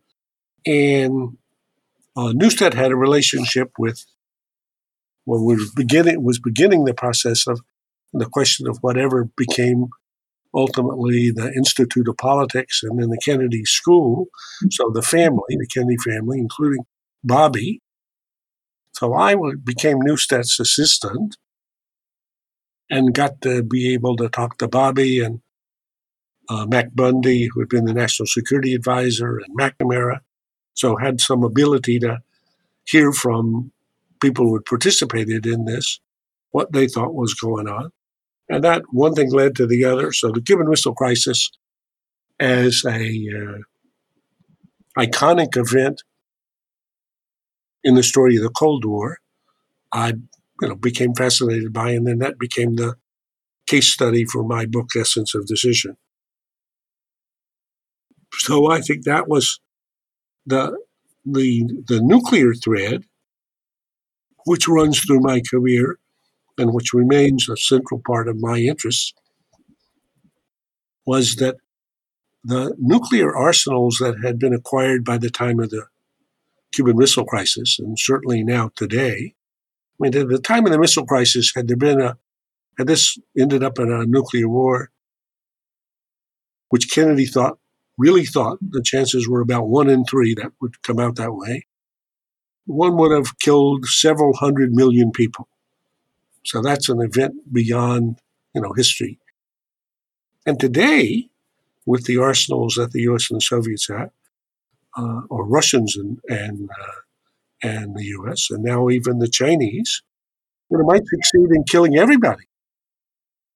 and 0.66 1.36
uh, 2.16 2.32
Neustadt 2.32 2.74
had 2.74 2.92
a 2.92 2.96
relationship 2.96 3.70
with 3.78 4.04
when 5.24 5.44
we 5.44 5.54
was 5.54 5.70
beginning 5.74 6.22
was 6.22 6.40
beginning 6.40 6.84
the 6.84 6.94
process 6.94 7.46
of 7.46 7.60
the 8.12 8.26
question 8.26 8.68
of 8.68 8.78
whatever 8.78 9.28
became 9.36 9.86
ultimately 10.54 11.30
the 11.30 11.52
Institute 11.54 12.08
of 12.08 12.16
Politics 12.16 12.82
and 12.82 13.00
then 13.00 13.08
the 13.08 13.20
Kennedy 13.24 13.64
School. 13.64 14.26
So 14.70 14.90
the 14.90 15.02
family, 15.02 15.40
the 15.50 15.66
Kennedy 15.66 15.96
family, 15.96 16.38
including 16.38 16.84
Bobby. 17.24 17.80
So 18.92 19.14
I 19.14 19.34
became 19.64 20.00
Neustadt's 20.00 20.60
assistant 20.60 21.36
and 22.90 23.14
got 23.14 23.40
to 23.40 23.62
be 23.62 23.94
able 23.94 24.16
to 24.16 24.28
talk 24.28 24.58
to 24.58 24.68
Bobby 24.68 25.20
and 25.20 25.40
uh, 26.48 26.66
Mac 26.66 26.94
Bundy, 26.94 27.46
who 27.46 27.60
had 27.60 27.68
been 27.70 27.86
the 27.86 27.94
national 27.94 28.26
security 28.26 28.74
advisor, 28.74 29.38
and 29.38 29.58
McNamara. 29.58 30.20
So 30.74 30.96
had 30.96 31.20
some 31.20 31.42
ability 31.42 31.98
to 32.00 32.18
hear 32.84 33.12
from 33.12 33.72
people 34.20 34.46
who 34.46 34.56
had 34.56 34.66
participated 34.66 35.46
in 35.46 35.64
this 35.64 36.00
what 36.50 36.72
they 36.72 36.86
thought 36.86 37.14
was 37.14 37.34
going 37.34 37.68
on. 37.68 37.90
And 38.52 38.62
that 38.64 38.82
one 38.90 39.14
thing 39.14 39.32
led 39.32 39.56
to 39.56 39.66
the 39.66 39.84
other. 39.84 40.12
So 40.12 40.30
the 40.30 40.42
Cuban 40.42 40.68
Missile 40.68 40.94
Crisis, 40.94 41.50
as 42.38 42.84
a 42.84 42.90
uh, 42.90 43.58
iconic 44.98 45.56
event 45.56 46.02
in 47.82 47.94
the 47.94 48.02
story 48.02 48.36
of 48.36 48.42
the 48.42 48.50
Cold 48.50 48.84
War, 48.84 49.18
I 49.90 50.12
you 50.60 50.68
know, 50.68 50.74
became 50.74 51.14
fascinated 51.14 51.72
by, 51.72 51.92
and 51.92 52.06
then 52.06 52.18
that 52.18 52.38
became 52.38 52.76
the 52.76 52.96
case 53.66 53.90
study 53.90 54.26
for 54.26 54.44
my 54.44 54.66
book, 54.66 54.90
Essence 54.94 55.34
of 55.34 55.46
Decision. 55.46 55.96
So 58.34 58.70
I 58.70 58.82
think 58.82 59.04
that 59.04 59.28
was 59.28 59.60
the 60.44 60.76
the 61.24 61.82
the 61.88 62.00
nuclear 62.02 62.52
thread, 62.52 63.04
which 64.44 64.68
runs 64.68 65.00
through 65.00 65.20
my 65.20 65.40
career, 65.50 65.98
and 66.62 66.72
which 66.72 66.94
remains 66.94 67.48
a 67.48 67.56
central 67.56 68.00
part 68.06 68.28
of 68.28 68.40
my 68.40 68.58
interests, 68.58 69.12
was 71.04 71.36
that 71.36 71.56
the 72.44 72.74
nuclear 72.78 73.36
arsenals 73.36 73.98
that 74.00 74.16
had 74.24 74.38
been 74.38 74.54
acquired 74.54 75.04
by 75.04 75.18
the 75.18 75.30
time 75.30 75.60
of 75.60 75.70
the 75.70 75.86
Cuban 76.74 76.96
Missile 76.96 77.26
Crisis, 77.26 77.78
and 77.78 77.98
certainly 77.98 78.42
now 78.42 78.70
today, 78.76 79.34
I 79.34 79.96
mean, 79.98 80.16
at 80.16 80.28
the 80.28 80.38
time 80.38 80.64
of 80.66 80.72
the 80.72 80.78
missile 80.78 81.06
crisis, 81.06 81.52
had 81.54 81.68
there 81.68 81.76
been 81.76 82.00
a, 82.00 82.16
had 82.78 82.86
this 82.86 83.18
ended 83.38 83.62
up 83.62 83.78
in 83.78 83.92
a 83.92 84.06
nuclear 84.06 84.48
war, 84.48 84.90
which 86.70 86.90
Kennedy 86.90 87.26
thought, 87.26 87.58
really 87.98 88.24
thought 88.24 88.58
the 88.60 88.82
chances 88.82 89.28
were 89.28 89.42
about 89.42 89.68
one 89.68 89.90
in 89.90 90.04
three 90.04 90.34
that 90.34 90.52
would 90.60 90.82
come 90.82 90.98
out 90.98 91.16
that 91.16 91.34
way, 91.34 91.66
one 92.64 92.96
would 92.96 93.12
have 93.12 93.38
killed 93.38 93.84
several 93.84 94.34
hundred 94.34 94.72
million 94.72 95.12
people. 95.12 95.48
So 96.44 96.60
that's 96.60 96.88
an 96.88 97.00
event 97.00 97.34
beyond, 97.52 98.18
you 98.54 98.62
know, 98.62 98.72
history. 98.72 99.18
And 100.46 100.58
today, 100.58 101.28
with 101.86 102.04
the 102.04 102.18
arsenals 102.18 102.74
that 102.74 102.92
the 102.92 103.02
U.S. 103.02 103.30
and 103.30 103.38
the 103.38 103.44
Soviets 103.44 103.88
have, 103.88 104.10
uh, 104.96 105.22
or 105.30 105.46
Russians 105.46 105.96
and, 105.96 106.18
and 106.28 106.68
uh, 106.70 107.00
and 107.62 107.94
the 107.94 108.04
U.S. 108.04 108.48
and 108.50 108.62
now 108.62 108.90
even 108.90 109.18
the 109.18 109.28
Chinese, 109.28 110.02
you 110.70 110.78
know, 110.78 110.84
might 110.84 111.06
succeed 111.06 111.48
in 111.54 111.64
killing 111.70 111.96
everybody. 111.96 112.44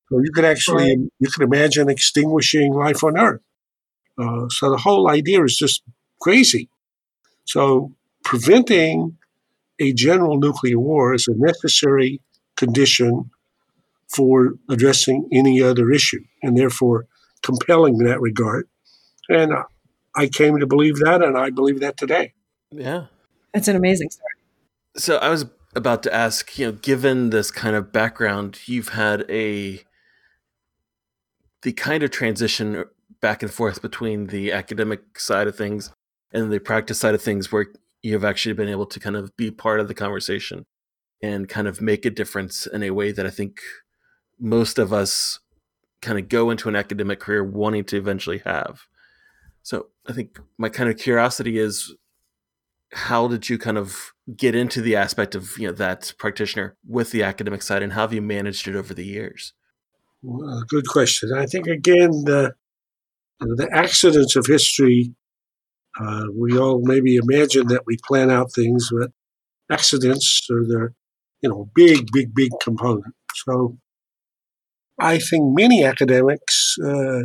So 0.09 0.20
you 0.20 0.31
could 0.33 0.44
actually 0.44 0.96
right. 0.96 0.99
you 1.18 1.29
could 1.31 1.42
imagine 1.42 1.90
extinguishing 1.90 2.72
life 2.72 3.03
on 3.03 3.18
Earth. 3.18 3.40
Uh, 4.18 4.49
so 4.49 4.70
the 4.70 4.77
whole 4.79 5.11
idea 5.11 5.42
is 5.42 5.57
just 5.57 5.83
crazy. 6.20 6.70
So 7.44 7.92
preventing 8.25 9.18
a 9.79 9.92
general 9.92 10.38
nuclear 10.38 10.79
war 10.79 11.14
is 11.14 11.29
a 11.29 11.35
necessary 11.37 12.20
condition 12.57 13.31
for 14.14 14.55
addressing 14.71 15.29
any 15.33 15.62
other 15.62 15.90
issue, 15.90 16.23
and 16.42 16.57
therefore 16.57 17.07
compelling 17.42 17.95
in 17.95 18.07
that 18.07 18.21
regard. 18.21 18.69
And 19.29 19.53
uh, 19.53 19.64
I 20.14 20.29
came 20.29 20.59
to 20.59 20.66
believe 20.66 20.99
that, 21.01 21.23
and 21.23 21.37
I 21.37 21.51
believe 21.51 21.81
that 21.81 21.97
today. 21.97 22.33
Yeah. 22.71 23.07
It's 23.55 23.69
an 23.69 23.77
amazing 23.77 24.11
story. 24.11 24.33
So 24.97 25.16
I 25.16 25.29
was 25.29 25.47
about 25.75 26.03
to 26.05 26.14
ask, 26.14 26.59
you 26.59 26.66
know, 26.66 26.73
given 26.73 27.31
this 27.31 27.51
kind 27.51 27.77
of 27.77 27.92
background, 27.92 28.61
you've 28.66 28.90
had 28.90 29.25
a 29.31 29.83
the 31.62 31.73
kind 31.73 32.03
of 32.03 32.11
transition 32.11 32.85
back 33.21 33.42
and 33.42 33.51
forth 33.51 33.83
between 33.83 34.29
the 34.29 34.53
academic 34.53 35.19
side 35.19 35.49
of 35.49 35.57
things 35.57 35.90
and 36.33 36.53
the 36.53 36.61
practice 36.61 37.01
side 37.01 37.14
of 37.14 37.23
things 37.23 37.51
where 37.51 37.66
you've 38.03 38.25
actually 38.25 38.53
been 38.53 38.69
able 38.69 38.87
to 38.87 39.01
kind 39.01 39.16
of 39.16 39.37
be 39.37 39.51
part 39.51 39.81
of 39.81 39.88
the 39.88 39.95
conversation 39.95 40.64
and 41.22 41.48
kind 41.48 41.66
of 41.66 41.81
make 41.81 42.05
a 42.05 42.11
difference 42.11 42.66
in 42.66 42.83
a 42.83 42.90
way 42.90 43.12
that 43.12 43.26
I 43.26 43.31
think 43.31 43.61
most 44.38 44.79
of 44.79 44.92
us 44.92 45.40
kind 46.02 46.18
of 46.18 46.29
go 46.29 46.50
into 46.50 46.68
an 46.68 46.76
academic 46.76 47.20
career 47.20 47.42
wanting 47.42 47.85
to 47.85 47.96
eventually 47.96 48.42
have. 48.44 48.83
So 49.62 49.88
I 50.07 50.12
think 50.12 50.38
my 50.59 50.68
kind 50.68 50.90
of 50.90 50.98
curiosity 50.98 51.59
is 51.59 51.94
how 52.92 53.26
did 53.29 53.48
you 53.48 53.59
kind 53.59 53.79
of 53.79 54.12
get 54.37 54.55
into 54.55 54.81
the 54.81 54.96
aspect 54.96 55.35
of 55.35 55.59
you 55.59 55.66
know 55.66 55.72
that 55.74 56.14
practitioner 56.18 56.76
with 56.87 57.11
the 57.11 57.22
academic 57.22 57.62
side 57.62 57.83
and 57.83 57.92
how 57.92 58.02
have 58.02 58.12
you 58.12 58.22
managed 58.22 58.68
it 58.68 58.76
over 58.76 58.94
the 58.94 59.05
years? 59.05 59.52
Well, 60.22 60.62
good 60.68 60.88
question. 60.88 61.33
I 61.35 61.46
think 61.46 61.66
again 61.66 62.11
the 62.24 62.55
the 63.40 63.68
accidents 63.72 64.37
of 64.37 64.46
history. 64.46 65.14
Uh, 66.00 66.26
we 66.35 66.59
all 66.59 66.81
maybe 66.83 67.16
imagine 67.16 67.68
that 67.68 67.85
we 67.87 67.96
plan 68.07 68.31
out 68.31 68.52
things, 68.52 68.90
but 68.92 69.11
accidents 69.70 70.46
are 70.50 70.62
the 70.62 70.94
you 71.46 71.52
know 71.52 71.70
big, 71.76 72.09
big, 72.12 72.35
big 72.35 72.50
component. 72.61 73.14
So 73.35 73.78
I 74.98 75.18
think 75.18 75.56
many 75.56 75.85
academics, 75.85 76.74
uh, 76.85 77.22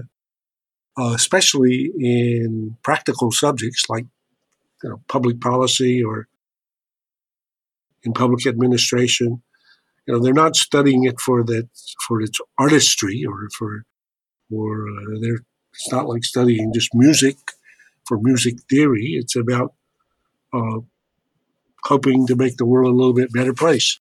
uh, 1.00 1.14
especially 1.16 1.92
in 1.98 2.78
practical 2.84 3.32
subjects 3.32 3.84
like 3.90 4.06
you 4.84 4.90
know, 4.92 5.02
public 5.08 5.42
policy 5.42 6.04
or 6.04 6.28
in 8.04 8.14
public 8.14 8.46
administration, 8.46 9.42
you 10.06 10.14
know, 10.14 10.20
they're 10.20 10.34
not 10.34 10.56
studying 10.56 11.04
it 11.06 11.20
for 11.20 11.44
that 11.44 11.68
for 12.08 12.22
its 12.22 12.40
artistry 12.60 13.26
or 13.28 13.48
for 13.58 13.84
or 14.52 14.88
uh, 14.88 15.18
they're 15.20 15.44
it's 15.74 15.92
not 15.92 16.08
like 16.08 16.24
studying 16.24 16.72
just 16.74 16.90
music 16.94 17.38
for 18.06 18.20
music 18.22 18.56
theory. 18.70 19.16
It's 19.20 19.36
about 19.36 19.74
uh, 20.54 20.80
hoping 21.86 22.28
to 22.28 22.36
make 22.36 22.58
the 22.58 22.66
world 22.66 22.94
a 22.94 22.96
little 22.96 23.14
bit 23.14 23.34
better 23.34 23.54
place. 23.54 24.00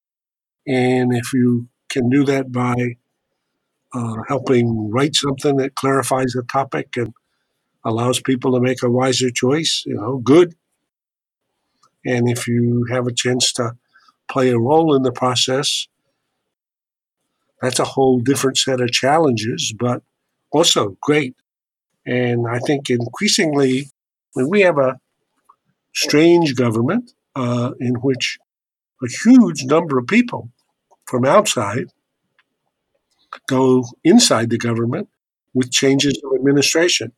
And 0.67 1.15
if 1.15 1.33
you 1.33 1.69
can 1.89 2.09
do 2.09 2.25
that 2.25 2.53
by 2.53 2.97
uh, 3.93 4.17
helping 4.29 4.91
write 4.91 5.17
something 5.17 5.57
that 5.57 5.75
clarifies 5.75 6.35
a 6.37 6.43
topic 6.43 6.97
and 6.97 7.13
allows 7.85 8.21
people 8.21 8.53
to 8.53 8.61
make 8.61 8.83
a 8.83 8.91
wiser 8.91 9.31
choice, 9.31 9.83
you 9.87 9.95
know, 9.95 10.19
good. 10.19 10.55
And 12.05 12.29
if 12.29 12.47
you 12.47 12.87
have 12.91 13.07
a 13.07 13.15
chance 13.15 13.53
to 13.55 13.73
play 14.31 14.51
a 14.51 14.59
role 14.59 14.95
in 14.95 15.03
the 15.03 15.13
process, 15.13 15.89
that's 17.61 17.79
a 17.79 17.85
whole 17.85 18.21
different 18.21 18.57
set 18.57 18.81
of 18.81 18.91
challenges, 18.91 19.75
but 19.79 20.03
also 20.51 20.97
great. 21.03 21.35
And 22.07 22.47
I 22.49 22.59
think 22.59 22.89
increasingly, 22.89 23.91
when 24.33 24.49
we 24.49 24.63
have 24.63 24.79
a 24.79 24.99
strange 25.95 26.55
government 26.55 27.13
uh, 27.37 27.73
in 27.81 27.97
which 27.97 28.39
a 29.03 29.09
huge 29.25 29.65
number 29.65 29.99
of 29.99 30.07
people 30.07 30.51
from 31.07 31.25
outside 31.25 31.87
go 33.49 33.85
inside 34.05 34.51
the 34.51 34.59
government 34.59 35.09
with 35.55 35.71
changes 35.71 36.21
of 36.25 36.33
administration. 36.39 37.13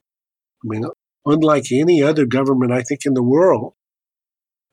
I 0.64 0.68
mean, 0.68 0.84
unlike 1.26 1.72
any 1.72 2.02
other 2.02 2.26
government, 2.26 2.72
I 2.72 2.82
think, 2.82 3.00
in 3.04 3.14
the 3.14 3.22
world, 3.22 3.74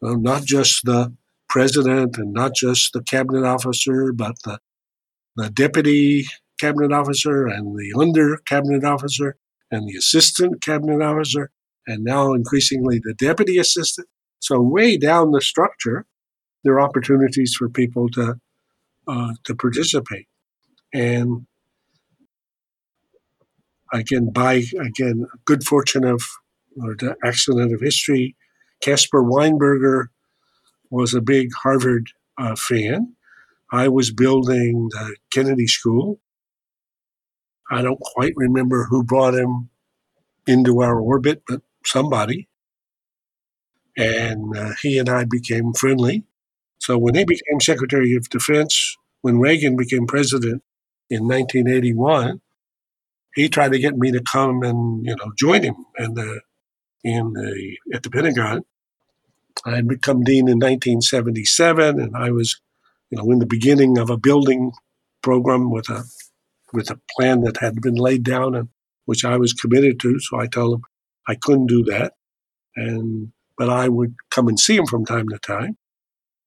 uh, 0.03 0.15
not 0.15 0.43
just 0.43 0.85
the 0.85 1.13
president 1.49 2.17
and 2.17 2.31
not 2.33 2.53
just 2.55 2.93
the 2.93 3.01
cabinet 3.01 3.45
officer, 3.45 4.13
but 4.13 4.35
the, 4.43 4.59
the 5.35 5.49
deputy 5.49 6.25
cabinet 6.59 6.91
officer 6.91 7.47
and 7.47 7.77
the 7.77 7.93
under 7.99 8.37
cabinet 8.37 8.83
officer 8.83 9.37
and 9.71 9.87
the 9.87 9.95
assistant 9.97 10.61
cabinet 10.61 11.01
officer, 11.01 11.51
and 11.87 12.03
now 12.03 12.33
increasingly 12.33 12.99
the 13.03 13.13
deputy 13.13 13.57
assistant. 13.57 14.07
So, 14.39 14.61
way 14.61 14.97
down 14.97 15.31
the 15.31 15.41
structure, 15.41 16.05
there 16.63 16.73
are 16.73 16.81
opportunities 16.81 17.55
for 17.57 17.69
people 17.69 18.09
to 18.09 18.35
uh, 19.07 19.33
to 19.45 19.55
participate. 19.55 20.27
And 20.93 21.47
again, 23.93 24.31
by 24.31 24.63
again, 24.79 25.25
good 25.45 25.63
fortune 25.63 26.03
of 26.03 26.21
or 26.81 26.95
the 26.95 27.15
accident 27.23 27.73
of 27.73 27.81
history, 27.81 28.35
Caspar 28.81 29.23
Weinberger 29.23 30.05
was 30.89 31.13
a 31.13 31.21
big 31.21 31.49
Harvard 31.61 32.07
uh, 32.37 32.55
fan. 32.55 33.15
I 33.71 33.87
was 33.87 34.11
building 34.11 34.89
the 34.91 35.15
Kennedy 35.31 35.67
School. 35.67 36.19
I 37.69 37.81
don't 37.81 37.99
quite 37.99 38.33
remember 38.35 38.85
who 38.85 39.03
brought 39.03 39.35
him 39.35 39.69
into 40.47 40.81
our 40.81 40.99
orbit, 40.99 41.43
but 41.47 41.61
somebody. 41.85 42.47
And 43.95 44.57
uh, 44.57 44.71
he 44.81 44.97
and 44.97 45.09
I 45.09 45.25
became 45.25 45.73
friendly. 45.73 46.25
So 46.79 46.97
when 46.97 47.15
he 47.15 47.25
became 47.25 47.59
Secretary 47.59 48.15
of 48.15 48.29
Defense, 48.29 48.97
when 49.21 49.39
Reagan 49.39 49.75
became 49.75 50.07
president 50.07 50.63
in 51.09 51.27
1981, 51.27 52.41
he 53.35 53.49
tried 53.49 53.73
to 53.73 53.79
get 53.79 53.97
me 53.97 54.11
to 54.11 54.21
come 54.21 54.63
and 54.63 55.05
you 55.05 55.15
know 55.15 55.31
join 55.37 55.63
him 55.63 55.85
in 55.97 56.13
the 56.13 56.41
in 57.03 57.33
the 57.33 57.77
at 57.93 58.03
the 58.03 58.09
Pentagon. 58.09 58.63
I 59.65 59.75
had 59.75 59.87
become 59.87 60.23
dean 60.23 60.47
in 60.47 60.57
1977, 60.57 61.99
and 61.99 62.15
I 62.15 62.31
was 62.31 62.59
you 63.11 63.17
know 63.17 63.29
in 63.31 63.39
the 63.39 63.45
beginning 63.45 63.97
of 63.97 64.09
a 64.09 64.17
building 64.17 64.71
program 65.21 65.69
with 65.69 65.89
a 65.89 66.05
with 66.73 66.89
a 66.89 66.99
plan 67.17 67.41
that 67.41 67.57
had 67.57 67.81
been 67.81 67.95
laid 67.95 68.23
down 68.23 68.55
and 68.55 68.69
which 69.05 69.25
I 69.25 69.37
was 69.37 69.53
committed 69.53 69.99
to. 70.01 70.19
So 70.19 70.39
I 70.39 70.47
told 70.47 70.75
him 70.75 70.81
I 71.27 71.35
couldn't 71.35 71.67
do 71.67 71.83
that, 71.85 72.13
and 72.75 73.33
but 73.57 73.69
I 73.69 73.89
would 73.89 74.15
come 74.31 74.47
and 74.47 74.59
see 74.59 74.77
him 74.77 74.85
from 74.85 75.05
time 75.05 75.27
to 75.27 75.37
time 75.39 75.77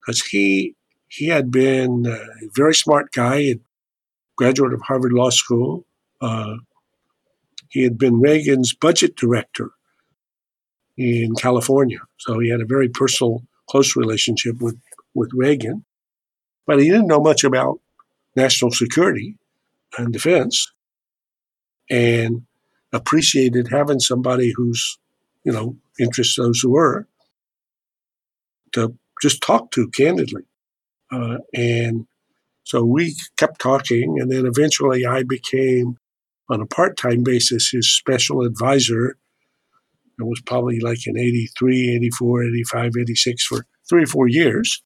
because 0.04 0.20
he 0.22 0.74
he 1.08 1.26
had 1.28 1.50
been 1.50 2.06
a 2.06 2.48
very 2.54 2.74
smart 2.74 3.12
guy, 3.12 3.54
graduate 4.36 4.72
of 4.72 4.80
Harvard 4.82 5.12
Law 5.12 5.30
School. 5.30 5.86
Uh, 6.20 6.54
he 7.68 7.82
had 7.82 7.98
been 7.98 8.20
Reagan's 8.20 8.74
budget 8.74 9.16
director 9.16 9.70
in 10.96 11.34
California, 11.34 12.00
so 12.18 12.38
he 12.38 12.50
had 12.50 12.60
a 12.60 12.66
very 12.66 12.88
personal, 12.88 13.42
close 13.68 13.96
relationship 13.96 14.60
with 14.60 14.78
with 15.14 15.30
Reagan. 15.34 15.84
But 16.66 16.78
he 16.78 16.86
didn't 16.88 17.08
know 17.08 17.20
much 17.20 17.44
about 17.44 17.80
national 18.36 18.70
security 18.70 19.36
and 19.98 20.12
defense, 20.12 20.72
and 21.90 22.42
appreciated 22.92 23.68
having 23.68 24.00
somebody 24.00 24.52
who's, 24.54 24.98
you 25.44 25.52
know, 25.52 25.76
interests 25.98 26.36
those 26.36 26.60
who 26.60 26.72
were 26.72 27.06
to 28.72 28.94
just 29.22 29.40
talk 29.40 29.70
to 29.70 29.88
candidly. 29.88 30.42
Uh, 31.12 31.38
and 31.54 32.06
so 32.64 32.84
we 32.84 33.14
kept 33.38 33.60
talking, 33.60 34.18
and 34.20 34.30
then 34.30 34.46
eventually 34.46 35.06
I 35.06 35.22
became, 35.22 35.96
on 36.50 36.60
a 36.60 36.66
part 36.66 36.96
time 36.96 37.22
basis, 37.22 37.70
his 37.70 37.90
special 37.90 38.42
advisor. 38.42 39.16
It 40.18 40.24
was 40.24 40.42
probably 40.44 40.80
like 40.80 41.06
in 41.06 41.16
83, 41.18 41.96
84, 41.96 42.44
85, 42.44 42.92
86 43.00 43.46
for 43.46 43.66
three 43.88 44.04
or 44.04 44.06
four 44.06 44.28
years, 44.28 44.82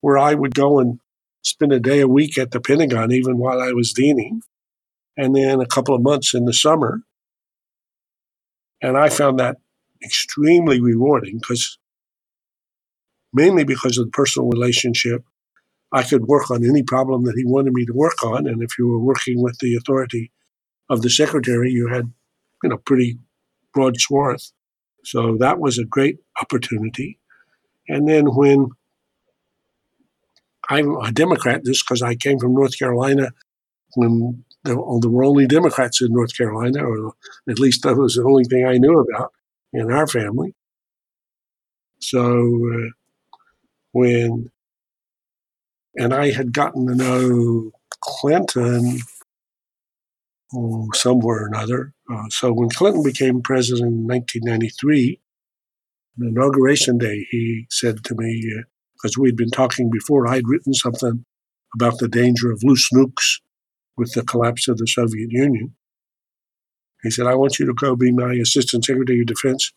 where 0.00 0.18
I 0.18 0.34
would 0.34 0.54
go 0.54 0.78
and 0.78 0.98
spend 1.42 1.72
a 1.72 1.80
day 1.80 2.00
a 2.00 2.08
week 2.08 2.38
at 2.38 2.50
the 2.50 2.60
Pentagon, 2.60 3.12
even 3.12 3.38
while 3.38 3.60
I 3.60 3.72
was 3.72 3.92
deaning, 3.92 4.40
and 5.16 5.36
then 5.36 5.60
a 5.60 5.66
couple 5.66 5.94
of 5.94 6.02
months 6.02 6.34
in 6.34 6.46
the 6.46 6.54
summer. 6.54 7.00
And 8.82 8.96
I 8.96 9.08
found 9.08 9.38
that 9.38 9.56
extremely 10.02 10.80
rewarding 10.80 11.38
because 11.38 11.78
mainly 13.34 13.64
because 13.64 13.98
of 13.98 14.06
the 14.06 14.10
personal 14.10 14.48
relationship 14.48 15.24
I 15.94 16.02
could 16.02 16.26
work 16.26 16.50
on 16.50 16.68
any 16.68 16.82
problem 16.82 17.24
that 17.24 17.36
he 17.36 17.44
wanted 17.44 17.72
me 17.72 17.86
to 17.86 17.92
work 17.92 18.20
on. 18.24 18.48
And 18.48 18.62
if 18.64 18.76
you 18.78 18.88
were 18.88 18.98
working 18.98 19.40
with 19.40 19.56
the 19.60 19.76
authority 19.76 20.32
of 20.90 21.02
the 21.02 21.08
secretary, 21.08 21.70
you 21.70 21.86
had, 21.86 22.12
you 22.64 22.70
know, 22.70 22.78
pretty 22.78 23.18
broad 23.72 24.00
swath. 24.00 24.50
So 25.04 25.36
that 25.38 25.60
was 25.60 25.78
a 25.78 25.84
great 25.84 26.18
opportunity. 26.40 27.20
And 27.88 28.08
then 28.08 28.34
when 28.34 28.70
I'm 30.68 30.96
a 30.96 31.12
Democrat, 31.12 31.64
just 31.64 31.84
because 31.86 32.02
I 32.02 32.16
came 32.16 32.40
from 32.40 32.54
North 32.54 32.76
Carolina 32.76 33.30
when 33.94 34.44
there, 34.64 34.76
were 34.76 35.24
only 35.24 35.46
Democrats 35.46 36.02
in 36.02 36.12
North 36.12 36.36
Carolina, 36.36 36.82
or 36.84 37.12
at 37.48 37.60
least 37.60 37.84
that 37.84 37.96
was 37.96 38.14
the 38.14 38.24
only 38.24 38.44
thing 38.44 38.66
I 38.66 38.78
knew 38.78 38.98
about 38.98 39.32
in 39.72 39.92
our 39.92 40.08
family. 40.08 40.56
So 42.00 42.20
uh, 42.74 42.88
when 43.94 44.50
and 45.96 46.12
I 46.12 46.32
had 46.32 46.52
gotten 46.52 46.86
to 46.88 46.94
know 46.94 47.70
Clinton 48.02 48.98
oh, 50.54 50.88
somewhere 50.92 51.44
or 51.44 51.46
another. 51.46 51.94
Uh, 52.12 52.28
so 52.28 52.52
when 52.52 52.68
Clinton 52.68 53.02
became 53.02 53.42
president 53.42 53.92
in 53.92 54.06
1993, 54.06 55.20
on 56.20 56.26
inauguration 56.28 56.98
day, 56.98 57.26
he 57.30 57.66
said 57.70 58.04
to 58.04 58.14
me, 58.16 58.44
because 58.94 59.16
uh, 59.16 59.22
we'd 59.22 59.36
been 59.36 59.50
talking 59.50 59.88
before, 59.90 60.26
I'd 60.26 60.48
written 60.48 60.74
something 60.74 61.24
about 61.74 61.98
the 61.98 62.08
danger 62.08 62.50
of 62.50 62.62
loose 62.64 62.88
nukes 62.92 63.40
with 63.96 64.12
the 64.14 64.24
collapse 64.24 64.66
of 64.68 64.78
the 64.78 64.86
Soviet 64.86 65.30
Union. 65.30 65.74
He 67.02 67.10
said, 67.10 67.26
I 67.26 67.34
want 67.34 67.58
you 67.58 67.66
to 67.66 67.74
go 67.74 67.94
be 67.94 68.10
my 68.10 68.34
Assistant 68.34 68.84
Secretary 68.84 69.20
of 69.20 69.26
Defense 69.26 69.72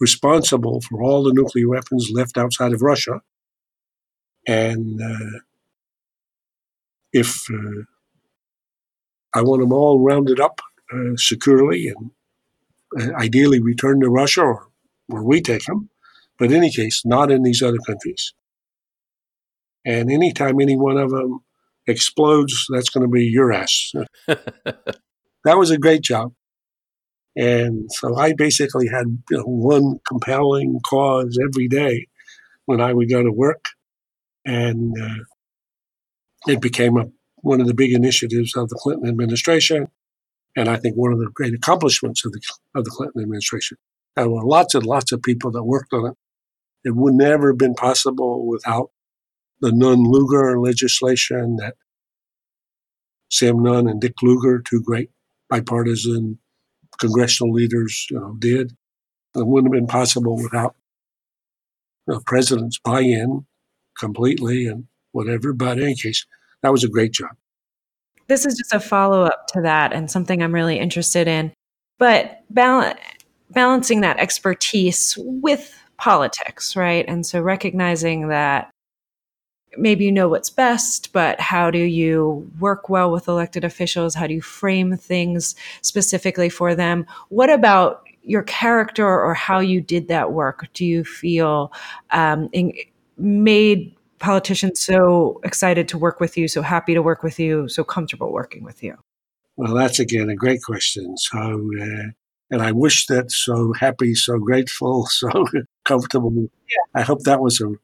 responsible 0.00 0.80
for 0.80 1.02
all 1.02 1.22
the 1.22 1.34
nuclear 1.34 1.68
weapons 1.68 2.10
left 2.12 2.38
outside 2.38 2.72
of 2.72 2.82
Russia. 2.82 3.20
And 4.46 5.00
uh, 5.00 5.40
if 7.12 7.46
uh, 7.50 7.82
I 9.34 9.42
want 9.42 9.60
them 9.62 9.72
all 9.72 10.00
rounded 10.00 10.40
up 10.40 10.60
uh, 10.92 11.16
securely 11.16 11.88
and 11.88 12.10
uh, 12.98 13.14
ideally 13.16 13.60
returned 13.60 14.02
to 14.02 14.10
Russia 14.10 14.42
or 14.42 14.68
where 15.06 15.22
we 15.22 15.40
take 15.40 15.64
them, 15.64 15.90
but 16.38 16.50
in 16.50 16.56
any 16.56 16.70
case, 16.70 17.02
not 17.04 17.30
in 17.30 17.42
these 17.42 17.62
other 17.62 17.78
countries. 17.86 18.32
And 19.84 20.10
anytime 20.10 20.60
any 20.60 20.76
one 20.76 20.96
of 20.96 21.10
them 21.10 21.40
explodes, 21.86 22.66
that's 22.70 22.90
going 22.90 23.04
to 23.04 23.10
be 23.10 23.24
your 23.24 23.52
ass. 23.52 23.92
that 24.26 24.78
was 25.44 25.70
a 25.70 25.78
great 25.78 26.02
job. 26.02 26.32
And 27.36 27.90
so 27.92 28.16
I 28.16 28.34
basically 28.36 28.88
had 28.88 29.06
you 29.30 29.38
know, 29.38 29.44
one 29.44 30.00
compelling 30.06 30.80
cause 30.84 31.38
every 31.42 31.68
day 31.68 32.08
when 32.66 32.80
I 32.80 32.92
would 32.92 33.08
go 33.08 33.22
to 33.22 33.32
work. 33.32 33.66
And 34.44 34.94
uh, 35.00 35.24
it 36.46 36.60
became 36.60 36.96
a, 36.96 37.06
one 37.36 37.60
of 37.60 37.66
the 37.66 37.74
big 37.74 37.92
initiatives 37.92 38.56
of 38.56 38.68
the 38.68 38.78
Clinton 38.80 39.08
administration. 39.08 39.88
And 40.56 40.68
I 40.68 40.76
think 40.76 40.96
one 40.96 41.12
of 41.12 41.18
the 41.18 41.30
great 41.32 41.54
accomplishments 41.54 42.24
of 42.24 42.32
the, 42.32 42.40
of 42.74 42.84
the 42.84 42.90
Clinton 42.90 43.22
administration. 43.22 43.78
There 44.16 44.28
were 44.28 44.44
lots 44.44 44.74
and 44.74 44.84
lots 44.84 45.12
of 45.12 45.22
people 45.22 45.50
that 45.52 45.64
worked 45.64 45.92
on 45.92 46.10
it. 46.10 46.16
It 46.84 46.96
would 46.96 47.14
never 47.14 47.48
have 47.48 47.58
been 47.58 47.74
possible 47.74 48.46
without 48.46 48.90
the 49.60 49.70
Nunn 49.72 50.04
Lugar 50.04 50.58
legislation 50.58 51.56
that 51.56 51.74
Sam 53.30 53.62
Nunn 53.62 53.86
and 53.86 54.00
Dick 54.00 54.14
Lugar, 54.22 54.60
two 54.60 54.82
great 54.82 55.10
bipartisan 55.48 56.38
congressional 56.98 57.52
leaders, 57.52 58.06
you 58.10 58.18
know, 58.18 58.34
did. 58.38 58.72
It 59.36 59.46
wouldn't 59.46 59.72
have 59.72 59.80
been 59.80 59.86
possible 59.86 60.36
without 60.36 60.74
the 62.06 62.20
president's 62.26 62.78
buy-in 62.78 63.46
completely 64.00 64.66
and 64.66 64.86
whatever. 65.12 65.52
But 65.52 65.78
in 65.78 65.84
any 65.84 65.94
case, 65.94 66.26
that 66.62 66.72
was 66.72 66.82
a 66.82 66.88
great 66.88 67.12
job. 67.12 67.30
This 68.26 68.46
is 68.46 68.56
just 68.56 68.74
a 68.74 68.80
follow-up 68.80 69.46
to 69.48 69.60
that 69.62 69.92
and 69.92 70.10
something 70.10 70.42
I'm 70.42 70.54
really 70.54 70.78
interested 70.78 71.28
in. 71.28 71.52
But 71.98 72.42
bal- 72.50 72.94
balancing 73.50 74.00
that 74.00 74.18
expertise 74.18 75.16
with 75.18 75.76
politics, 75.96 76.74
right? 76.76 77.04
And 77.06 77.26
so 77.26 77.40
recognizing 77.40 78.28
that 78.28 78.70
maybe 79.76 80.04
you 80.04 80.12
know 80.12 80.28
what's 80.28 80.50
best, 80.50 81.12
but 81.12 81.40
how 81.40 81.70
do 81.70 81.78
you 81.78 82.50
work 82.58 82.88
well 82.88 83.12
with 83.12 83.28
elected 83.28 83.64
officials? 83.64 84.14
How 84.14 84.26
do 84.26 84.34
you 84.34 84.42
frame 84.42 84.96
things 84.96 85.54
specifically 85.82 86.48
for 86.48 86.74
them? 86.74 87.06
What 87.28 87.50
about 87.50 88.06
your 88.22 88.42
character 88.42 89.06
or 89.06 89.34
how 89.34 89.60
you 89.60 89.80
did 89.80 90.08
that 90.08 90.32
work? 90.32 90.68
Do 90.72 90.84
you 90.84 91.04
feel 91.04 91.72
um, 92.10 92.48
in, 92.52 92.72
made 93.20 93.94
politicians 94.18 94.80
so 94.80 95.40
excited 95.44 95.88
to 95.88 95.98
work 95.98 96.20
with 96.20 96.36
you, 96.36 96.48
so 96.48 96.62
happy 96.62 96.94
to 96.94 97.02
work 97.02 97.22
with 97.22 97.38
you, 97.38 97.68
so 97.68 97.84
comfortable 97.84 98.32
working 98.32 98.64
with 98.64 98.82
you? 98.82 98.96
Well, 99.56 99.74
that's 99.74 99.98
again 99.98 100.30
a 100.30 100.36
great 100.36 100.62
question. 100.62 101.16
So, 101.16 101.38
uh, 101.80 102.10
and 102.50 102.62
I 102.62 102.72
wish 102.72 103.06
that 103.06 103.30
so 103.30 103.72
happy, 103.72 104.14
so 104.14 104.38
grateful, 104.38 105.06
so 105.10 105.46
comfortable. 105.84 106.32
Yeah. 106.34 107.00
I 107.00 107.02
hope 107.02 107.22
that 107.24 107.40
was 107.40 107.60
an 107.60 107.76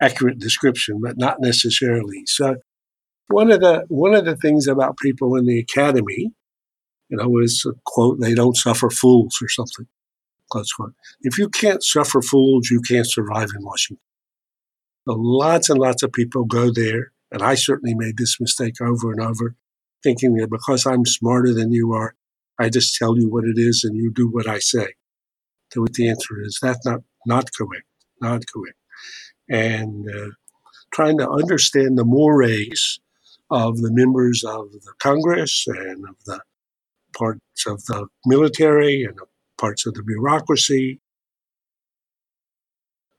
accurate 0.00 0.38
description, 0.38 1.00
but 1.02 1.16
not 1.16 1.40
necessarily. 1.40 2.24
So 2.26 2.56
one 3.28 3.50
of 3.50 3.60
the 3.60 3.84
one 3.88 4.14
of 4.14 4.24
the 4.24 4.36
things 4.36 4.66
about 4.66 4.98
people 4.98 5.36
in 5.36 5.46
the 5.46 5.58
academy, 5.58 6.32
you 7.08 7.16
know, 7.16 7.38
is 7.38 7.64
a 7.66 7.72
quote, 7.84 8.20
they 8.20 8.34
don't 8.34 8.56
suffer 8.56 8.90
fools 8.90 9.38
or 9.42 9.48
something. 9.48 9.86
Close 10.50 10.72
quote. 10.72 10.92
If 11.22 11.38
you 11.38 11.48
can't 11.48 11.82
suffer 11.82 12.20
fools, 12.20 12.68
you 12.70 12.80
can't 12.80 13.08
survive 13.08 13.48
in 13.56 13.64
Washington. 13.64 14.02
Lots 15.06 15.70
and 15.70 15.78
lots 15.78 16.02
of 16.02 16.12
people 16.12 16.44
go 16.44 16.70
there, 16.72 17.12
and 17.30 17.42
I 17.42 17.54
certainly 17.54 17.94
made 17.94 18.18
this 18.18 18.40
mistake 18.40 18.80
over 18.80 19.10
and 19.10 19.20
over, 19.20 19.56
thinking 20.02 20.34
that 20.34 20.50
because 20.50 20.86
I'm 20.86 21.04
smarter 21.06 21.52
than 21.52 21.72
you 21.72 21.92
are, 21.92 22.14
I 22.58 22.68
just 22.68 22.96
tell 22.96 23.18
you 23.18 23.28
what 23.28 23.44
it 23.44 23.58
is 23.58 23.84
and 23.84 23.96
you 23.96 24.12
do 24.12 24.28
what 24.28 24.46
I 24.46 24.58
say. 24.58 24.94
So 25.72 25.86
the 25.92 26.08
answer 26.08 26.40
is, 26.42 26.58
that's 26.62 26.84
not 26.86 27.00
not 27.26 27.48
correct. 27.56 27.86
Not 28.20 28.42
correct 28.52 28.76
and 29.52 30.08
uh, 30.08 30.30
trying 30.92 31.18
to 31.18 31.30
understand 31.30 31.98
the 31.98 32.04
mores 32.04 33.00
of 33.50 33.78
the 33.78 33.92
members 33.92 34.42
of 34.44 34.72
the 34.72 34.92
Congress 34.98 35.66
and 35.68 36.08
of 36.08 36.16
the 36.24 36.40
parts 37.16 37.66
of 37.66 37.84
the 37.84 38.06
military 38.24 39.04
and 39.04 39.16
the 39.16 39.26
parts 39.58 39.86
of 39.86 39.94
the 39.94 40.02
bureaucracy. 40.02 41.00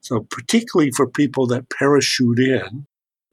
So, 0.04 0.28
particularly 0.30 0.92
for 0.92 1.08
people 1.08 1.48
that 1.48 1.70
parachute 1.70 2.40
in, 2.40 2.88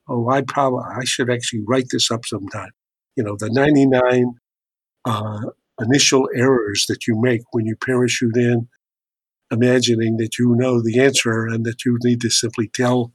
oh, 0.08 0.28
I 0.28 0.42
probably 0.42 0.84
I 0.84 1.04
should 1.04 1.28
actually 1.28 1.62
write 1.66 1.86
this 1.90 2.10
up 2.10 2.24
sometime. 2.24 2.70
You 3.16 3.24
know, 3.24 3.36
the 3.36 3.50
99 3.50 4.34
uh, 5.04 5.40
initial 5.80 6.28
errors 6.34 6.86
that 6.88 7.08
you 7.08 7.20
make 7.20 7.42
when 7.50 7.66
you 7.66 7.74
parachute 7.74 8.36
in 8.36 8.68
imagining 9.50 10.16
that 10.18 10.38
you 10.38 10.54
know 10.54 10.80
the 10.80 11.00
answer 11.00 11.44
and 11.48 11.66
that 11.66 11.84
you 11.84 11.98
need 12.04 12.20
to 12.20 12.30
simply 12.30 12.70
tell 12.72 13.12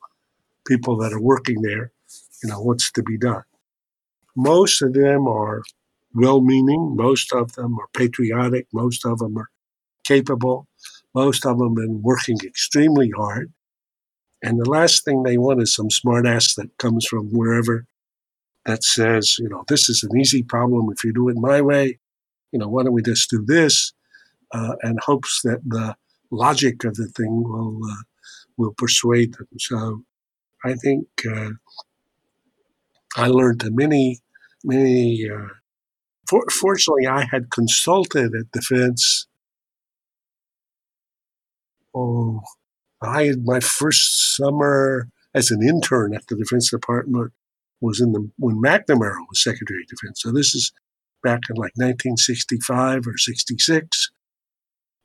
people 0.68 0.98
that 0.98 1.14
are 1.14 1.22
working 1.22 1.62
there, 1.62 1.94
you 2.44 2.50
know, 2.50 2.62
what's 2.62 2.92
to 2.92 3.04
be 3.04 3.18
done. 3.18 3.44
Most 4.36 4.82
of 4.82 4.92
them 4.92 5.30
are 5.30 5.64
well 6.14 6.42
meaning, 6.42 6.94
most 6.98 7.32
of 7.32 7.54
them 7.54 7.80
are 7.80 7.88
patriotic, 7.96 8.68
most 8.74 9.06
of 9.06 9.20
them 9.20 9.38
are 9.38 9.50
capable, 10.06 10.68
most 11.16 11.46
of 11.46 11.58
them 11.58 11.74
been 11.74 12.02
working 12.04 12.38
extremely 12.44 13.10
hard. 13.16 13.52
And 14.44 14.60
the 14.60 14.70
last 14.70 15.06
thing 15.06 15.24
they 15.24 15.38
want 15.38 15.62
is 15.62 15.74
some 15.74 15.90
smartass 15.90 16.56
that 16.56 16.78
comes 16.78 17.08
from 17.08 17.30
wherever 17.30 17.88
that 18.66 18.84
says, 18.84 19.38
you 19.40 19.48
know, 19.48 19.64
this 19.68 19.90
is 19.90 20.04
an 20.04 20.20
easy 20.20 20.44
problem. 20.44 20.90
If 20.92 21.04
you 21.04 21.14
do 21.14 21.30
it 21.30 21.38
my 21.38 21.62
way, 21.62 22.00
you 22.52 22.60
know, 22.60 22.68
why 22.68 22.84
don't 22.84 22.94
we 22.94 23.02
just 23.02 23.30
do 23.30 23.44
this? 23.46 23.94
Uh, 24.54 24.76
and 24.82 25.00
hopes 25.00 25.42
that 25.44 25.62
the 25.66 25.96
logic 26.32 26.84
of 26.84 26.96
the 26.96 27.08
thing 27.08 27.44
will 27.44 27.80
uh, 27.90 28.04
will 28.58 28.74
persuade 28.78 29.34
them. 29.34 29.48
So 29.58 30.04
I 30.64 30.74
think 30.74 31.08
uh, 31.28 31.52
I 33.18 33.28
learned 33.28 33.64
many 33.72 34.20
many. 34.64 35.30
Uh, 35.30 35.48
for, 36.30 36.44
fortunately, 36.50 37.08
I 37.08 37.26
had 37.32 37.52
consulted 37.52 38.34
at 38.36 38.52
Defense. 38.52 39.28
Oh, 41.96 42.42
I 43.02 43.34
my 43.44 43.60
first 43.60 44.36
summer 44.36 45.10
as 45.34 45.52
an 45.52 45.64
intern 45.64 46.14
at 46.14 46.28
the 46.28 46.36
Defense 46.36 46.70
Department 46.70 47.32
was 47.82 48.02
in 48.02 48.12
the 48.12 48.30
when 48.38 48.58
McNamara 48.58 49.20
was 49.30 49.44
Secretary 49.44 49.82
of 49.84 49.88
Defense. 49.88 50.22
So 50.22 50.32
this 50.32 50.56
is 50.56 50.74
back 51.24 51.42
in 51.50 51.56
like 51.56 51.74
1965 51.76 53.08
or 53.08 53.18
66 53.18 54.12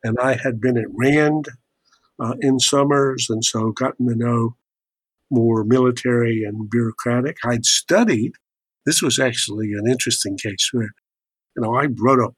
and 0.03 0.19
I 0.19 0.35
had 0.35 0.61
been 0.61 0.79
at 0.79 0.87
Rand 0.91 1.49
uh, 2.19 2.35
in 2.41 2.59
summers, 2.59 3.29
and 3.29 3.45
so 3.45 3.71
gotten 3.73 4.07
to 4.09 4.15
know 4.15 4.57
more 5.31 5.65
military 5.65 6.43
and 6.45 6.69
bureaucratic. 6.69 7.37
I'd 7.45 7.65
studied. 7.65 8.33
This 8.85 9.03
was 9.03 9.19
actually 9.19 9.73
an 9.73 9.87
interesting 9.87 10.37
case 10.37 10.71
where, 10.73 10.91
you 11.57 11.63
know, 11.63 11.77
I 11.77 11.87
wrote 11.87 12.21
a 12.21 12.31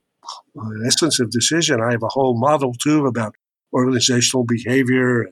essence 0.87 1.19
of 1.19 1.31
decision. 1.31 1.81
I 1.81 1.93
have 1.93 2.03
a 2.03 2.09
whole 2.09 2.39
model 2.39 2.75
too 2.75 3.07
about 3.07 3.35
organizational 3.73 4.45
behavior 4.45 5.29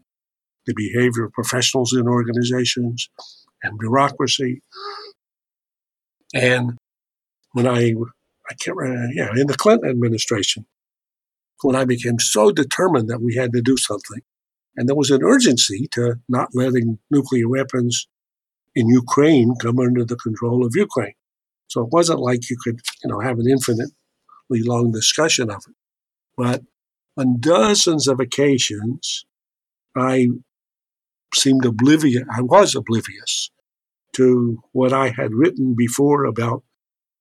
the 0.66 0.74
behavior 0.74 1.24
of 1.24 1.32
professionals 1.32 1.92
in 1.92 2.06
organizations 2.06 3.08
and 3.62 3.78
bureaucracy. 3.78 4.62
And 6.34 6.78
when 7.52 7.66
I, 7.66 7.94
I 8.48 8.54
can't 8.62 8.76
remember, 8.76 9.08
yeah, 9.12 9.30
in 9.36 9.46
the 9.46 9.56
Clinton 9.56 9.90
administration, 9.90 10.66
when 11.62 11.76
I 11.76 11.84
became 11.84 12.18
so 12.18 12.52
determined 12.52 13.08
that 13.08 13.20
we 13.20 13.34
had 13.34 13.52
to 13.52 13.60
do 13.60 13.76
something. 13.76 14.20
And 14.76 14.88
there 14.88 14.96
was 14.96 15.10
an 15.10 15.22
urgency 15.22 15.88
to 15.92 16.20
not 16.28 16.50
letting 16.54 16.98
nuclear 17.10 17.48
weapons 17.48 18.06
in 18.74 18.88
Ukraine 18.88 19.54
come 19.60 19.78
under 19.78 20.04
the 20.04 20.16
control 20.16 20.64
of 20.64 20.72
Ukraine. 20.74 21.14
So 21.66 21.82
it 21.82 21.92
wasn't 21.92 22.20
like 22.20 22.48
you 22.48 22.56
could, 22.62 22.80
you 23.02 23.10
know, 23.10 23.20
have 23.20 23.38
an 23.38 23.48
infinitely 23.48 23.92
long 24.50 24.92
discussion 24.92 25.50
of 25.50 25.62
it. 25.68 25.74
But 26.36 26.62
on 27.16 27.40
dozens 27.40 28.08
of 28.08 28.20
occasions, 28.20 29.24
I 29.96 30.28
seemed 31.34 31.64
oblivious, 31.64 32.24
I 32.34 32.42
was 32.42 32.74
oblivious 32.74 33.50
to 34.14 34.62
what 34.72 34.92
I 34.92 35.08
had 35.08 35.32
written 35.32 35.74
before 35.76 36.24
about 36.24 36.62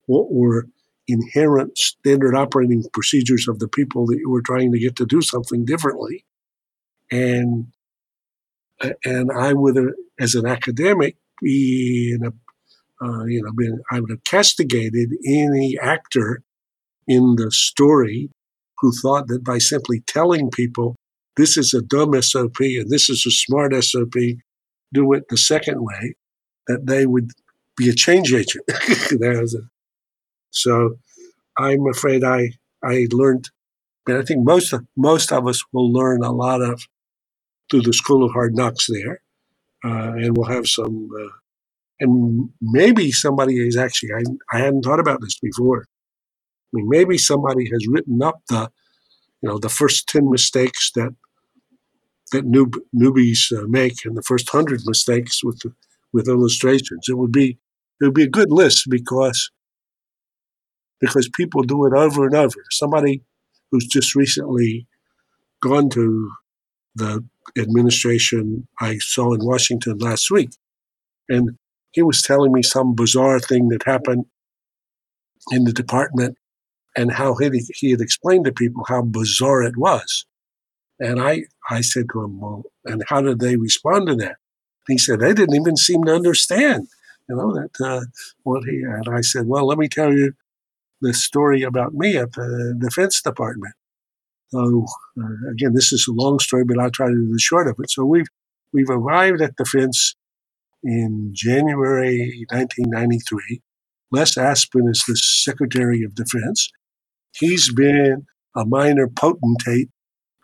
what 0.05 0.31
were 0.31 0.67
inherent 1.07 1.77
standard 1.77 2.35
operating 2.35 2.83
procedures 2.93 3.47
of 3.47 3.59
the 3.59 3.67
people 3.67 4.05
that 4.07 4.17
you 4.17 4.29
were 4.29 4.41
trying 4.41 4.71
to 4.71 4.79
get 4.79 4.95
to 4.97 5.05
do 5.05 5.21
something 5.21 5.65
differently. 5.65 6.25
And 7.11 7.67
and 9.03 9.29
I 9.31 9.53
would, 9.53 9.77
as 10.19 10.35
an 10.35 10.45
academic, 10.45 11.17
be 11.41 12.15
in 12.15 12.25
a 12.25 12.31
uh, 13.01 13.23
you 13.25 13.41
know, 13.41 13.51
been, 13.53 13.79
I 13.91 13.99
would 13.99 14.09
have 14.09 14.23
castigated 14.23 15.09
any 15.25 15.77
actor 15.81 16.43
in 17.07 17.35
the 17.37 17.49
story 17.49 18.29
who 18.81 18.91
thought 19.01 19.27
that 19.27 19.43
by 19.43 19.57
simply 19.57 20.01
telling 20.07 20.49
people 20.51 20.95
this 21.37 21.57
is 21.57 21.73
a 21.73 21.81
dumb 21.81 22.19
SOP 22.21 22.59
and 22.59 22.89
this 22.89 23.09
is 23.09 23.23
a 23.25 23.31
smart 23.31 23.73
SOP, 23.83 24.13
do 24.93 25.13
it 25.13 25.23
the 25.29 25.37
second 25.37 25.77
way, 25.81 26.15
that 26.67 26.85
they 26.85 27.05
would 27.05 27.31
be 27.77 27.89
a 27.89 27.93
change 27.93 28.33
agent. 28.33 28.65
so 30.51 30.97
I'm 31.57 31.87
afraid 31.87 32.23
I 32.23 32.51
I 32.83 33.07
learned, 33.11 33.49
but 34.05 34.17
I 34.17 34.23
think 34.23 34.45
most 34.45 34.73
of, 34.73 34.85
most 34.95 35.31
of 35.31 35.47
us 35.47 35.63
will 35.73 35.91
learn 35.91 36.23
a 36.23 36.31
lot 36.31 36.61
of 36.61 36.81
through 37.69 37.81
the 37.81 37.93
School 37.93 38.23
of 38.23 38.31
Hard 38.31 38.55
Knocks 38.55 38.87
there, 38.87 39.21
uh, 39.85 40.13
and 40.13 40.35
we'll 40.35 40.49
have 40.49 40.67
some. 40.67 41.09
Uh, 41.17 41.29
and 42.01 42.49
maybe 42.61 43.11
somebody 43.11 43.57
is 43.57 43.75
actually 43.75 44.11
I, 44.13 44.23
I 44.55 44.59
hadn't 44.59 44.83
thought 44.83 45.01
about 45.01 45.19
this 45.21 45.37
before. 45.39 45.85
I 46.73 46.77
mean, 46.77 46.87
maybe 46.89 47.17
somebody 47.17 47.69
has 47.71 47.87
written 47.87 48.21
up 48.21 48.41
the, 48.49 48.69
you 49.41 49.49
know, 49.49 49.57
the 49.57 49.69
first 49.69 50.07
ten 50.07 50.29
mistakes 50.29 50.91
that 50.95 51.15
that 52.31 52.45
noob, 52.45 52.75
newbies 52.95 53.51
uh, 53.51 53.65
make, 53.67 54.05
and 54.05 54.15
the 54.15 54.21
first 54.21 54.49
hundred 54.49 54.81
mistakes 54.85 55.43
with 55.43 55.61
with 56.13 56.27
illustrations. 56.27 57.07
It 57.09 57.17
would 57.17 57.31
be 57.31 57.57
it 58.01 58.05
would 58.05 58.13
be 58.13 58.23
a 58.23 58.29
good 58.29 58.51
list 58.51 58.87
because 58.89 59.51
because 61.01 61.29
people 61.35 61.63
do 61.63 61.85
it 61.85 61.93
over 61.93 62.25
and 62.25 62.35
over. 62.35 62.63
Somebody 62.71 63.23
who's 63.71 63.87
just 63.87 64.15
recently 64.15 64.87
gone 65.61 65.89
to 65.89 66.31
the 66.95 67.25
administration 67.57 68.67
I 68.79 68.97
saw 68.99 69.33
in 69.33 69.43
Washington 69.43 69.97
last 69.97 70.29
week, 70.29 70.51
and 71.27 71.57
he 71.91 72.03
was 72.03 72.21
telling 72.21 72.51
me 72.51 72.61
some 72.61 72.93
bizarre 72.93 73.39
thing 73.39 73.69
that 73.69 73.83
happened 73.83 74.25
in 75.51 75.63
the 75.63 75.73
department 75.73 76.37
and 76.97 77.11
how 77.11 77.35
he, 77.35 77.49
he 77.75 77.91
had 77.91 78.01
explained 78.01 78.45
to 78.45 78.51
people 78.51 78.83
how 78.87 79.01
bizarre 79.01 79.63
it 79.63 79.77
was. 79.77 80.25
And 80.99 81.21
I, 81.21 81.43
I 81.69 81.81
said 81.81 82.05
to 82.11 82.23
him, 82.23 82.39
well, 82.41 82.63
and 82.85 83.03
how 83.07 83.21
did 83.21 83.39
they 83.39 83.55
respond 83.55 84.07
to 84.07 84.15
that? 84.15 84.35
He 84.87 84.97
said, 84.97 85.19
they 85.19 85.33
didn't 85.33 85.55
even 85.55 85.77
seem 85.77 86.03
to 86.05 86.15
understand, 86.15 86.87
you 87.29 87.35
know, 87.35 87.53
that 87.53 87.85
uh, 87.85 88.05
what 88.43 88.63
he, 88.65 88.81
and 88.81 89.07
I 89.09 89.21
said, 89.21 89.45
well, 89.45 89.67
let 89.67 89.77
me 89.77 89.87
tell 89.87 90.11
you 90.11 90.33
the 91.01 91.13
story 91.13 91.61
about 91.61 91.93
me 91.93 92.17
at 92.17 92.33
the 92.33 92.75
Defense 92.79 93.21
Department. 93.21 93.73
So 94.49 94.85
uh, 95.21 95.51
again, 95.51 95.73
this 95.73 95.93
is 95.93 96.07
a 96.07 96.13
long 96.13 96.39
story, 96.39 96.65
but 96.65 96.79
I'll 96.79 96.91
try 96.91 97.07
to 97.07 97.13
do 97.13 97.31
the 97.31 97.39
short 97.39 97.67
of 97.67 97.75
it. 97.79 97.91
So 97.91 98.03
we've, 98.03 98.27
we've 98.73 98.89
arrived 98.89 99.41
at 99.41 99.55
Defense 99.55 100.15
in 100.83 101.31
January 101.33 102.45
1993. 102.49 103.61
Les 104.11 104.35
Aspin 104.35 104.89
is 104.89 105.03
the 105.07 105.15
Secretary 105.15 106.03
of 106.03 106.15
Defense. 106.15 106.71
He's 107.37 107.73
been 107.73 108.25
a 108.55 108.65
minor 108.65 109.07
potentate 109.07 109.89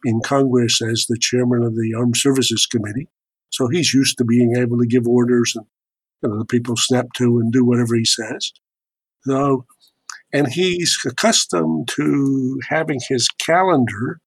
in 0.04 0.22
Congress 0.22 0.82
as 0.82 1.06
the 1.08 1.18
chairman 1.20 1.64
of 1.64 1.76
the 1.76 1.94
Armed 1.98 2.18
Services 2.18 2.66
Committee. 2.66 3.10
So 3.50 3.68
he's 3.68 3.94
used 3.94 4.18
to 4.18 4.26
being 4.26 4.56
able 4.58 4.78
to 4.78 4.86
give 4.86 5.08
orders 5.08 5.54
and 5.56 5.66
you 6.22 6.30
know, 6.30 6.40
the 6.40 6.46
people 6.46 6.76
snap 6.78 7.08
to 7.18 7.40
and 7.40 7.52
do 7.52 7.66
whatever 7.66 7.96
he 7.96 8.06
says. 8.06 8.52
So, 9.26 9.66
and 10.34 10.48
he's 10.48 10.98
accustomed 11.06 11.88
to 11.96 12.60
having 12.70 13.00
his 13.08 13.28
calendar 13.30 14.20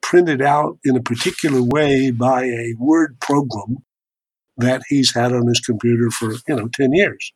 printed 0.00 0.42
out 0.42 0.78
in 0.84 0.96
a 0.96 1.02
particular 1.02 1.62
way 1.62 2.10
by 2.10 2.44
a 2.44 2.74
word 2.78 3.18
program 3.20 3.78
that 4.56 4.82
he's 4.88 5.14
had 5.14 5.32
on 5.32 5.46
his 5.46 5.60
computer 5.60 6.10
for, 6.10 6.32
you 6.46 6.56
know, 6.56 6.68
10 6.68 6.92
years. 6.92 7.32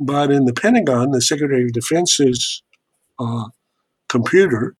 But 0.00 0.30
in 0.30 0.44
the 0.44 0.52
Pentagon, 0.52 1.12
the 1.12 1.20
Secretary 1.20 1.64
of 1.64 1.72
Defense's 1.72 2.62
uh, 3.18 3.44
computer 4.08 4.76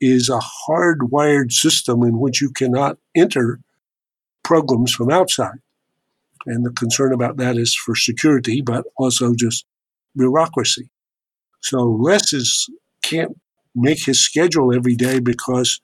is 0.00 0.28
a 0.28 0.40
hardwired 0.68 1.52
system 1.52 2.02
in 2.02 2.18
which 2.18 2.40
you 2.40 2.50
cannot 2.50 2.98
enter 3.16 3.60
programs 4.42 4.92
from 4.92 5.10
outside. 5.10 5.58
And 6.46 6.64
the 6.64 6.70
concern 6.70 7.12
about 7.12 7.38
that 7.38 7.56
is 7.56 7.74
for 7.74 7.94
security, 7.94 8.60
but 8.60 8.84
also 8.98 9.34
just 9.34 9.64
bureaucracy. 10.14 10.90
So 11.62 11.82
Les 11.82 12.32
is, 12.32 12.68
can't 13.02 13.32
make 13.74 14.04
his 14.04 14.22
schedule 14.22 14.74
every 14.74 14.94
day 14.94 15.20
because 15.20 15.80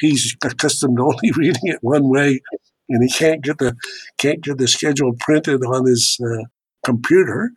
he's 0.00 0.34
accustomed 0.42 0.96
to 0.96 1.04
only 1.04 1.32
reading 1.36 1.62
it 1.64 1.78
one 1.82 2.08
way 2.08 2.40
and 2.88 3.02
he 3.02 3.10
can't 3.10 3.42
get 3.42 3.58
the 3.58 3.76
can't 4.18 4.42
get 4.42 4.58
the 4.58 4.68
schedule 4.68 5.12
printed 5.20 5.62
on 5.62 5.86
his 5.86 6.18
uh, 6.24 6.44
computer. 6.84 7.52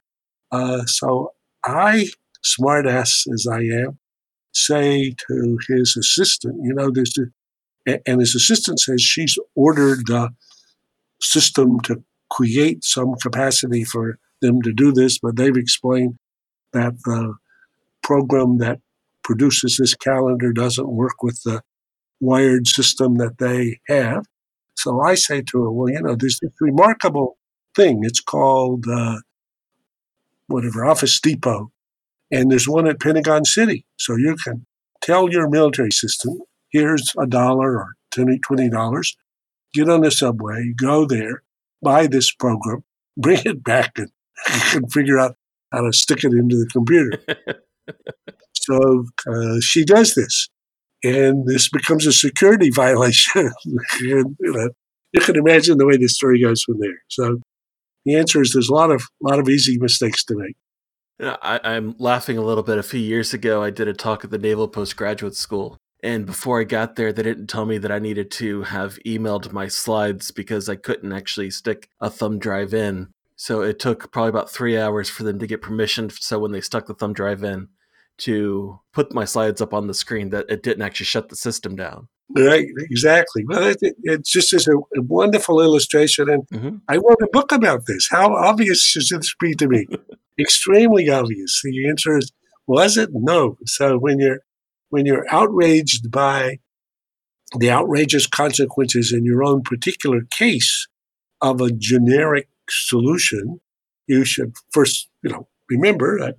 Uh, 0.51 0.86
so 0.86 1.32
I, 1.66 2.07
smartass 2.43 3.28
as 3.34 3.47
I 3.51 3.61
am, 3.61 3.99
say 4.56 5.14
to 5.28 5.58
his 5.68 5.95
assistant, 5.97 6.56
you 6.64 6.74
know, 6.74 6.89
there's 6.91 7.16
a, 7.18 7.99
and 8.08 8.20
his 8.20 8.34
assistant 8.36 8.80
says 8.80 9.01
she's 9.01 9.38
ordered 9.56 10.08
the 10.08 10.30
system 11.22 11.80
to 11.82 12.03
create 12.32 12.84
some 12.84 13.16
capacity 13.22 13.84
for 13.84 14.18
them 14.41 14.62
to 14.62 14.74
do 14.74 14.91
this, 14.91 15.20
but 15.20 15.36
they've 15.36 15.58
explained 15.58 16.16
that 16.74 16.93
the 17.03 17.36
program 18.01 18.58
that 18.58 18.80
produces 19.24 19.78
this 19.78 19.93
calendar 19.95 20.51
doesn't 20.51 20.89
work 20.89 21.22
with 21.22 21.41
the 21.43 21.62
wired 22.20 22.68
system 22.68 23.16
that 23.16 23.38
they 23.39 23.80
have. 23.88 24.26
So 24.76 25.01
I 25.01 25.16
say 25.16 25.41
to 25.41 25.64
her, 25.64 25.72
well, 25.72 25.89
you 25.89 26.01
know, 26.01 26.16
there's 26.16 26.39
this 26.41 26.51
remarkable 26.60 27.38
thing. 27.76 28.01
It's 28.03 28.22
called 28.22 28.86
uh, 28.88 29.18
whatever, 30.47 30.86
Office 30.86 31.20
Depot. 31.20 31.72
And 32.32 32.51
there's 32.51 32.67
one 32.67 32.88
at 32.88 32.99
Pentagon 32.99 33.45
City. 33.45 33.86
So 33.97 34.15
you 34.15 34.36
can 34.43 34.65
tell 35.01 35.32
your 35.32 35.49
military 35.49 35.91
system, 35.91 36.39
here's 36.71 37.13
a 37.19 37.28
dollar 37.28 37.78
or 37.78 37.89
$20, 38.15 39.15
get 39.73 39.89
on 39.89 40.01
the 40.01 40.11
subway, 40.11 40.73
go 40.76 41.05
there, 41.05 41.43
buy 41.82 42.07
this 42.07 42.32
program, 42.34 42.84
bring 43.17 43.41
it 43.45 43.63
back, 43.63 43.91
and, 43.97 44.11
and 44.73 44.91
figure 44.91 45.19
out 45.19 45.36
how 45.71 45.82
to 45.82 45.93
stick 45.93 46.23
it 46.23 46.34
into 46.34 46.55
the 46.55 46.67
computer. 46.71 47.19
so 48.53 49.05
uh, 49.28 49.59
she 49.61 49.84
does 49.86 50.15
this 50.15 50.49
and 51.05 51.45
this 51.45 51.69
becomes 51.69 52.07
a 52.07 52.11
security 52.11 52.69
violation. 52.73 53.51
and 53.65 54.36
you 54.39 54.53
know, 54.53 54.69
you 55.13 55.21
can 55.21 55.36
imagine 55.36 55.78
the 55.78 55.86
way 55.86 55.97
the 55.97 56.07
story 56.07 56.41
goes 56.41 56.63
from 56.63 56.80
there. 56.80 57.03
So 57.09 57.39
the 58.05 58.15
answer 58.15 58.41
is 58.41 58.53
there's 58.53 58.69
a 58.69 58.73
lot 58.73 58.91
of 58.91 59.03
lot 59.21 59.39
of 59.39 59.47
easy 59.47 59.78
mistakes 59.80 60.23
to 60.26 60.36
make. 60.36 60.55
I, 61.20 61.59
am 61.63 61.95
laughing 61.97 62.38
a 62.38 62.43
little 62.43 62.63
bit. 62.63 62.78
A 62.78 62.84
few 62.84 62.99
years 62.99 63.34
ago, 63.34 63.63
I 63.63 63.70
did 63.70 63.88
a 63.88 63.93
talk 63.93 64.24
at 64.24 64.32
the 64.32 64.38
Naval 64.38 64.68
Postgraduate 64.68 65.36
School. 65.36 65.78
And 66.03 66.26
before 66.26 66.59
I 66.59 66.66
got 66.66 66.95
there, 66.95 67.11
they 67.11 67.24
didn't 67.24 67.47
tell 67.47 67.66
me 67.66 67.78
that 67.80 67.91
I 67.91 67.99
needed 67.99 68.30
to 68.32 68.63
have 68.63 68.99
emailed 69.05 69.51
my 69.51 69.68
slides 69.68 70.32
because 70.32 70.70
I 70.70 70.76
couldn't 70.76 71.13
actually 71.13 71.49
stick 71.49 71.89
a 71.99 72.09
thumb 72.09 72.38
drive 72.38 72.74
in. 72.74 73.09
So 73.36 73.61
it 73.61 73.80
took 73.80 74.11
probably 74.11 74.30
about 74.30 74.51
three 74.51 74.78
hours 74.78 75.09
for 75.09 75.24
them 75.24 75.39
to 75.39 75.47
get 75.47 75.61
permission. 75.61 76.09
So 76.09 76.39
when 76.39 76.51
they 76.51 76.61
stuck 76.61 76.88
the 76.88 76.93
thumb 76.93 77.13
drive 77.13 77.43
in, 77.43 77.70
to 78.18 78.80
put 78.93 79.13
my 79.13 79.26
slides 79.26 79.61
up 79.61 79.74
on 79.74 79.88
the 79.88 79.93
screen 79.93 80.30
that 80.30 80.45
it 80.49 80.63
didn't 80.63 80.84
actually 80.84 81.05
shut 81.05 81.30
the 81.30 81.36
system 81.36 81.76
down. 81.76 82.07
Right, 82.36 82.66
exactly. 82.80 83.43
Well, 83.45 83.63
it, 83.63 83.78
it 83.82 84.26
just 84.26 84.53
is 84.53 84.68
a, 84.68 84.78
a, 84.97 85.01
wonderful 85.01 85.61
illustration, 85.61 86.30
and 86.30 86.47
mm-hmm. 86.47 86.78
I 86.88 86.95
wrote 86.95 87.22
a 87.22 87.28
book 87.32 87.51
about 87.51 87.86
this. 87.86 88.07
How 88.09 88.34
obvious 88.34 88.82
should 88.82 89.03
this 89.09 89.36
be 89.39 89.53
to 89.55 89.68
me? 89.68 89.88
Extremely 90.40 91.10
obvious. 91.10 91.62
The 91.64 91.88
answer 91.88 92.18
is, 92.18 92.32
was 92.68 92.98
it? 92.98 93.10
No. 93.14 93.58
So 93.66 93.98
when 93.98 94.20
you're 94.20 94.40
when 94.90 95.06
you're 95.06 95.26
outraged 95.32 96.12
by 96.12 96.60
the 97.58 97.72
outrageous 97.72 98.28
consequences 98.28 99.12
in 99.12 99.24
your 99.24 99.44
own 99.44 99.62
particular 99.62 100.22
case 100.32 100.88
of 101.42 101.62
a 101.62 101.72
generic 101.72 102.48
solution, 102.70 103.60
you 104.08 104.26
should 104.26 104.54
first, 104.72 105.10
you 105.22 105.30
know, 105.30 105.48
remember 105.70 106.20
that 106.20 106.36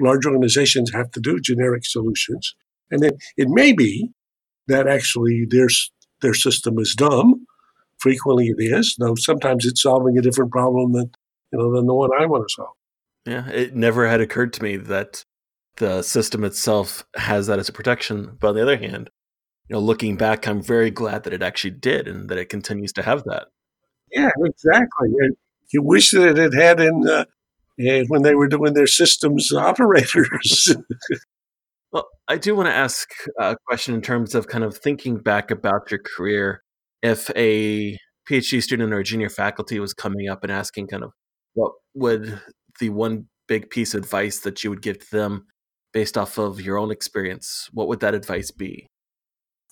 large 0.00 0.26
organizations 0.26 0.92
have 0.92 1.10
to 1.12 1.20
do 1.20 1.40
generic 1.40 1.84
solutions. 1.84 2.54
And 2.90 3.02
then 3.02 3.12
it 3.36 3.48
may 3.48 3.72
be 3.72 4.10
that 4.68 4.86
actually 4.86 5.46
their, 5.48 5.68
their 6.20 6.34
system 6.34 6.78
is 6.78 6.94
dumb. 6.94 7.46
Frequently 7.98 8.48
it 8.48 8.62
is, 8.62 8.94
though 8.98 9.14
sometimes 9.14 9.64
it's 9.64 9.82
solving 9.82 10.18
a 10.18 10.22
different 10.22 10.52
problem 10.52 10.92
than, 10.92 11.10
you 11.52 11.58
know, 11.58 11.74
than 11.74 11.86
the 11.86 11.94
one 11.94 12.10
I 12.18 12.26
want 12.26 12.46
to 12.46 12.54
solve. 12.54 12.76
Yeah, 13.26 13.48
it 13.48 13.74
never 13.74 14.08
had 14.08 14.20
occurred 14.20 14.52
to 14.54 14.62
me 14.62 14.76
that 14.76 15.24
the 15.76 16.02
system 16.02 16.44
itself 16.44 17.04
has 17.16 17.48
that 17.48 17.58
as 17.58 17.68
a 17.68 17.72
protection. 17.72 18.36
But 18.40 18.48
on 18.48 18.54
the 18.54 18.62
other 18.62 18.78
hand, 18.78 19.10
you 19.68 19.74
know, 19.74 19.80
looking 19.80 20.16
back, 20.16 20.46
I'm 20.46 20.62
very 20.62 20.90
glad 20.90 21.24
that 21.24 21.32
it 21.32 21.42
actually 21.42 21.72
did 21.72 22.06
and 22.06 22.28
that 22.28 22.38
it 22.38 22.48
continues 22.48 22.92
to 22.94 23.02
have 23.02 23.24
that. 23.24 23.48
Yeah, 24.12 24.30
exactly. 24.44 25.08
You 25.72 25.82
wish 25.82 26.12
that 26.12 26.38
it 26.38 26.54
had 26.54 26.80
in 26.80 27.08
uh, 27.08 27.24
when 28.08 28.22
they 28.22 28.34
were 28.34 28.48
doing 28.48 28.74
their 28.74 28.86
systems 28.86 29.52
operators. 29.52 30.74
well, 31.92 32.06
I 32.28 32.38
do 32.38 32.54
want 32.54 32.68
to 32.68 32.74
ask 32.74 33.08
a 33.38 33.56
question 33.66 33.94
in 33.94 34.02
terms 34.02 34.34
of 34.34 34.46
kind 34.46 34.62
of 34.62 34.78
thinking 34.78 35.18
back 35.18 35.50
about 35.50 35.90
your 35.90 36.00
career. 36.00 36.62
If 37.02 37.30
a 37.36 37.98
PhD 38.28 38.62
student 38.62 38.92
or 38.92 39.00
a 39.00 39.04
junior 39.04 39.28
faculty 39.28 39.78
was 39.80 39.92
coming 39.92 40.28
up 40.28 40.42
and 40.44 40.52
asking 40.52 40.88
kind 40.88 41.02
of 41.02 41.12
what 41.54 41.72
would 41.94 42.40
the 42.78 42.90
one 42.90 43.26
big 43.46 43.70
piece 43.70 43.94
of 43.94 44.02
advice 44.02 44.40
that 44.40 44.64
you 44.64 44.70
would 44.70 44.82
give 44.82 44.98
to 44.98 45.10
them 45.10 45.46
based 45.92 46.18
off 46.18 46.38
of 46.38 46.60
your 46.60 46.76
own 46.76 46.90
experience, 46.90 47.70
what 47.72 47.88
would 47.88 48.00
that 48.00 48.14
advice 48.14 48.50
be? 48.50 48.86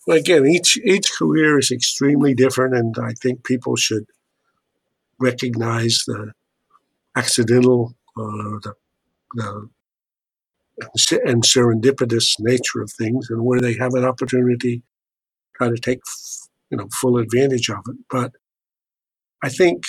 Well, 0.07 0.19
again, 0.19 0.47
each 0.47 0.77
each 0.85 1.13
career 1.19 1.59
is 1.59 1.71
extremely 1.71 2.35
different, 2.35 2.75
and 2.75 2.95
I 2.99 3.13
think 3.13 3.45
people 3.45 3.77
should 3.77 4.07
recognize 5.19 6.05
the 6.07 6.33
accidental, 7.17 7.95
uh, 8.17 8.59
the, 8.65 8.75
the 9.35 9.69
and 11.25 11.43
serendipitous 11.43 12.35
nature 12.39 12.83
of 12.83 12.91
things, 12.93 13.29
and 13.31 13.45
where 13.45 13.61
they 13.61 13.75
have 13.75 13.95
an 13.95 14.05
opportunity, 14.05 14.83
try 15.57 15.69
to 15.69 15.77
take 15.79 16.01
you 16.71 16.77
know 16.77 16.89
full 17.01 17.17
advantage 17.17 17.71
of 17.71 17.83
it. 17.89 17.97
But 18.11 18.33
I 19.43 19.49
think 19.49 19.87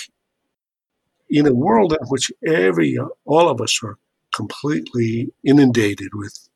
in 1.28 1.46
a 1.46 1.54
world 1.54 1.92
in 1.92 2.06
which 2.08 2.30
every 2.46 2.96
all 3.24 3.48
of 3.48 3.60
us 3.60 3.80
are 3.82 3.98
completely 4.34 5.32
inundated 5.44 6.10
with 6.14 6.48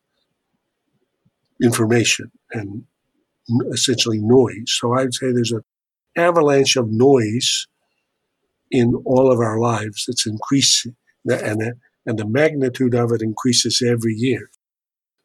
information 1.61 2.31
and 2.51 2.83
essentially 3.71 4.19
noise. 4.19 4.77
So 4.79 4.93
I'd 4.93 5.13
say 5.13 5.31
there's 5.31 5.51
an 5.51 5.63
avalanche 6.17 6.75
of 6.75 6.89
noise 6.89 7.67
in 8.69 8.95
all 9.05 9.31
of 9.31 9.39
our 9.39 9.59
lives 9.59 10.05
that's 10.07 10.25
increasing, 10.25 10.95
and 11.29 11.73
and 12.05 12.17
the 12.17 12.27
magnitude 12.27 12.95
of 12.95 13.11
it 13.11 13.21
increases 13.21 13.81
every 13.85 14.13
year. 14.13 14.49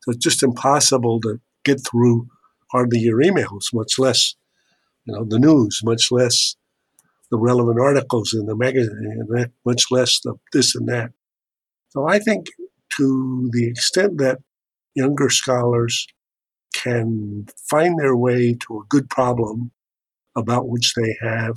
So 0.01 0.11
it's 0.13 0.25
just 0.25 0.43
impossible 0.43 1.21
to 1.23 1.41
get 1.65 1.81
through 1.87 2.29
hardly 2.71 2.99
your 2.99 3.23
emails, 3.23 3.73
much 3.73 3.99
less 3.99 4.35
you 5.05 5.15
know 5.15 5.25
the 5.25 5.39
news, 5.39 5.81
much 5.85 6.11
less 6.11 6.57
the 7.31 7.39
relevant 7.39 7.81
articles 7.81 8.35
in 8.35 8.47
the 8.47 8.57
magazine, 8.57 9.27
much 9.65 9.85
less 9.91 10.21
the 10.21 10.35
this 10.53 10.75
and 10.75 10.89
that. 10.89 11.11
So 11.91 12.09
I 12.09 12.19
think 12.19 12.47
to 12.97 13.51
the 13.53 13.69
extent 13.69 14.19
that 14.19 14.39
younger 14.95 15.29
scholars 15.31 16.07
can 16.73 17.47
find 17.69 17.99
their 17.99 18.17
way 18.17 18.55
to 18.55 18.79
a 18.79 18.87
good 18.89 19.09
problem 19.09 19.71
about 20.37 20.69
which 20.69 20.93
they 20.95 21.17
have 21.21 21.55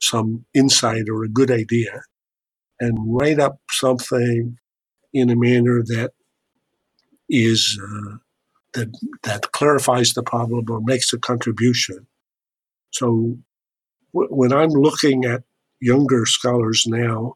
some 0.00 0.44
insight 0.54 1.08
or 1.08 1.24
a 1.24 1.28
good 1.28 1.50
idea 1.50 2.02
and 2.80 2.96
write 3.00 3.38
up 3.38 3.58
something 3.70 4.58
in 5.12 5.30
a 5.30 5.36
manner 5.36 5.82
that 5.82 6.12
is 7.28 7.78
uh, 7.82 8.16
that 8.74 8.88
that 9.22 9.52
clarifies 9.52 10.12
the 10.12 10.22
problem 10.22 10.64
or 10.70 10.80
makes 10.80 11.12
a 11.12 11.18
contribution. 11.18 12.06
So 12.92 13.38
when 14.12 14.52
I'm 14.52 14.70
looking 14.70 15.24
at 15.24 15.42
younger 15.80 16.26
scholars 16.26 16.84
now, 16.86 17.34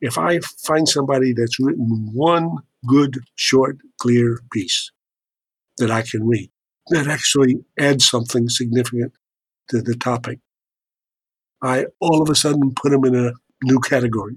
if 0.00 0.16
I 0.18 0.40
find 0.64 0.88
somebody 0.88 1.32
that's 1.32 1.60
written 1.60 2.10
one 2.12 2.58
good, 2.86 3.18
short, 3.34 3.78
clear 4.00 4.40
piece 4.52 4.90
that 5.78 5.90
I 5.90 6.02
can 6.02 6.26
read, 6.26 6.50
that 6.88 7.06
actually 7.06 7.64
adds 7.78 8.08
something 8.08 8.48
significant 8.48 9.12
to 9.68 9.82
the 9.82 9.94
topic, 9.94 10.40
I 11.62 11.86
all 12.00 12.22
of 12.22 12.30
a 12.30 12.34
sudden 12.34 12.72
put 12.74 12.90
them 12.90 13.04
in 13.04 13.14
a 13.14 13.32
new 13.62 13.78
category. 13.80 14.36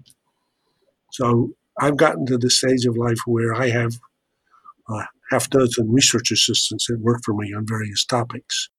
So 1.13 1.51
I've 1.79 1.97
gotten 1.97 2.25
to 2.27 2.37
the 2.37 2.49
stage 2.49 2.85
of 2.85 2.97
life 2.97 3.19
where 3.25 3.55
I 3.55 3.69
have 3.69 3.93
a 4.89 5.05
half 5.31 5.49
dozen 5.49 5.91
research 5.91 6.31
assistants 6.31 6.87
that 6.87 6.99
work 6.99 7.21
for 7.23 7.33
me 7.33 7.53
on 7.53 7.65
various 7.65 8.03
topics 8.03 8.69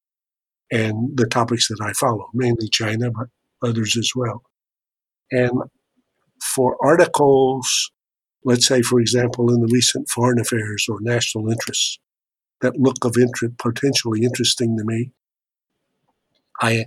and 0.74 1.16
the 1.16 1.26
topics 1.26 1.68
that 1.68 1.80
I 1.80 1.92
follow, 1.92 2.28
mainly 2.34 2.68
China, 2.68 3.08
but 3.12 3.28
others 3.62 3.96
as 3.96 4.10
well. 4.16 4.42
And 5.30 5.52
for 6.42 6.76
articles, 6.84 7.92
let's 8.44 8.66
say, 8.66 8.82
for 8.82 8.98
example, 9.00 9.54
in 9.54 9.60
the 9.60 9.70
recent 9.72 10.08
foreign 10.10 10.40
affairs 10.40 10.86
or 10.88 10.98
national 11.00 11.48
interests 11.48 12.00
that 12.60 12.76
look 12.76 13.04
of 13.04 13.16
interest, 13.16 13.56
potentially 13.58 14.24
interesting 14.24 14.76
to 14.76 14.84
me, 14.84 15.12
I 16.60 16.86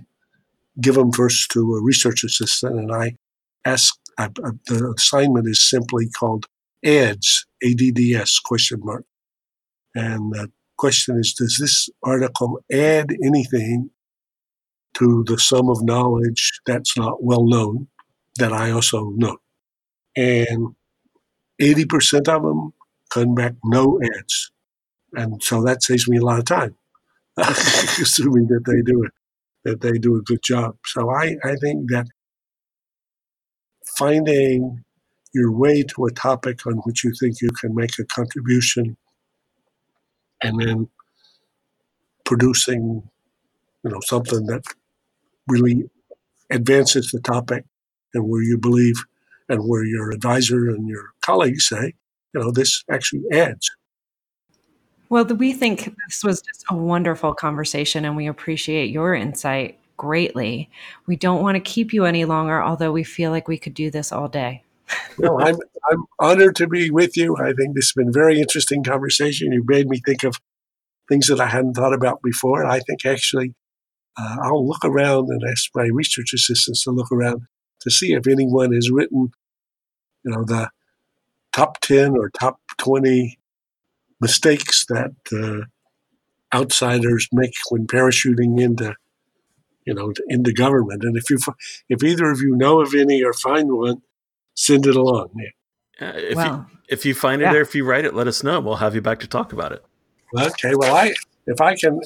give 0.78 0.96
them 0.96 1.10
first 1.10 1.50
to 1.52 1.60
a 1.74 1.82
research 1.82 2.24
assistant 2.24 2.78
and 2.78 2.92
I 2.92 3.16
ask, 3.64 3.94
I, 4.18 4.24
I, 4.24 4.50
the 4.66 4.94
assignment 4.98 5.48
is 5.48 5.66
simply 5.66 6.10
called 6.10 6.44
ADS, 6.84 7.46
ADDS 7.64 8.38
question 8.40 8.80
mark. 8.82 9.06
And 9.94 10.34
the 10.34 10.50
question 10.78 11.18
is, 11.18 11.34
does 11.34 11.58
this 11.60 11.90
article 12.02 12.60
add 12.72 13.10
anything 13.24 13.90
to 14.94 15.24
the 15.26 15.38
sum 15.38 15.68
of 15.68 15.82
knowledge 15.82 16.60
that's 16.66 16.96
not 16.96 17.22
well 17.22 17.46
known 17.46 17.88
that 18.38 18.52
I 18.52 18.70
also 18.70 19.12
know? 19.16 19.38
And 20.16 20.74
80% 21.60 22.28
of 22.28 22.42
them 22.42 22.72
come 23.10 23.34
back 23.34 23.54
no 23.64 24.00
ads. 24.16 24.50
And 25.14 25.42
so 25.42 25.62
that 25.64 25.82
saves 25.82 26.08
me 26.08 26.18
a 26.18 26.24
lot 26.24 26.38
of 26.38 26.44
time, 26.46 26.76
assuming 27.38 28.46
that 28.48 28.64
they 28.66 28.82
do 28.82 29.04
it, 29.04 29.12
that 29.64 29.80
they 29.80 29.98
do 29.98 30.16
a 30.16 30.22
good 30.22 30.42
job. 30.42 30.76
So 30.86 31.10
I, 31.10 31.36
I 31.44 31.56
think 31.56 31.90
that 31.90 32.06
finding 33.96 34.84
your 35.34 35.52
way 35.52 35.82
to 35.82 36.06
a 36.06 36.12
topic 36.12 36.66
on 36.66 36.74
which 36.84 37.04
you 37.04 37.12
think 37.20 37.40
you 37.40 37.50
can 37.60 37.74
make 37.74 37.98
a 37.98 38.04
contribution 38.04 38.96
and 40.42 40.60
then 40.60 40.88
producing 42.24 43.02
you 43.84 43.90
know 43.90 44.00
something 44.02 44.46
that 44.46 44.62
really 45.46 45.88
advances 46.50 47.10
the 47.10 47.20
topic 47.20 47.64
and 48.14 48.28
where 48.28 48.42
you 48.42 48.58
believe 48.58 48.96
and 49.48 49.66
where 49.66 49.84
your 49.84 50.10
advisor 50.10 50.68
and 50.68 50.88
your 50.88 51.10
colleagues 51.20 51.66
say 51.66 51.94
you 52.34 52.40
know 52.40 52.50
this 52.50 52.84
actually 52.90 53.24
adds. 53.32 53.70
Well 55.08 55.24
we 55.24 55.52
think 55.52 55.94
this 56.06 56.22
was 56.22 56.42
just 56.42 56.64
a 56.68 56.76
wonderful 56.76 57.34
conversation 57.34 58.04
and 58.04 58.16
we 58.16 58.26
appreciate 58.26 58.90
your 58.90 59.14
insight 59.14 59.78
greatly. 59.96 60.70
We 61.06 61.16
don't 61.16 61.42
want 61.42 61.56
to 61.56 61.60
keep 61.60 61.92
you 61.92 62.04
any 62.04 62.24
longer 62.24 62.62
although 62.62 62.92
we 62.92 63.04
feel 63.04 63.30
like 63.30 63.48
we 63.48 63.58
could 63.58 63.74
do 63.74 63.90
this 63.90 64.12
all 64.12 64.28
day 64.28 64.62
no, 65.18 65.38
I'm 65.40 65.56
I'm 65.90 66.04
honored 66.18 66.56
to 66.56 66.66
be 66.66 66.90
with 66.90 67.16
you. 67.16 67.36
I 67.36 67.52
think 67.52 67.74
this 67.74 67.86
has 67.86 67.92
been 67.92 68.08
a 68.08 68.12
very 68.12 68.40
interesting 68.40 68.82
conversation. 68.82 69.52
You 69.52 69.64
made 69.66 69.88
me 69.88 70.00
think 70.04 70.24
of 70.24 70.38
things 71.08 71.26
that 71.28 71.40
I 71.40 71.46
hadn't 71.46 71.74
thought 71.74 71.94
about 71.94 72.22
before. 72.22 72.62
And 72.62 72.70
I 72.70 72.80
think 72.80 73.04
actually 73.04 73.54
uh, 74.16 74.36
I'll 74.42 74.66
look 74.66 74.84
around 74.84 75.28
and 75.30 75.42
ask 75.48 75.70
my 75.74 75.88
research 75.92 76.32
assistants 76.34 76.84
to 76.84 76.90
look 76.90 77.10
around 77.10 77.42
to 77.80 77.90
see 77.90 78.12
if 78.12 78.26
anyone 78.26 78.72
has 78.72 78.90
written, 78.90 79.30
you 80.24 80.32
know, 80.32 80.44
the 80.44 80.70
top 81.52 81.80
10 81.80 82.16
or 82.16 82.30
top 82.30 82.60
20 82.78 83.38
mistakes 84.20 84.84
that 84.86 85.12
uh, 85.32 85.66
outsiders 86.56 87.28
make 87.32 87.54
when 87.70 87.86
parachuting 87.86 88.60
into, 88.60 88.94
you 89.86 89.94
know, 89.94 90.12
into 90.26 90.52
government. 90.52 91.04
And 91.04 91.16
if 91.16 91.30
you, 91.30 91.38
if 91.88 92.02
either 92.02 92.30
of 92.30 92.40
you 92.40 92.56
know 92.56 92.80
of 92.80 92.94
any 92.94 93.22
or 93.22 93.32
find 93.32 93.70
one, 93.72 94.02
send 94.58 94.86
it 94.86 94.96
along. 94.96 95.30
Yeah. 95.36 96.08
Uh, 96.08 96.12
if, 96.16 96.36
you, 96.36 96.66
if 96.88 97.06
you 97.06 97.14
find 97.14 97.40
it 97.42 97.46
yeah. 97.46 97.54
or 97.54 97.60
if 97.60 97.74
you 97.74 97.84
write 97.84 98.04
it, 98.04 98.14
let 98.14 98.26
us 98.26 98.42
know. 98.42 98.60
We'll 98.60 98.76
have 98.76 98.94
you 98.94 99.00
back 99.00 99.20
to 99.20 99.26
talk 99.26 99.52
about 99.52 99.72
it. 99.72 99.84
Okay, 100.36 100.74
well, 100.74 100.94
I 100.94 101.14
if 101.46 101.60
I 101.60 101.74
can, 101.74 102.00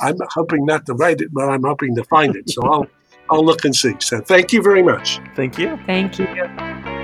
I'm 0.00 0.16
hoping 0.34 0.64
not 0.64 0.86
to 0.86 0.94
write 0.94 1.20
it, 1.20 1.32
but 1.32 1.48
I'm 1.48 1.64
hoping 1.64 1.96
to 1.96 2.04
find 2.04 2.36
it. 2.36 2.48
So 2.48 2.62
I'll 2.62 2.86
I'll 3.28 3.44
look 3.44 3.64
and 3.64 3.74
see. 3.74 3.94
So 3.98 4.20
thank 4.20 4.52
you 4.52 4.62
very 4.62 4.82
much. 4.82 5.18
Thank 5.34 5.58
you. 5.58 5.78
Thank 5.86 6.18
you. 6.18 6.99